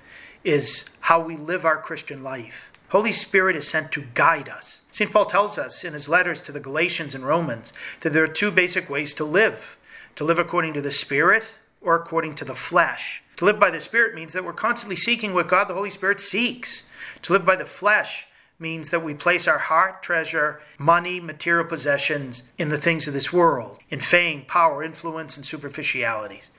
is 0.43 0.87
how 1.01 1.21
we 1.21 1.37
live 1.37 1.67
our 1.67 1.77
Christian 1.77 2.23
life. 2.23 2.73
Holy 2.89 3.13
Spirit 3.13 3.57
is 3.57 3.69
sent 3.69 3.93
to 3.93 4.07
guide 4.15 4.49
us. 4.49 4.81
St. 4.91 5.13
Paul 5.13 5.27
tells 5.27 5.59
us 5.59 5.85
in 5.85 5.93
his 5.93 6.09
letters 6.09 6.41
to 6.41 6.53
the 6.53 6.61
Galatians 6.61 7.15
and 7.15 7.27
Romans 7.27 7.75
that 8.01 8.15
there 8.15 8.25
are 8.25 8.27
two 8.27 8.51
basic 8.51 8.89
ways 8.89 9.13
to 9.13 9.25
live 9.27 9.77
to 10.15 10.25
live 10.25 10.39
according 10.39 10.73
to 10.73 10.81
the 10.81 10.93
Spirit 10.93 11.59
or 11.83 11.95
according 11.95 12.37
to 12.37 12.47
the 12.47 12.55
flesh. 12.55 13.23
To 13.39 13.45
live 13.45 13.61
by 13.61 13.71
the 13.71 13.79
Spirit 13.79 14.17
means 14.17 14.33
that 14.33 14.45
we're 14.45 14.53
constantly 14.53 14.97
seeking 14.97 15.33
what 15.33 15.47
God 15.47 15.69
the 15.69 15.75
Holy 15.75 15.91
Spirit 15.91 16.19
seeks. 16.19 16.83
To 17.23 17.33
live 17.33 17.45
by 17.45 17.55
the 17.55 17.65
flesh 17.65 18.27
means 18.59 18.91
that 18.91 19.05
we 19.05 19.15
place 19.15 19.47
our 19.47 19.59
heart, 19.59 20.03
treasure, 20.03 20.61
money, 20.77 21.21
material 21.21 21.65
possessions 21.65 22.43
in 22.59 22.69
the 22.69 22.79
things 22.79 23.07
of 23.07 23.15
this 23.15 23.33
world, 23.33 23.79
in 23.91 24.01
fame, 24.01 24.45
power, 24.45 24.83
influence, 24.83 25.37
and 25.37 25.47
superficialities. 25.47 26.51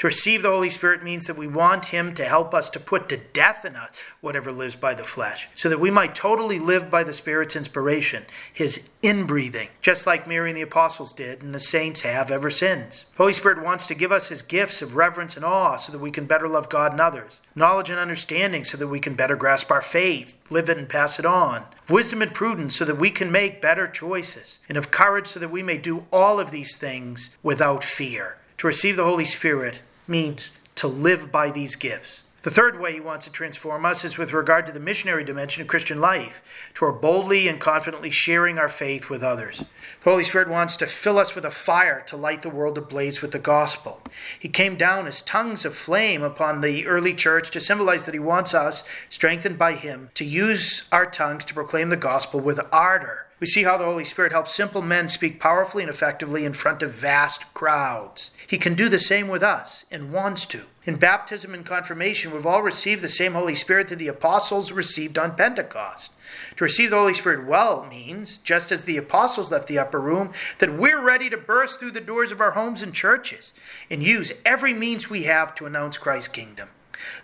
To 0.00 0.06
receive 0.06 0.40
the 0.40 0.48
Holy 0.48 0.70
Spirit 0.70 1.02
means 1.02 1.26
that 1.26 1.36
we 1.36 1.46
want 1.46 1.84
Him 1.84 2.14
to 2.14 2.24
help 2.24 2.54
us 2.54 2.70
to 2.70 2.80
put 2.80 3.06
to 3.10 3.18
death 3.18 3.66
in 3.66 3.76
us 3.76 4.00
whatever 4.22 4.50
lives 4.50 4.74
by 4.74 4.94
the 4.94 5.04
flesh, 5.04 5.50
so 5.54 5.68
that 5.68 5.78
we 5.78 5.90
might 5.90 6.14
totally 6.14 6.58
live 6.58 6.88
by 6.88 7.04
the 7.04 7.12
Spirit's 7.12 7.54
inspiration, 7.54 8.24
His 8.50 8.88
inbreathing, 9.02 9.68
just 9.82 10.06
like 10.06 10.26
Mary 10.26 10.48
and 10.48 10.56
the 10.56 10.62
apostles 10.62 11.12
did 11.12 11.42
and 11.42 11.54
the 11.54 11.60
saints 11.60 12.00
have 12.00 12.30
ever 12.30 12.48
since. 12.48 13.04
The 13.12 13.18
Holy 13.18 13.34
Spirit 13.34 13.62
wants 13.62 13.86
to 13.88 13.94
give 13.94 14.10
us 14.10 14.30
His 14.30 14.40
gifts 14.40 14.80
of 14.80 14.96
reverence 14.96 15.36
and 15.36 15.44
awe 15.44 15.76
so 15.76 15.92
that 15.92 15.98
we 15.98 16.10
can 16.10 16.24
better 16.24 16.48
love 16.48 16.70
God 16.70 16.92
and 16.92 17.00
others, 17.02 17.42
knowledge 17.54 17.90
and 17.90 17.98
understanding 17.98 18.64
so 18.64 18.78
that 18.78 18.88
we 18.88 19.00
can 19.00 19.12
better 19.12 19.36
grasp 19.36 19.70
our 19.70 19.82
faith, 19.82 20.34
live 20.48 20.70
it, 20.70 20.78
and 20.78 20.88
pass 20.88 21.18
it 21.18 21.26
on, 21.26 21.66
wisdom 21.90 22.22
and 22.22 22.32
prudence 22.32 22.74
so 22.74 22.86
that 22.86 22.98
we 22.98 23.10
can 23.10 23.30
make 23.30 23.60
better 23.60 23.86
choices, 23.86 24.60
and 24.66 24.78
of 24.78 24.90
courage 24.90 25.26
so 25.26 25.38
that 25.38 25.50
we 25.50 25.62
may 25.62 25.76
do 25.76 26.06
all 26.10 26.40
of 26.40 26.52
these 26.52 26.74
things 26.74 27.28
without 27.42 27.84
fear. 27.84 28.38
To 28.56 28.66
receive 28.66 28.96
the 28.96 29.04
Holy 29.04 29.26
Spirit 29.26 29.80
means 30.10 30.50
to 30.74 30.88
live 30.88 31.30
by 31.30 31.50
these 31.50 31.76
gifts. 31.76 32.24
The 32.42 32.50
third 32.50 32.80
way 32.80 32.94
he 32.94 33.00
wants 33.00 33.26
to 33.26 33.32
transform 33.32 33.84
us 33.84 34.02
is 34.02 34.16
with 34.16 34.32
regard 34.32 34.64
to 34.64 34.72
the 34.72 34.80
missionary 34.80 35.24
dimension 35.24 35.60
of 35.60 35.68
Christian 35.68 36.00
life, 36.00 36.42
toward 36.72 37.02
boldly 37.02 37.48
and 37.48 37.60
confidently 37.60 38.08
sharing 38.08 38.56
our 38.56 38.68
faith 38.70 39.10
with 39.10 39.22
others. 39.22 39.58
The 39.58 40.10
Holy 40.10 40.24
Spirit 40.24 40.48
wants 40.48 40.78
to 40.78 40.86
fill 40.86 41.18
us 41.18 41.34
with 41.34 41.44
a 41.44 41.50
fire 41.50 42.02
to 42.06 42.16
light 42.16 42.40
the 42.40 42.48
world 42.48 42.78
ablaze 42.78 43.20
with 43.20 43.32
the 43.32 43.38
gospel. 43.38 44.00
He 44.38 44.48
came 44.48 44.76
down 44.76 45.06
as 45.06 45.20
tongues 45.20 45.66
of 45.66 45.76
flame 45.76 46.22
upon 46.22 46.62
the 46.62 46.86
early 46.86 47.12
church 47.12 47.50
to 47.50 47.60
symbolize 47.60 48.06
that 48.06 48.14
he 48.14 48.20
wants 48.20 48.54
us, 48.54 48.84
strengthened 49.10 49.58
by 49.58 49.74
him, 49.74 50.08
to 50.14 50.24
use 50.24 50.84
our 50.90 51.04
tongues 51.04 51.44
to 51.44 51.54
proclaim 51.54 51.90
the 51.90 51.96
gospel 51.98 52.40
with 52.40 52.58
ardor. 52.72 53.26
We 53.40 53.46
see 53.46 53.62
how 53.62 53.78
the 53.78 53.86
Holy 53.86 54.04
Spirit 54.04 54.32
helps 54.32 54.52
simple 54.52 54.82
men 54.82 55.08
speak 55.08 55.40
powerfully 55.40 55.82
and 55.82 55.90
effectively 55.90 56.44
in 56.44 56.52
front 56.52 56.82
of 56.82 56.92
vast 56.92 57.52
crowds. 57.54 58.32
He 58.46 58.58
can 58.58 58.74
do 58.74 58.90
the 58.90 58.98
same 58.98 59.28
with 59.28 59.42
us 59.42 59.86
and 59.90 60.12
wants 60.12 60.44
to. 60.48 60.66
In 60.84 60.96
baptism 60.96 61.54
and 61.54 61.64
confirmation, 61.64 62.32
we've 62.32 62.44
all 62.44 62.62
received 62.62 63.00
the 63.00 63.08
same 63.08 63.32
Holy 63.32 63.54
Spirit 63.54 63.88
that 63.88 63.98
the 63.98 64.08
apostles 64.08 64.72
received 64.72 65.18
on 65.18 65.36
Pentecost. 65.36 66.12
To 66.56 66.64
receive 66.64 66.90
the 66.90 66.98
Holy 66.98 67.14
Spirit 67.14 67.46
well 67.46 67.86
means, 67.86 68.38
just 68.38 68.70
as 68.70 68.84
the 68.84 68.98
apostles 68.98 69.50
left 69.50 69.68
the 69.68 69.78
upper 69.78 70.00
room, 70.00 70.32
that 70.58 70.76
we're 70.76 71.00
ready 71.00 71.30
to 71.30 71.38
burst 71.38 71.80
through 71.80 71.92
the 71.92 72.00
doors 72.00 72.32
of 72.32 72.42
our 72.42 72.50
homes 72.50 72.82
and 72.82 72.92
churches 72.92 73.54
and 73.88 74.02
use 74.02 74.32
every 74.44 74.74
means 74.74 75.08
we 75.08 75.22
have 75.22 75.54
to 75.54 75.64
announce 75.64 75.96
Christ's 75.96 76.28
kingdom. 76.28 76.68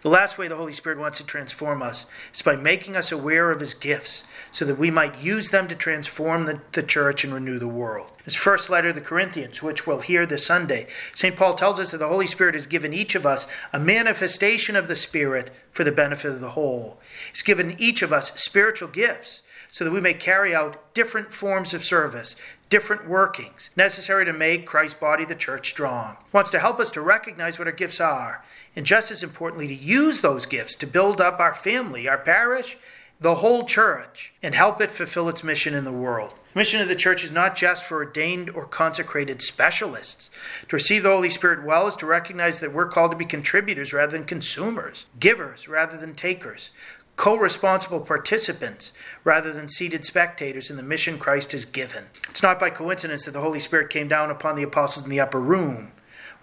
The 0.03 0.09
last 0.09 0.39
way 0.39 0.49
the 0.49 0.57
Holy 0.57 0.72
Spirit 0.72 0.99
wants 0.99 1.18
to 1.18 1.24
transform 1.24 1.83
us 1.83 2.07
is 2.35 2.43
by 2.43 2.57
making 2.57 2.97
us 2.97 3.12
aware 3.12 3.51
of 3.51 3.61
His 3.61 3.74
gifts 3.74 4.24
so 4.51 4.64
that 4.64 4.79
we 4.79 4.91
might 4.91 5.20
use 5.20 5.51
them 5.51 5.68
to 5.68 5.74
transform 5.74 6.45
the, 6.45 6.61
the 6.72 6.83
church 6.83 7.24
and 7.24 7.33
renew 7.33 7.59
the 7.59 7.68
world. 7.68 8.12
His 8.24 8.37
first 8.37 8.70
letter 8.70 8.93
to 8.93 9.01
the 9.01 9.07
Corinthians, 9.07 9.62
which 9.62 9.87
we'll 9.87 10.01
hear 10.01 10.27
this 10.27 10.47
Sunday, 10.47 10.87
St. 11.14 11.37
Paul 11.37 11.55
tells 11.55 11.79
us 11.79 11.91
that 11.91 11.99
the 11.99 12.09
Holy 12.09 12.27
Spirit 12.27 12.55
has 12.55 12.66
given 12.66 12.93
each 12.93 13.14
of 13.14 13.27
us 13.27 13.47
a 13.72 13.79
manifestation 13.79 14.77
of 14.77 14.89
the 14.89 14.97
Spirit 14.97 15.53
for 15.70 15.85
the 15.85 15.93
benefit 15.93 16.31
of 16.31 16.41
the 16.41 16.51
whole. 16.51 17.01
He's 17.31 17.43
given 17.43 17.77
each 17.79 18.03
of 18.03 18.12
us 18.12 18.33
spiritual 18.41 18.89
gifts 18.89 19.43
so 19.70 19.85
that 19.85 19.91
we 19.91 20.01
may 20.01 20.14
carry 20.14 20.55
out 20.55 20.95
different 20.95 21.33
forms 21.33 21.74
of 21.74 21.85
service, 21.85 22.37
different 22.68 23.08
workings 23.08 23.70
necessary 23.76 24.24
to 24.24 24.32
make 24.32 24.66
Christ's 24.66 24.98
body, 24.98 25.24
the 25.24 25.34
church, 25.34 25.70
strong. 25.70 26.16
He 26.20 26.30
wants 26.32 26.50
to 26.50 26.58
help 26.58 26.80
us 26.80 26.90
to 26.92 27.00
recognize 27.00 27.58
what 27.58 27.68
our 27.68 27.72
gifts 27.72 28.00
are, 28.00 28.44
and 28.74 28.84
just 28.84 29.10
as 29.10 29.22
importantly, 29.22 29.68
to 29.68 29.74
use 29.74 30.20
those 30.20 30.46
gifts 30.46 30.74
to 30.76 30.86
build 30.86 31.20
up 31.20 31.38
our 31.38 31.54
family, 31.54 32.08
our 32.08 32.18
parish, 32.18 32.76
the 33.18 33.36
whole 33.36 33.64
church, 33.64 34.34
and 34.42 34.54
help 34.54 34.80
it 34.80 34.90
fulfill 34.90 35.28
its 35.28 35.42
mission 35.42 35.74
in 35.74 35.84
the 35.84 35.92
world. 35.92 36.34
The 36.52 36.58
mission 36.58 36.82
of 36.82 36.88
the 36.88 36.94
church 36.94 37.24
is 37.24 37.30
not 37.30 37.56
just 37.56 37.84
for 37.84 37.98
ordained 37.98 38.50
or 38.50 38.66
consecrated 38.66 39.40
specialists. 39.40 40.28
To 40.68 40.76
receive 40.76 41.02
the 41.02 41.10
Holy 41.10 41.30
Spirit 41.30 41.64
well 41.64 41.86
is 41.86 41.96
to 41.96 42.06
recognize 42.06 42.58
that 42.58 42.74
we're 42.74 42.88
called 42.88 43.12
to 43.12 43.16
be 43.16 43.24
contributors 43.24 43.94
rather 43.94 44.12
than 44.12 44.24
consumers, 44.24 45.06
givers 45.18 45.66
rather 45.66 45.96
than 45.96 46.14
takers, 46.14 46.70
co 47.16 47.36
responsible 47.36 48.00
participants 48.00 48.92
rather 49.24 49.52
than 49.52 49.68
seated 49.68 50.04
spectators 50.04 50.70
in 50.70 50.76
the 50.76 50.82
mission 50.82 51.18
Christ 51.18 51.52
has 51.52 51.64
given. 51.64 52.04
It's 52.28 52.42
not 52.42 52.60
by 52.60 52.70
coincidence 52.70 53.24
that 53.24 53.32
the 53.32 53.40
Holy 53.40 53.60
Spirit 53.60 53.90
came 53.90 54.08
down 54.08 54.30
upon 54.30 54.56
the 54.56 54.62
apostles 54.62 55.04
in 55.04 55.10
the 55.10 55.20
upper 55.20 55.40
room, 55.40 55.92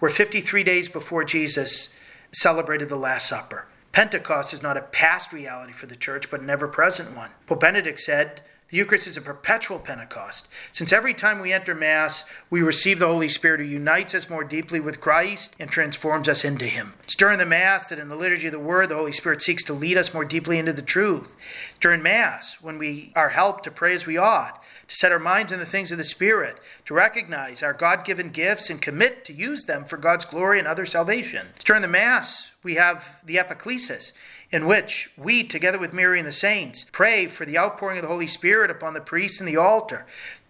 where 0.00 0.10
53 0.10 0.62
days 0.64 0.88
before 0.88 1.24
Jesus 1.24 1.88
celebrated 2.32 2.88
the 2.88 2.96
Last 2.96 3.28
Supper. 3.28 3.66
Pentecost 3.92 4.52
is 4.52 4.62
not 4.62 4.76
a 4.76 4.82
past 4.82 5.32
reality 5.32 5.72
for 5.72 5.86
the 5.86 5.94
church, 5.94 6.28
but 6.28 6.40
an 6.40 6.50
ever 6.50 6.66
present 6.66 7.16
one. 7.16 7.30
Pope 7.46 7.60
Benedict 7.60 8.00
said, 8.00 8.42
the 8.74 8.78
Eucharist 8.78 9.06
is 9.06 9.16
a 9.16 9.20
perpetual 9.20 9.78
Pentecost. 9.78 10.48
Since 10.72 10.92
every 10.92 11.14
time 11.14 11.38
we 11.38 11.52
enter 11.52 11.76
Mass, 11.76 12.24
we 12.50 12.60
receive 12.60 12.98
the 12.98 13.06
Holy 13.06 13.28
Spirit 13.28 13.60
who 13.60 13.66
unites 13.66 14.16
us 14.16 14.28
more 14.28 14.42
deeply 14.42 14.80
with 14.80 14.98
Christ 14.98 15.54
and 15.60 15.70
transforms 15.70 16.28
us 16.28 16.44
into 16.44 16.64
Him. 16.64 16.94
It's 17.04 17.14
during 17.14 17.38
the 17.38 17.46
Mass 17.46 17.86
that 17.86 18.00
in 18.00 18.08
the 18.08 18.16
liturgy 18.16 18.48
of 18.48 18.52
the 18.52 18.58
Word, 18.58 18.88
the 18.88 18.96
Holy 18.96 19.12
Spirit 19.12 19.42
seeks 19.42 19.62
to 19.66 19.72
lead 19.72 19.96
us 19.96 20.12
more 20.12 20.24
deeply 20.24 20.58
into 20.58 20.72
the 20.72 20.82
truth. 20.82 21.36
During 21.78 22.02
Mass, 22.02 22.56
when 22.60 22.76
we 22.76 23.12
are 23.14 23.28
helped 23.28 23.62
to 23.62 23.70
pray 23.70 23.94
as 23.94 24.06
we 24.06 24.16
ought, 24.16 24.60
to 24.88 24.96
set 24.96 25.12
our 25.12 25.20
minds 25.20 25.52
on 25.52 25.60
the 25.60 25.66
things 25.66 25.92
of 25.92 25.98
the 25.98 26.02
Spirit, 26.02 26.58
to 26.86 26.94
recognize 26.94 27.62
our 27.62 27.74
God 27.74 28.04
given 28.04 28.30
gifts 28.30 28.70
and 28.70 28.82
commit 28.82 29.24
to 29.26 29.32
use 29.32 29.66
them 29.66 29.84
for 29.84 29.98
God's 29.98 30.24
glory 30.24 30.58
and 30.58 30.66
other 30.66 30.84
salvation. 30.84 31.46
It's 31.54 31.64
during 31.64 31.82
the 31.82 31.86
Mass 31.86 32.50
we 32.64 32.74
have 32.74 33.20
the 33.24 33.36
epiclesis, 33.36 34.12
in 34.50 34.66
which 34.66 35.10
we, 35.16 35.42
together 35.42 35.78
with 35.78 35.92
Mary 35.92 36.18
and 36.18 36.28
the 36.28 36.32
saints, 36.32 36.84
pray 36.92 37.26
for 37.26 37.44
the 37.44 37.58
outpouring 37.58 37.98
of 37.98 38.02
the 38.02 38.08
Holy 38.08 38.26
Spirit 38.26 38.70
upon 38.70 38.94
the 38.94 39.00
priest 39.00 39.40
and 39.40 39.48
the 39.48 39.56
altar, 39.56 40.06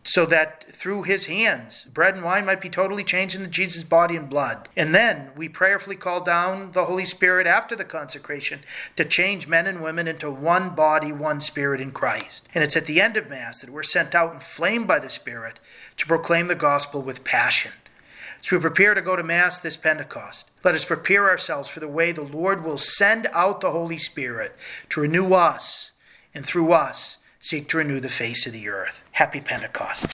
so 0.07 0.27
that 0.27 0.71
through 0.71 1.03
his 1.03 1.27
hands 1.27 1.87
bread 1.93 2.15
and 2.15 2.23
wine 2.23 2.45
might 2.45 2.61
be 2.61 2.69
totally 2.69 3.03
changed 3.03 3.35
into 3.35 3.49
Jesus' 3.49 3.83
body 3.83 4.17
and 4.17 4.29
blood. 4.29 4.69
And 4.77 4.95
then 4.95 5.31
we 5.35 5.49
prayerfully 5.49 5.97
call 5.97 6.23
down 6.23 6.73
the 6.73 6.85
Holy 6.85 7.07
Spirit 7.07 7.47
after 7.47 7.75
the 7.75 7.85
consecration 7.85 8.61
to 8.97 9.05
change 9.05 9.49
men 9.49 9.67
and 9.67 9.83
women 9.83 10.07
into 10.07 10.31
one 10.31 10.75
body, 10.75 11.11
one 11.11 11.41
spirit 11.41 11.81
in 11.81 11.91
Christ. 11.91 12.47
And 12.55 12.63
it's 12.63 12.77
at 12.77 12.85
the 12.85 13.01
end 13.01 13.17
of 13.17 13.31
Mass 13.31 13.63
that 13.63 13.71
we're 13.71 13.83
sent 13.83 14.15
out 14.15 14.35
inflamed 14.35 14.87
by 14.87 14.99
the 14.99 15.11
Spirit 15.11 15.59
to 15.97 16.07
proclaim 16.07 16.49
the 16.49 16.55
gospel 16.55 17.01
with 17.01 17.25
passion. 17.25 17.73
As 18.45 18.51
we 18.51 18.59
prepare 18.59 18.93
to 18.93 19.01
go 19.01 19.17
to 19.17 19.23
Mass 19.23 19.59
this 19.59 19.79
Pentecost, 19.79 20.51
let 20.63 20.75
us 20.75 20.85
prepare 20.85 21.31
ourselves 21.31 21.67
for 21.67 21.81
the 21.81 21.89
way 21.89 22.13
the 22.13 22.21
Lord 22.21 22.63
will 22.63 22.77
send 22.77 23.27
out 23.33 23.63
the 23.63 23.71
Holy 23.71 23.97
Spirit 23.97 24.55
to 24.91 25.01
renew 25.01 25.33
us 25.33 25.93
and 26.35 26.45
through 26.45 26.73
us 26.73 27.17
seek 27.41 27.71
to 27.71 27.79
renew 27.79 28.01
the 28.01 28.11
face 28.11 28.47
of 28.47 28.53
the 28.53 28.69
earth. 28.69 29.03
Happy 29.13 29.41
Pentecost. 29.41 30.14